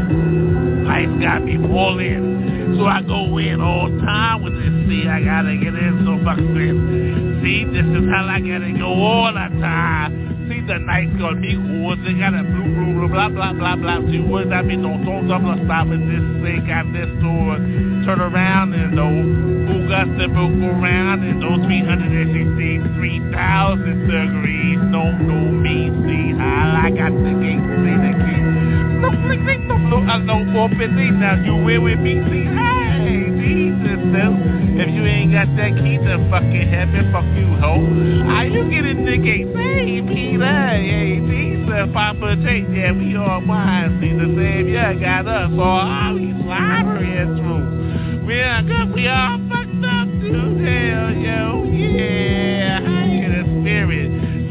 Life 0.84 1.14
got 1.22 1.46
me 1.46 1.58
pulling. 1.58 2.76
So 2.78 2.86
I 2.86 3.02
go 3.02 3.38
in 3.38 3.62
all 3.62 3.88
time 4.04 4.44
with 4.44 4.54
this. 4.54 4.74
See, 4.90 5.08
I 5.08 5.24
gotta 5.24 5.56
get 5.56 5.76
in 5.76 6.04
so 6.04 6.20
fucking 6.26 7.40
See, 7.44 7.64
this 7.66 7.86
is 7.86 8.10
how 8.12 8.28
I 8.28 8.40
gotta 8.40 8.74
go 8.76 8.92
all 8.92 9.32
the 9.32 9.48
time. 9.62 10.33
Tu 10.44 10.50
sais, 10.50 10.62
de 10.62 10.80
Night 10.80 11.10
Colby, 11.20 11.56
gros, 11.56 11.98
they 12.04 12.14
got 12.14 12.34
a 12.34 12.44
blue, 12.44 12.64
blue, 12.76 12.94
blue, 12.94 13.08
blah, 13.08 13.30
blah, 13.30 13.54
blah, 13.54 13.76
blah. 13.76 14.00
Tu 14.00 14.24
vois, 14.28 14.46
that 14.46 14.66
means 14.66 14.82
don't, 14.84 15.06
don't 15.06 15.28
double 15.28 15.56
stop 15.64 15.88
at 15.88 16.00
this 16.04 16.24
thing, 16.44 16.66
got 16.68 16.92
this 16.92 17.08
door. 17.24 17.56
Turn 18.04 18.20
around 18.20 18.74
and 18.74 18.98
those 18.98 19.26
who 19.72 19.88
got 19.88 20.04
to 20.06 20.28
go 20.28 20.50
around 20.68 21.24
and 21.24 21.42
those 21.42 21.64
363,000 21.64 24.04
degrees 24.04 24.80
No, 24.92 25.12
no, 25.16 25.52
me, 25.52 25.90
see 26.04 26.34
how 26.38 26.82
I 26.84 26.92
got 26.92 27.14
the 27.16 27.32
gate, 27.40 27.64
see 27.80 27.96
the 28.04 28.12
gate. 28.20 28.44
No, 29.00 29.16
no, 29.16 29.32
no, 29.32 29.80
no, 29.80 30.04
no, 30.20 30.44
no, 30.44 30.60
open 30.60 30.92
these 30.98 31.16
now. 31.16 31.40
You 31.40 31.56
win 31.56 31.84
with 31.84 32.00
me, 32.00 32.16
see, 32.28 32.44
hey. 32.52 33.23
Though. 33.44 34.40
If 34.80 34.90
you 34.90 35.04
ain't 35.04 35.34
got 35.34 35.48
that 35.58 35.76
key 35.76 35.98
to 35.98 36.28
fucking 36.32 36.70
heaven, 36.70 37.12
fuck 37.12 37.26
you, 37.36 37.48
ho. 37.60 37.76
How 38.32 38.44
you 38.44 38.70
get 38.70 38.86
in 38.86 39.04
the 39.04 39.18
gate? 39.18 39.48
Hey, 39.54 40.02
Peter, 40.02 40.46
hey, 40.46 41.20
Jesus, 41.20 41.94
Papa 41.94 42.38
J, 42.38 42.66
yeah, 42.72 42.92
we 42.94 43.18
all 43.18 43.46
wise. 43.46 43.92
See, 44.00 44.14
the 44.14 44.34
Savior 44.38 44.96
got 45.00 45.28
us 45.28 45.52
all. 45.60 46.14
We 46.14 46.32
slobbering 46.44 47.36
through. 47.36 48.26
We 48.28 48.40
are 48.40 48.64
good, 48.64 48.94
we 48.94 49.08
all 49.10 49.38
fucked 49.50 49.84
up 49.84 50.08
to 50.08 50.40
hell, 50.64 51.12
yo, 51.12 51.64
yeah. 51.74 52.53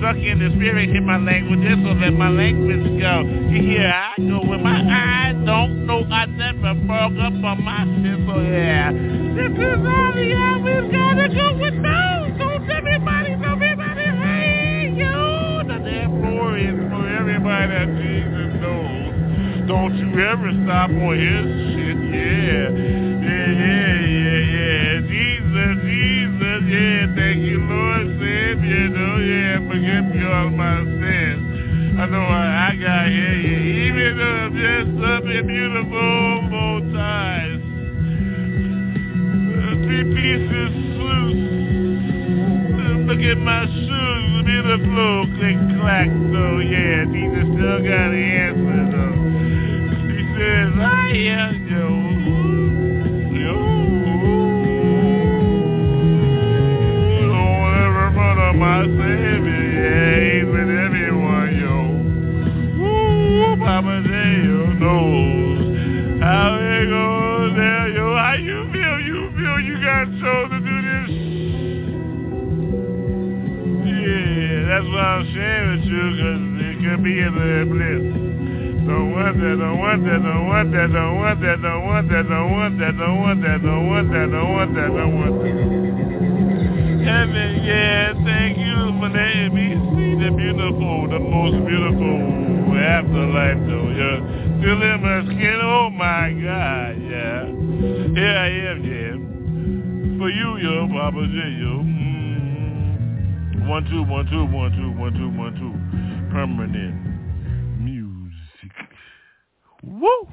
Spirit. 0.02 0.26
In 0.26 0.38
the 0.40 0.50
spirit, 0.56 0.90
hit 0.90 1.02
my 1.04 1.16
language, 1.16 1.62
so 1.62 1.94
let 1.94 2.10
my 2.10 2.28
language 2.28 2.82
go. 2.98 3.22
You 3.22 3.62
hear 3.62 3.86
I 3.86 4.18
go 4.18 4.42
with 4.42 4.58
my 4.58 4.82
eyes, 4.82 5.38
don't 5.46 5.86
know 5.86 6.02
I 6.10 6.26
never 6.26 6.74
broke 6.74 7.14
up 7.22 7.38
on 7.38 7.62
my 7.62 7.86
so 8.26 8.34
yeah. 8.42 8.90
This 8.90 9.54
is 9.54 9.78
all 9.78 10.10
the 10.10 10.26
always 10.34 10.90
gotta 10.90 11.30
go 11.30 11.54
with 11.54 11.78
those. 11.78 12.34
Don't 12.34 12.66
everybody, 12.66 13.38
don't 13.38 13.62
everybody, 13.62 14.02
hey, 14.02 14.90
yo. 14.98 15.62
The 15.70 15.78
floor 16.18 16.58
is 16.58 16.82
for 16.90 17.06
everybody 17.06 17.70
that 17.70 17.88
Jesus 17.94 18.58
knows. 18.58 19.68
Don't 19.70 19.94
you 20.02 20.18
ever 20.18 20.50
stop 20.66 20.90
on 20.90 21.14
his 21.14 21.46
shit, 21.78 21.98
yeah. 22.10 22.74
Yeah, 23.22 23.50
yeah, 23.54 24.02
yeah, 24.02 24.42
yeah. 24.50 25.00
Jesus, 25.06 25.74
Jesus, 25.86 26.60
yeah. 26.66 27.06
Thank 27.14 27.38
you, 27.46 27.62
Lord, 27.70 28.18
Savior. 28.18 29.01
Yeah, 29.52 29.68
forgive 29.68 30.04
me 30.08 30.24
all 30.24 30.48
my 30.48 30.80
sins. 30.80 32.00
I 32.00 32.06
know 32.06 32.24
I, 32.24 32.72
I 32.72 32.76
got 32.80 33.04
here, 33.04 33.36
yeah. 33.36 33.84
Even 33.84 34.16
though 34.16 34.48
I'm 34.48 34.56
just 34.56 34.96
in 35.28 35.44
beautiful 35.46 36.48
bow 36.48 36.80
ties. 36.96 37.60
Three 39.84 40.08
pieces 40.08 40.72
loose. 41.04 41.44
Look 43.12 43.20
at 43.20 43.36
my 43.36 43.68
shoes, 43.68 44.40
beautiful 44.48 45.28
click 45.36 45.60
clack 45.76 46.08
though, 46.32 46.64
yeah. 46.64 47.04
Jesus 47.12 47.44
still 47.52 47.84
got 47.84 48.08
the 48.08 48.24
answer 48.24 48.88
though. 48.88 49.20
He 50.16 50.24
says, 50.32 50.72
I 50.80 51.12
am 51.28 51.51
I'm 75.02 75.26
sharing 75.34 75.80
with 75.80 75.86
you, 75.90 76.04
cause 76.22 76.42
it 76.62 76.74
could 76.78 77.02
be 77.02 77.14
in 77.18 77.32
the 77.34 77.66
bliss. 77.66 78.02
Don't 78.86 79.10
want 79.10 79.34
that, 79.38 79.56
don't 79.58 79.78
want 79.78 80.04
that, 80.06 80.22
don't 80.22 80.46
want 80.46 80.70
that, 80.72 80.88
don't 80.92 81.16
want 81.18 81.40
that, 81.42 81.58
don't 81.62 81.82
want 81.86 82.08
that, 82.08 82.24
don't 82.28 82.50
want 82.50 82.78
that, 82.78 82.94
don't 82.98 83.18
want 83.18 83.42
that, 83.42 83.58
don't 83.62 83.86
want 83.90 84.06
that, 84.14 84.30
don't 84.30 84.50
want 84.54 84.70
that, 84.74 84.90
don't 84.94 85.14
want 85.18 85.34
that. 85.42 85.58
Heaven, 87.02 87.50
yeah, 87.66 88.14
thank 88.22 88.58
you 88.58 88.78
for 89.02 89.10
letting 89.10 89.50
me 89.54 89.74
see 89.74 90.14
the 90.22 90.30
beautiful, 90.30 91.10
the 91.10 91.18
most 91.18 91.58
beautiful 91.66 92.52
afterlife 92.78 93.58
though, 93.66 93.90
yeah. 93.90 94.18
Still 94.58 94.82
in 94.82 95.02
my 95.02 95.24
skin, 95.26 95.58
oh 95.62 95.90
my 95.90 96.30
God, 96.30 96.94
yeah. 97.02 97.46
Here 98.14 98.38
I 98.38 98.50
am, 98.70 98.78
yeah. 98.86 99.14
For 100.18 100.30
you, 100.30 100.58
yo, 100.58 100.86
Papa 100.88 101.26
J, 101.26 101.36
yo. 101.58 101.82
Mm. 101.82 102.11
One, 103.68 103.84
two, 103.84 104.02
one, 104.02 104.26
two, 104.26 104.44
one, 104.44 104.72
two, 104.72 104.90
one, 104.98 105.12
two, 105.14 105.30
one, 105.38 105.54
two. 105.54 105.72
Permanent 106.32 106.98
Muzik. 107.80 108.72
Woo! 109.82 110.28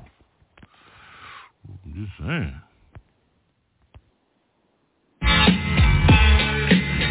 I'm 1.67 1.93
just 1.93 2.11
saying. 2.19 2.61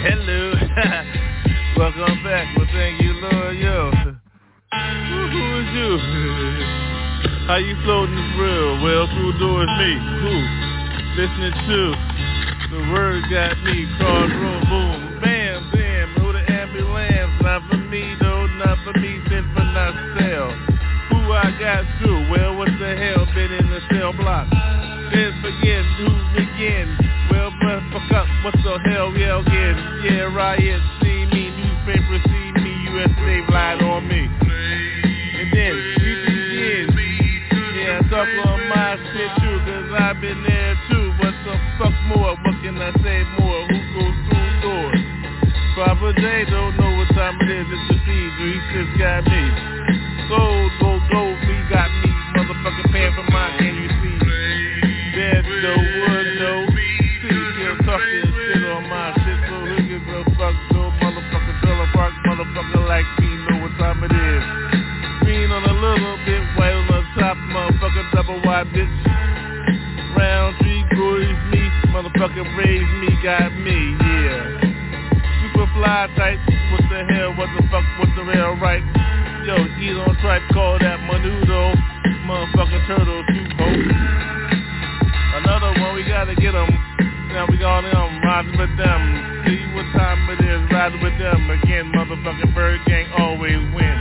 Hello. 0.03 0.53
Welcome 1.79 2.25
back. 2.25 2.57
Well, 2.57 2.67
thank 2.73 3.01
you, 3.01 3.13
Lord. 3.23 3.57
Yo. 3.57 3.91
Who, 3.91 5.21
is 5.59 5.69
you? 5.73 5.99
How 7.47 7.57
you 7.57 7.75
floating 7.85 8.17
this 8.17 8.37
world? 8.37 8.83
Well, 8.83 9.07
through 9.15 9.39
doors 9.39 9.71
me. 9.79 9.91
Who? 10.21 10.35
Listening 11.23 11.55
to 11.69 12.19
the 12.71 12.93
word 12.93 13.23
got 13.31 13.57
me. 13.65 13.87
Crossroad 13.97 14.65
boom. 14.69 14.98
Not 17.59 17.71
for 17.71 17.77
me, 17.91 18.15
though. 18.21 18.47
Not 18.47 18.79
for 18.85 18.93
me. 19.01 19.19
Been 19.29 19.43
for 19.51 19.67
sale. 20.15 20.55
Who 21.11 21.19
I 21.35 21.51
got 21.59 21.83
to? 21.83 22.31
Well, 22.31 22.55
what 22.57 22.71
the 22.79 22.95
hell? 22.95 23.27
Been 23.35 23.51
in 23.51 23.67
the 23.67 23.81
cell 23.91 24.13
block. 24.13 24.47
Then 25.11 25.35
forget 25.43 25.83
who 25.99 26.07
begin. 26.39 26.87
Well, 27.33 27.51
but 27.59 27.83
fuck 27.91 28.13
up. 28.15 28.27
What 28.45 28.55
the 28.63 28.79
hell? 28.87 29.11
Yeah, 29.11 29.43
again. 29.43 29.75
Yeah, 30.07 30.31
riot. 30.31 30.83
See 31.03 31.27
me. 31.35 31.51
Newspaper. 31.51 32.23
See 32.31 32.63
me. 32.63 32.95
USA 32.95 33.51
lied 33.51 33.83
on 33.83 34.07
me. 34.07 34.31
And 34.31 35.51
then 35.51 35.75
we 35.99 36.15
begin. 36.31 36.87
Yeah, 37.75 38.07
talk 38.07 38.29
on 38.47 38.69
my 38.71 38.95
shit 39.11 39.31
too, 39.43 39.59
cause 39.67 39.91
I've 39.99 40.21
been 40.21 40.45
there 40.47 40.79
too. 40.89 41.11
What 41.19 41.35
the 41.43 41.59
fuck 41.75 41.95
more? 42.07 42.39
What 42.39 42.55
can 42.63 42.79
I 42.79 42.95
say 43.03 43.27
more? 43.43 43.67
Who 43.67 43.79
goes 43.99 44.15
through 44.31 44.61
doors? 44.63 45.03
Papa 45.75 46.13
J 46.19 46.45
don't 46.51 46.77
know 46.77 46.88
is. 47.59 47.67
It's 47.67 48.07
the. 48.07 48.19
He 48.39 48.55
just 48.71 48.93
got 48.99 49.27
me. 49.27 49.43
Gold, 50.31 50.71
gold, 50.79 51.03
gold. 51.11 51.39
Me 51.43 51.57
got 51.67 51.91
me. 51.91 52.11
Motherfucking 52.39 52.89
paying 52.93 53.15
for 53.19 53.27
mine. 53.35 53.59
Can 53.59 53.75
you 53.75 53.91
see? 53.99 54.17
Dead 55.19 55.43
no 55.43 55.75
wood, 55.75 56.29
no. 56.39 56.53
See, 56.71 57.43
still 57.59 57.77
talking 57.83 58.31
shit 58.31 58.63
on 58.63 58.87
my 58.87 59.11
shit. 59.27 59.39
So 59.51 59.57
who 59.67 59.77
gives 59.91 60.07
a 60.07 60.23
fuck? 60.39 60.55
No 60.71 60.95
motherfucker, 61.03 61.55
Trailer 61.63 61.91
Park 61.95 62.15
motherfucker 62.31 62.87
like 62.87 63.09
me. 63.19 63.31
Know 63.51 63.67
what 63.67 63.75
time 63.83 64.05
it 64.07 64.15
is. 64.15 64.45
Green 65.27 65.51
on 65.51 65.65
a 65.67 65.75
little 65.75 66.17
bit, 66.23 66.43
white 66.55 66.79
on 66.79 66.87
the 66.87 67.03
top. 67.19 67.37
Motherfucker, 67.51 68.05
double 68.15 68.41
wide 68.47 68.69
bitch. 68.71 68.95
Round 70.15 70.55
tree, 70.63 70.85
gories 70.95 71.43
me. 71.51 71.67
Motherfucker, 71.91 72.47
raise 72.55 72.91
me, 73.03 73.11
got 73.23 73.51
me, 73.59 73.97
yeah. 73.99 74.61
Super 75.43 75.67
fly 75.75 76.07
type. 76.17 76.58
Eat 79.89 79.97
on 79.97 80.13
tripe. 80.21 80.43
Call 80.53 80.77
that 80.85 81.01
menudo. 81.09 81.73
Motherfucking 82.29 82.85
turtle 82.85 83.25
soup 83.25 83.53
ho. 83.57 83.69
Another 85.41 85.81
one, 85.81 85.97
we 85.97 86.05
gotta 86.05 86.37
get 86.37 86.53
them. 86.53 86.69
Now 87.33 87.47
we 87.49 87.57
got 87.57 87.81
them 87.89 88.21
riding 88.21 88.53
with 88.53 88.77
them. 88.77 89.01
See 89.49 89.65
what 89.73 89.89
time 89.97 90.29
it 90.29 90.45
is, 90.45 90.61
riding 90.69 91.01
with 91.01 91.17
them 91.17 91.49
again. 91.49 91.89
Motherfucking 91.97 92.53
ByrdGang 92.53 93.17
always 93.17 93.57
win. 93.73 93.99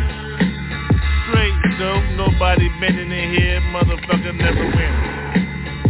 Straight 1.23 1.55
though, 1.79 2.03
nobody 2.19 2.67
bending 2.83 3.07
in 3.07 3.39
here. 3.39 3.61
Motherfucker 3.71 4.35
never 4.35 4.67
win. 4.67 4.91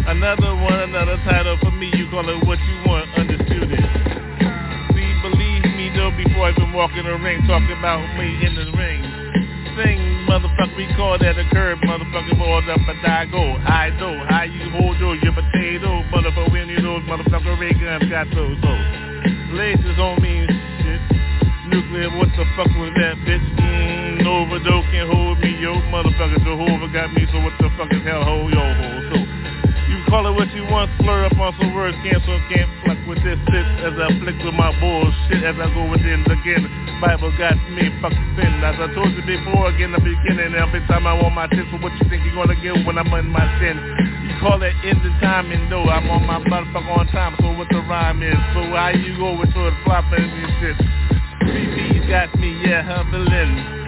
Another 0.05 0.53
one, 0.61 0.93
another 0.93 1.17
title 1.25 1.57
for 1.57 1.71
me. 1.71 1.89
You 1.97 2.05
call 2.11 2.29
it 2.29 2.45
what 2.45 2.59
you 2.59 2.77
want, 2.85 3.09
undisputed. 3.17 3.81
See, 4.93 5.09
believe 5.25 5.65
me 5.73 5.89
though, 5.97 6.13
before 6.13 6.45
I 6.45 6.51
even 6.53 6.71
walk 6.73 6.91
in 6.93 7.05
the 7.05 7.17
ring, 7.17 7.41
talking 7.47 7.73
about 7.79 8.05
me 8.13 8.45
in 8.45 8.53
the 8.53 8.77
ring. 8.77 9.16
Motherfucker, 9.77 10.75
we 10.75 10.89
call 10.97 11.19
that 11.19 11.37
a 11.37 11.45
curb, 11.53 11.77
motherfucker, 11.85 12.33
hold 12.33 12.65
up 12.65 12.81
a 12.81 12.93
die 13.05 13.29
go. 13.29 13.37
I 13.61 13.93
know 14.01 14.25
how 14.25 14.41
you 14.41 14.69
hold 14.73 14.97
your, 14.97 15.13
your 15.21 15.33
potato, 15.33 16.01
motherfucker, 16.09 16.57
any 16.57 16.77
of 16.77 16.81
those 16.81 17.05
motherfucker 17.05 17.59
ray 17.61 17.77
guns 17.77 18.09
got 18.09 18.25
those, 18.33 18.57
so. 18.57 18.73
Lasers 19.53 19.97
don't 19.97 20.17
mean 20.17 20.49
shit. 20.81 21.01
Nuclear, 21.69 22.09
what 22.17 22.29
the 22.33 22.45
fuck 22.57 22.73
was 22.73 22.89
that, 22.97 23.21
bitch? 23.21 23.45
Mmm, 23.61 24.25
overdose 24.25 24.85
can't 24.89 25.13
hold 25.13 25.37
me, 25.45 25.53
yo, 25.61 25.77
motherfucker, 25.93 26.41
Jehovah 26.41 26.89
got 26.89 27.13
me, 27.13 27.29
so 27.29 27.37
what 27.37 27.53
the 27.61 27.69
fuck 27.77 27.93
is 27.93 28.01
hell, 28.01 28.25
hold 28.25 28.49
yo, 28.49 28.57
ho, 28.57 28.89
so. 29.13 29.17
You 29.93 30.01
call 30.09 30.25
it 30.25 30.33
what 30.33 30.49
you 30.57 30.65
want, 30.73 30.89
slur 30.97 31.25
up 31.25 31.37
on 31.37 31.53
some 31.61 31.75
words, 31.75 31.95
cancel, 32.01 32.41
can't 32.49 32.69
fuck 32.81 32.96
with 33.07 33.23
this 33.23 33.39
shit 33.47 33.67
as 33.87 33.95
I 33.95 34.11
flick 34.19 34.35
with 34.43 34.53
my 34.53 34.67
bullshit 34.83 35.39
as 35.39 35.55
I 35.55 35.71
go 35.71 35.87
within 35.87 36.27
again. 36.27 36.67
Bible 36.99 37.31
got 37.39 37.55
me 37.71 37.87
fucking 38.03 38.29
sin. 38.35 38.59
As 38.59 38.75
I 38.75 38.91
told 38.93 39.15
you 39.15 39.23
before, 39.23 39.71
again 39.71 39.95
the 39.95 40.03
beginning, 40.03 40.53
every 40.59 40.83
time 40.91 41.07
I 41.07 41.15
want 41.15 41.33
my 41.33 41.47
tip, 41.47 41.63
so 41.71 41.79
what 41.79 41.95
you 41.95 42.05
think 42.11 42.27
you 42.27 42.35
gonna 42.35 42.59
get 42.59 42.75
when 42.85 42.99
I'm 42.99 43.07
in 43.15 43.31
my 43.31 43.47
sin? 43.63 43.79
You 44.27 44.35
call 44.43 44.61
it 44.61 44.75
ending 44.83 45.15
time 45.23 45.51
and 45.51 45.69
no, 45.69 45.87
I'm 45.87 46.09
on 46.11 46.27
my 46.27 46.43
motherfucker 46.43 46.97
on 46.99 47.07
time, 47.07 47.35
so 47.39 47.55
what 47.55 47.69
the 47.71 47.79
rhyme 47.87 48.21
is. 48.21 48.35
So 48.53 48.67
how 48.75 48.91
you 48.91 49.15
go 49.15 49.39
with 49.39 49.55
the 49.55 49.71
flopping 49.87 50.27
and 50.27 50.51
shit? 50.59 50.77
BB's 51.47 52.09
got 52.11 52.35
me, 52.35 52.59
yeah, 52.67 52.83
humbling. 52.83 53.87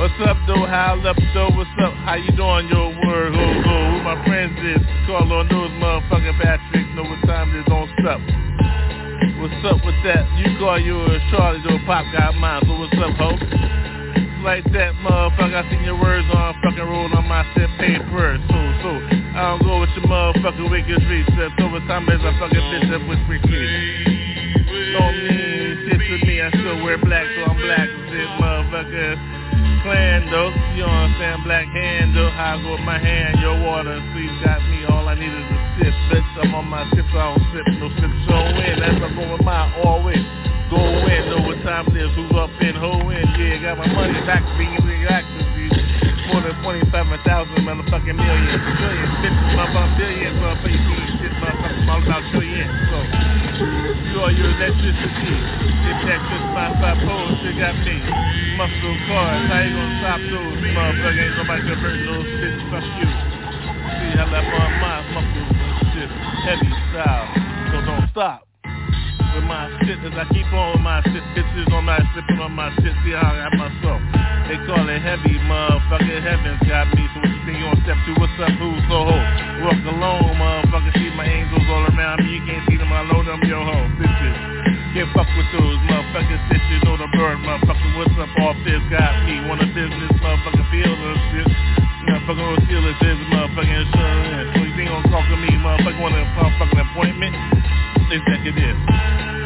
What's 0.00 0.14
up 0.26 0.38
though? 0.46 0.66
How 0.66 0.98
up 1.06 1.16
though? 1.34 1.50
What's 1.54 1.70
up? 1.78 1.94
How 2.02 2.16
you 2.16 2.32
doing? 2.32 2.66
Your 2.66 2.90
word, 3.06 3.34
ho 3.34 3.62
ho. 3.62 3.89
My 4.02 4.16
friends 4.24 4.56
is. 4.64 4.82
Call 5.06 5.28
on 5.32 5.48
those 5.48 5.70
motherfucking 5.76 6.36
Patrick. 6.40 6.86
Know 6.94 7.04
what 7.04 7.20
time 7.26 7.52
it 7.54 7.60
is, 7.60 7.66
don't 7.66 7.90
stop. 8.00 8.20
What's 9.40 9.60
up 9.64 9.80
with 9.84 9.96
that? 10.04 10.24
You 10.36 10.56
call 10.58 10.80
you 10.80 11.00
a 11.00 11.16
Charlie, 11.32 11.60
though 11.64 11.80
Pop 11.86 12.04
got 12.12 12.34
mine. 12.36 12.62
So 12.64 12.76
what's 12.76 12.96
up, 12.96 13.16
ho? 13.16 13.36
Like 14.44 14.64
that, 14.72 14.96
motherfucker. 15.04 15.52
I 15.52 15.64
seen 15.68 15.84
your 15.84 16.00
words 16.00 16.28
on 16.32 16.56
fucking 16.64 16.80
roll 16.80 17.12
on 17.12 17.28
my 17.28 17.44
shit 17.52 17.68
paper. 17.76 18.40
So, 18.48 18.58
so, 18.80 18.90
I 19.36 19.52
don't 19.52 19.62
go 19.64 19.80
with 19.80 19.92
your 19.96 20.08
motherfucking 20.08 20.70
wicked 20.70 21.00
streets. 21.04 21.28
That's 21.36 21.52
over 21.60 21.80
time 21.84 22.08
as 22.08 22.20
I 22.20 22.32
fucking 22.40 22.64
bitch 22.72 22.88
up 22.88 23.04
with 23.08 23.20
free 23.28 23.40
Don't 23.40 25.16
mean 25.28 25.88
shit 25.88 26.00
to 26.00 26.26
me. 26.26 26.40
I 26.40 26.48
still 26.50 26.84
wear 26.84 26.96
black, 26.98 27.26
so 27.36 27.52
I'm 27.52 27.56
black. 27.60 27.88
Shit, 28.08 28.28
motherfucker. 28.40 29.39
Clan 29.90 30.30
though, 30.30 30.54
you 30.78 30.86
know 30.86 30.94
what 30.94 31.10
I'm 31.10 31.18
saying? 31.18 31.42
Black 31.42 31.66
hand 31.66 32.14
though, 32.14 32.30
I 32.30 32.62
go 32.62 32.78
with 32.78 32.86
my 32.86 32.94
hand, 32.94 33.42
your 33.42 33.58
water, 33.58 33.98
sleeve 34.14 34.30
got 34.38 34.62
me, 34.70 34.86
all 34.86 35.02
I 35.10 35.18
need 35.18 35.34
is 35.34 35.50
a 35.50 35.58
sip, 35.82 35.94
bitch, 36.06 36.30
I'm 36.46 36.54
on 36.54 36.70
my 36.70 36.86
tip, 36.94 37.10
I 37.10 37.34
don't 37.34 37.42
sip, 37.50 37.66
no 37.82 37.90
sip, 37.98 38.12
so 38.22 38.38
in, 38.38 38.78
that's 38.78 39.02
I'm 39.02 39.18
going 39.18 39.42
my 39.42 39.66
all 39.82 40.06
in, 40.06 40.22
go 40.70 40.78
in, 40.78 41.22
know 41.34 41.42
what 41.42 41.58
time 41.66 41.90
it 41.90 42.06
is, 42.06 42.14
who's 42.14 42.30
up 42.38 42.54
in, 42.62 42.78
who 42.78 43.10
in, 43.10 43.26
yeah, 43.34 43.58
got 43.66 43.82
my 43.82 43.90
money 43.90 44.14
back, 44.30 44.46
being 44.54 44.78
relaxed, 44.78 45.26
more 46.30 46.38
than 46.38 46.54
27,000 46.62 46.86
motherfucking 47.66 48.14
millions, 48.14 48.62
billions, 48.62 49.10
bitches, 49.26 49.50
motherfucking 49.58 49.98
billions, 49.98 50.36
motherfucking 50.38 51.18
shit, 51.18 51.34
motherfucking 51.42 51.90
all 51.90 51.98
about 51.98 52.22
trillions, 52.30 52.70
so, 52.94 53.39
you 53.96 54.18
are 54.20 54.32
your 54.32 54.50
electricity, 54.50 55.34
if 55.88 55.98
that's 56.06 56.26
just 56.30 56.46
my 56.54 56.70
five 56.78 56.98
poles, 57.02 57.38
you 57.42 57.52
got 57.58 57.74
me, 57.82 57.96
muscle 58.56 58.96
cars, 59.06 59.42
how 59.50 59.60
you 59.62 59.72
gonna 59.74 59.98
stop 59.98 60.20
those, 60.20 60.58
motherfucker, 60.74 61.22
ain't 61.22 61.36
nobody 61.36 61.62
converting 61.66 62.06
those 62.06 62.26
bitches, 62.38 62.70
fuck 62.70 62.86
you, 62.98 63.08
see 63.08 64.10
how 64.18 64.26
that 64.30 64.44
my 64.46 64.68
mind 64.78 65.06
muscles 65.14 65.54
and 65.98 66.10
heavy 66.46 66.72
style, 66.90 67.26
so 67.70 67.76
don't 67.86 68.08
stop 68.10 68.49
with 69.34 69.46
my 69.46 69.70
shit 69.84 69.98
as 70.02 70.14
I 70.14 70.24
keep 70.32 70.46
on 70.52 70.74
with 70.74 70.84
my 70.84 71.02
shit. 71.06 71.22
Bitches 71.34 71.70
on 71.72 71.84
my 71.84 71.98
sipping 72.14 72.40
on 72.40 72.52
my 72.52 72.70
shit. 72.80 72.94
See 73.04 73.14
how 73.14 73.30
I 73.30 73.46
got 73.46 73.52
myself. 73.58 74.00
They 74.50 74.58
call 74.66 74.82
it 74.88 75.00
heavy, 75.02 75.38
motherfucker. 75.46 76.18
Heaven's 76.22 76.62
got 76.66 76.90
me. 76.94 77.06
So 77.14 77.22
what 77.22 77.30
you 77.30 77.40
think 77.46 77.58
you 77.62 77.66
on 77.70 77.78
step 77.86 77.98
two? 78.06 78.14
What's 78.18 78.34
up? 78.42 78.50
Who's 78.58 78.82
so 78.90 78.98
ho? 79.06 79.16
Walk 79.62 79.80
alone, 79.86 80.34
motherfucker. 80.34 80.92
See 80.98 81.10
my 81.14 81.26
angels 81.26 81.66
all 81.70 81.86
around 81.86 82.24
me. 82.26 82.38
You 82.38 82.42
can't 82.46 82.64
see 82.66 82.76
them. 82.76 82.90
I 82.90 83.06
load 83.06 83.26
them, 83.26 83.40
yo 83.46 83.62
ho. 83.62 83.78
Bitches. 83.98 84.36
Can't 84.94 85.10
fuck 85.14 85.30
with 85.38 85.46
those 85.54 85.78
motherfuckers. 85.86 86.42
Bitches 86.50 86.82
know 86.82 86.98
the 86.98 87.06
bird, 87.14 87.38
motherfucker. 87.46 87.88
What's 87.94 88.16
up? 88.18 88.30
All 88.42 88.54
this 88.66 88.82
got 88.90 89.14
me. 89.26 89.38
Want 89.46 89.62
a 89.62 89.68
business, 89.70 90.10
motherfucker. 90.18 90.64
Feel 90.74 90.90
the 90.90 91.12
shit. 91.30 91.48
Motherfucker 92.10 92.42
on 92.42 92.58
steal 92.66 92.82
this 92.82 92.98
motherfucking 93.30 93.78
insurance. 93.86 94.50
So 94.56 94.62
you 94.66 94.74
think 94.74 94.90
gonna 94.90 95.06
talk 95.14 95.22
to 95.30 95.36
me, 95.38 95.50
motherfucker? 95.62 96.00
Want 96.02 96.18
a 96.18 96.26
motherfucking 96.34 96.82
appointment? 96.90 97.79
Executive. 98.12 99.39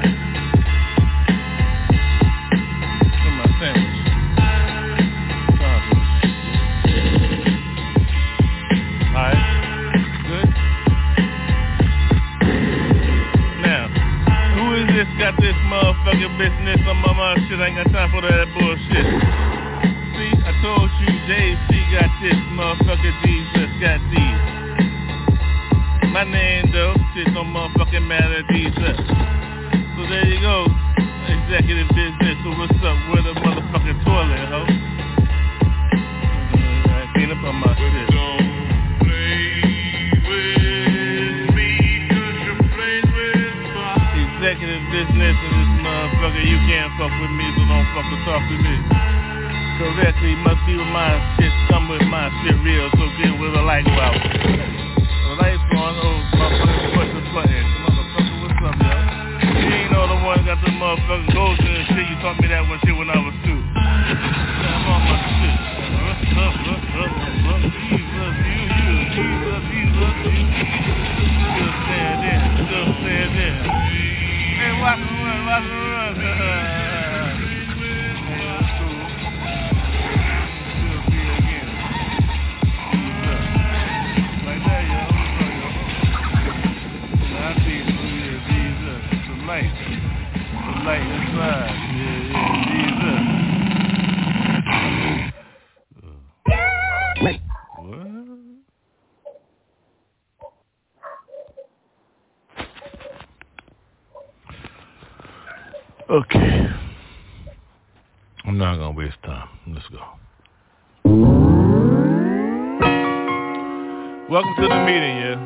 To 114.85 114.91
meeting, 114.93 115.17
yeah. 115.17 115.41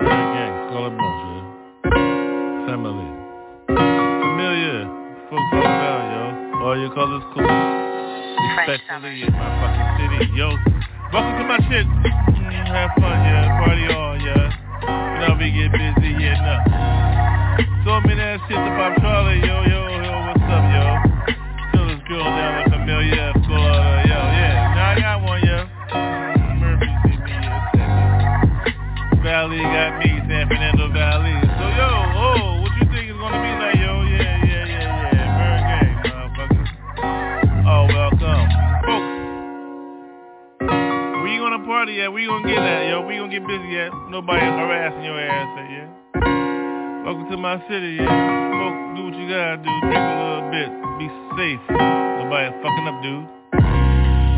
Gang, 0.00 0.52
call 0.72 0.88
it 0.88 0.96
yeah. 0.96 1.44
Family. 2.64 3.08
Familiar. 3.68 4.88
Folks 5.28 5.52
all 5.52 5.60
around, 5.60 6.08
yo. 6.08 6.64
All 6.64 6.78
your 6.80 6.88
colors 6.94 7.22
cool. 7.36 7.44
Especially 7.44 9.28
in 9.28 9.32
my 9.36 9.44
fucking 9.60 9.88
city, 10.00 10.32
yo. 10.32 10.56
Welcome 11.12 11.36
to 11.36 11.44
my 11.44 11.60
shit. 11.68 11.84
Mm, 11.84 12.64
have 12.72 12.96
fun, 12.96 13.20
yeah. 13.28 13.60
Party 13.60 13.86
on, 13.92 14.24
yeah. 14.24 14.48
You 14.88 15.28
know 15.28 15.36
we 15.36 15.52
get 15.52 15.72
busy, 15.76 16.16
yeah, 16.16 16.40
no. 16.40 16.56
Told 17.84 18.04
me 18.06 18.14
that 18.14 18.40
shit 18.48 18.56
about 18.56 18.96
Charlie, 19.02 19.40
yo, 19.40 19.68
yo, 19.68 19.80
yo, 20.00 20.12
what's 20.32 20.40
up, 20.48 20.64
yo? 20.72 21.09
At, 41.98 42.12
we 42.12 42.26
gonna 42.26 42.46
get 42.46 42.62
at, 42.62 42.86
yo. 42.86 43.02
We 43.02 43.18
gonna 43.18 43.32
get 43.32 43.42
busy 43.42 43.78
at. 43.82 43.90
Nobody 44.10 44.46
harassing 44.46 45.02
your 45.02 45.18
ass 45.18 45.50
at, 45.58 45.66
yeah. 45.66 45.88
Welcome 47.02 47.26
to 47.30 47.36
my 47.36 47.58
city, 47.66 47.98
yeah. 47.98 48.06
Smoke, 48.06 48.78
do 48.94 49.00
what 49.10 49.14
you 49.18 49.26
gotta 49.26 49.58
do. 49.58 49.72
Drink 49.90 49.98
a 49.98 50.14
little 50.22 50.46
bit. 50.54 50.70
Be 51.02 51.06
safe. 51.34 51.62
Nobody 51.66 52.46
fucking 52.62 52.86
up, 52.86 52.98
dude. 53.02 53.26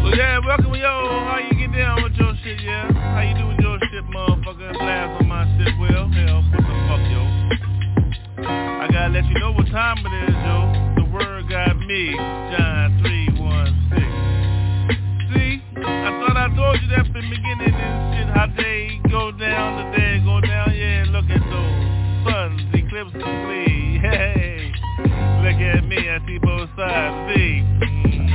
So 0.01 0.09
yeah, 0.17 0.41
welcome, 0.41 0.73
yo. 0.73 1.29
How 1.29 1.45
you 1.45 1.53
get 1.59 1.77
down 1.77 2.03
with 2.03 2.17
your 2.17 2.33
shit, 2.41 2.63
yeah? 2.65 2.89
How 2.89 3.21
you 3.21 3.37
do 3.37 3.45
with 3.53 3.61
your 3.61 3.77
shit, 3.93 4.05
motherfucker? 4.09 4.73
Blast 4.73 5.21
on 5.21 5.29
my 5.29 5.45
shit, 5.61 5.77
well. 5.77 6.09
Hell, 6.09 6.41
what 6.49 6.65
the 6.65 6.75
fuck, 6.89 7.05
yo? 7.13 7.21
I 8.49 8.89
gotta 8.89 9.13
let 9.13 9.27
you 9.29 9.37
know 9.37 9.53
what 9.53 9.67
time 9.69 10.01
it 10.01 10.15
is, 10.25 10.37
yo. 10.41 10.57
The 10.97 11.05
word 11.13 11.51
got 11.51 11.77
me, 11.77 12.17
John 12.17 12.97
316. 13.05 13.22
I 16.03 16.11
thought 16.19 16.37
I 16.37 16.49
told 16.57 16.81
you 16.83 16.89
that 16.89 17.07
from 17.07 17.15
the 17.15 17.31
beginning 17.31 17.75
and 17.75 18.15
shit, 18.15 18.29
how 18.35 18.47
they 18.57 19.01
go 19.11 19.31
down, 19.31 19.79
the 19.79 19.97
day 19.97 20.19
go 20.25 20.41
down, 20.41 20.75
yeah, 20.75 21.05
look 21.09 21.31
at 21.31 21.43
those 21.47 22.27
suns, 22.27 22.61
eclipses, 22.75 23.23
please, 23.23 24.01
hey, 24.03 24.73
look 25.47 25.61
at 25.63 25.87
me, 25.87 25.99
I 26.11 26.19
see 26.27 26.39
both 26.43 26.69
sides, 26.77 27.35
see, 27.35 27.63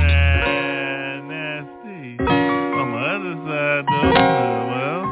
nah, 0.00 1.20
nasty, 1.28 2.16
on 2.24 2.88
my 2.88 3.04
other 3.20 3.36
side 3.44 3.84
though, 3.84 4.16
well, 4.72 5.02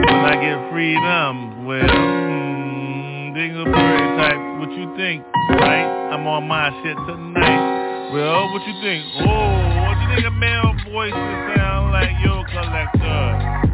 When 0.00 0.24
I 0.24 0.34
get 0.40 0.70
freedom. 0.72 1.66
Well, 1.66 1.82
mm, 1.82 3.34
Dingleberry 3.36 4.16
type, 4.16 4.60
what 4.60 4.70
you 4.76 4.96
think? 4.96 5.24
Right? 5.50 5.84
I'm 6.12 6.26
on 6.26 6.46
my 6.48 6.70
shit 6.82 6.96
tonight. 6.96 7.85
Well, 8.16 8.48
what 8.48 8.64
you 8.64 8.72
think? 8.80 9.04
Oh, 9.28 9.28
what 9.28 10.00
you 10.00 10.08
think 10.16 10.24
a 10.24 10.30
male 10.32 10.72
voice 10.88 11.12
sound 11.12 11.92
like 11.92 12.16
your 12.24 12.48
collector? 12.48 13.20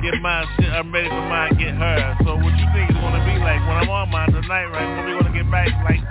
Get 0.02 0.18
my 0.18 0.42
shit, 0.58 0.66
I'm 0.66 0.90
ready 0.90 1.06
for 1.06 1.22
mine, 1.30 1.54
get 1.62 1.78
her. 1.78 2.18
So 2.26 2.34
what 2.34 2.50
you 2.58 2.66
think 2.74 2.90
it's 2.90 2.98
gonna 2.98 3.22
be 3.22 3.38
like 3.38 3.62
when 3.70 3.78
I'm 3.78 3.86
on 3.86 4.10
mine 4.10 4.34
tonight, 4.34 4.66
right? 4.66 4.98
When 4.98 5.06
we 5.06 5.12
gonna 5.14 5.30
get 5.30 5.46
back, 5.46 5.70
like, 5.86 6.02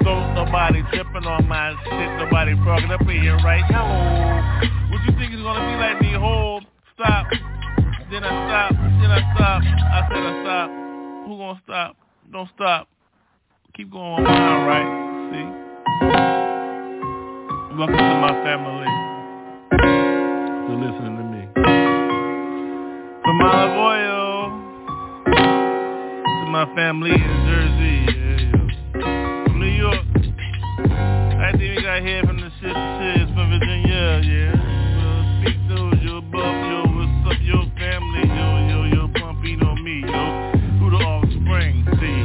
don't 0.00 0.32
nobody 0.32 0.80
tripping 0.96 1.28
on 1.28 1.46
my 1.46 1.76
shit, 1.84 2.08
nobody 2.24 2.56
frogging 2.64 2.88
up 2.88 3.02
in 3.02 3.20
here, 3.20 3.36
right? 3.44 3.60
Hello. 3.68 4.00
What 4.88 5.04
you 5.04 5.12
think 5.20 5.36
it's 5.36 5.44
gonna 5.44 5.68
be 5.68 5.76
like 5.76 6.00
the 6.00 6.18
whole 6.18 6.64
stop, 6.96 7.28
then 8.08 8.24
I 8.24 8.32
stop, 8.48 8.72
then 8.80 9.12
I 9.12 9.20
stop, 9.36 9.60
I 9.60 10.08
said 10.08 10.24
I 10.24 10.32
stop. 10.40 10.68
Who 11.28 11.36
gonna 11.36 11.60
stop? 11.62 11.96
Don't 12.32 12.48
stop. 12.56 12.88
Keep 13.76 13.92
going 13.92 14.24
on 14.24 14.64
right? 14.64 15.03
Welcome 17.76 17.96
to 17.96 18.02
my 18.22 18.30
family. 18.44 18.86
For 20.62 20.76
listening 20.78 21.16
to 21.18 21.24
me. 21.26 21.42
From 23.24 23.40
Olive 23.42 23.74
Oil 23.74 24.50
to 25.26 26.46
my 26.52 26.70
family 26.76 27.10
in 27.10 27.18
Jersey. 27.50 27.98
Yeah. 28.14 29.42
From 29.46 29.58
New 29.58 29.66
York. 29.66 30.06
I 31.42 31.50
think 31.58 31.74
we 31.74 31.82
got 31.82 32.00
here 32.02 32.22
from 32.22 32.36
the 32.36 32.50
shit 32.62 32.70
shit 32.70 33.26
from 33.34 33.50
Virginia, 33.50 34.22
yeah. 34.22 34.54
Well, 34.94 35.22
speak 35.42 35.58
those, 35.68 35.98
yo, 36.06 36.18
above, 36.18 36.54
yo, 36.70 36.78
what's 36.94 37.26
up, 37.26 37.42
yo, 37.42 37.58
family, 37.74 38.22
yo, 38.22 38.46
yo, 38.70 38.84
yo, 38.94 39.08
pumping 39.18 39.60
on 39.66 39.82
me, 39.82 39.98
yo. 40.06 40.22
Who 40.78 40.90
the 40.90 41.02
offspring, 41.02 41.82
see? 41.98 42.22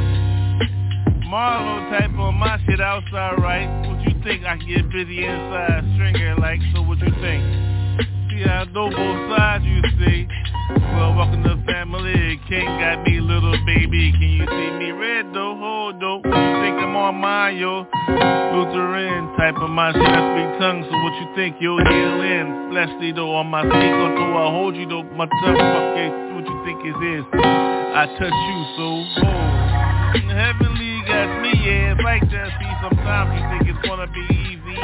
Marlo 1.26 1.90
type 1.90 2.16
on 2.20 2.36
my 2.36 2.56
shit 2.66 2.80
outside, 2.80 3.42
right? 3.42 3.80
Think? 4.22 4.44
I 4.44 4.56
get 4.56 4.90
busy 4.92 5.24
inside, 5.24 5.80
stringer, 5.94 6.36
like, 6.36 6.60
so 6.74 6.82
what 6.82 6.98
you 6.98 7.08
think? 7.24 7.40
See, 8.28 8.44
I 8.44 8.64
know 8.68 8.90
both 8.90 9.20
sides, 9.32 9.64
you 9.64 9.80
see. 9.96 10.28
Well, 10.92 11.14
welcome 11.16 11.42
to 11.44 11.56
family. 11.64 12.38
King 12.46 12.66
got 12.66 13.02
me, 13.02 13.18
little 13.18 13.56
baby. 13.64 14.12
Can 14.12 14.28
you 14.28 14.44
see 14.44 14.70
me 14.76 14.90
red, 14.92 15.32
though? 15.32 15.56
Hold, 15.56 16.00
though. 16.02 16.20
Think 16.20 16.76
I'm 16.84 16.96
on 16.96 17.16
mine, 17.16 17.56
yo? 17.56 17.86
Lutheran 18.52 19.34
type 19.38 19.56
of 19.56 19.70
my 19.70 19.90
shit, 19.92 20.02
I 20.02 20.20
speak 20.36 20.60
tongue, 20.60 20.84
so 20.84 20.94
what 21.00 21.14
you 21.16 21.34
think? 21.34 21.56
Yo, 21.58 21.78
heal 21.78 22.20
in. 22.20 22.68
Fleshly, 22.72 23.12
though, 23.12 23.34
on 23.36 23.46
my 23.46 23.62
speak 23.62 23.72
on, 23.72 24.18
oh, 24.20 24.36
I 24.36 24.50
hold 24.52 24.76
you, 24.76 24.86
though. 24.86 25.02
My 25.16 25.24
tongue, 25.24 25.56
fuck 25.56 25.96
okay, 25.96 26.08
what 26.36 26.44
you 26.44 26.56
think 26.68 26.84
it 26.84 26.98
is? 27.16 27.24
I 27.32 28.04
touch 28.20 28.36
you, 28.36 28.58
so, 28.76 28.86
oh. 29.24 29.40
Heavenly 30.28 30.89
that's 31.20 31.36
me, 31.44 31.52
yeah, 31.52 31.92
it's 31.92 32.00
like 32.00 32.24
just 32.32 32.56
be 32.56 32.64
sometimes 32.80 33.36
you 33.36 33.44
think 33.52 33.68
it's 33.68 33.84
gonna 33.84 34.08
be 34.08 34.24
easy. 34.40 34.80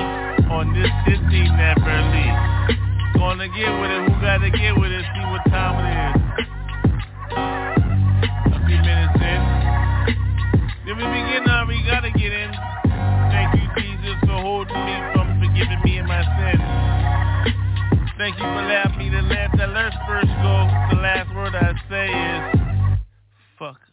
On 0.53 0.69
this 0.77 0.93
city 1.09 1.49
never 1.49 1.97
leave. 2.13 3.17
Gonna 3.17 3.49
get 3.49 3.73
with 3.81 3.89
it, 3.89 4.05
who 4.05 4.13
gotta 4.21 4.53
get 4.53 4.77
with 4.77 4.93
it, 4.93 5.01
see 5.17 5.25
what 5.33 5.41
time 5.49 5.81
it 5.81 5.97
is. 5.97 6.13
A 8.53 8.59
few 8.69 8.77
minutes 8.85 9.17
in. 9.17 9.41
Then 10.85 11.01
we 11.01 11.09
begin 11.09 11.49
now, 11.49 11.65
we 11.65 11.81
gotta 11.89 12.13
get 12.13 12.29
in. 12.29 12.53
Thank 13.33 13.57
you 13.57 13.73
Jesus 13.81 14.21
for 14.29 14.37
holding 14.37 14.77
me 14.77 14.97
from 15.17 15.41
forgiving 15.41 15.81
me 15.89 15.97
and 15.97 16.07
my 16.07 16.21
sins 16.37 16.61
Thank 18.21 18.37
you 18.37 18.45
for 18.45 18.61
allowing 18.61 18.99
me 19.01 19.09
to 19.09 19.25
let 19.25 19.57
that 19.57 19.73
last 19.73 19.97
verse 20.05 20.29
go. 20.45 20.69
The 20.93 21.01
last 21.01 21.33
word 21.33 21.57
I 21.57 21.73
say 21.89 22.13
is 22.13 23.01
Fuck. 23.59 23.86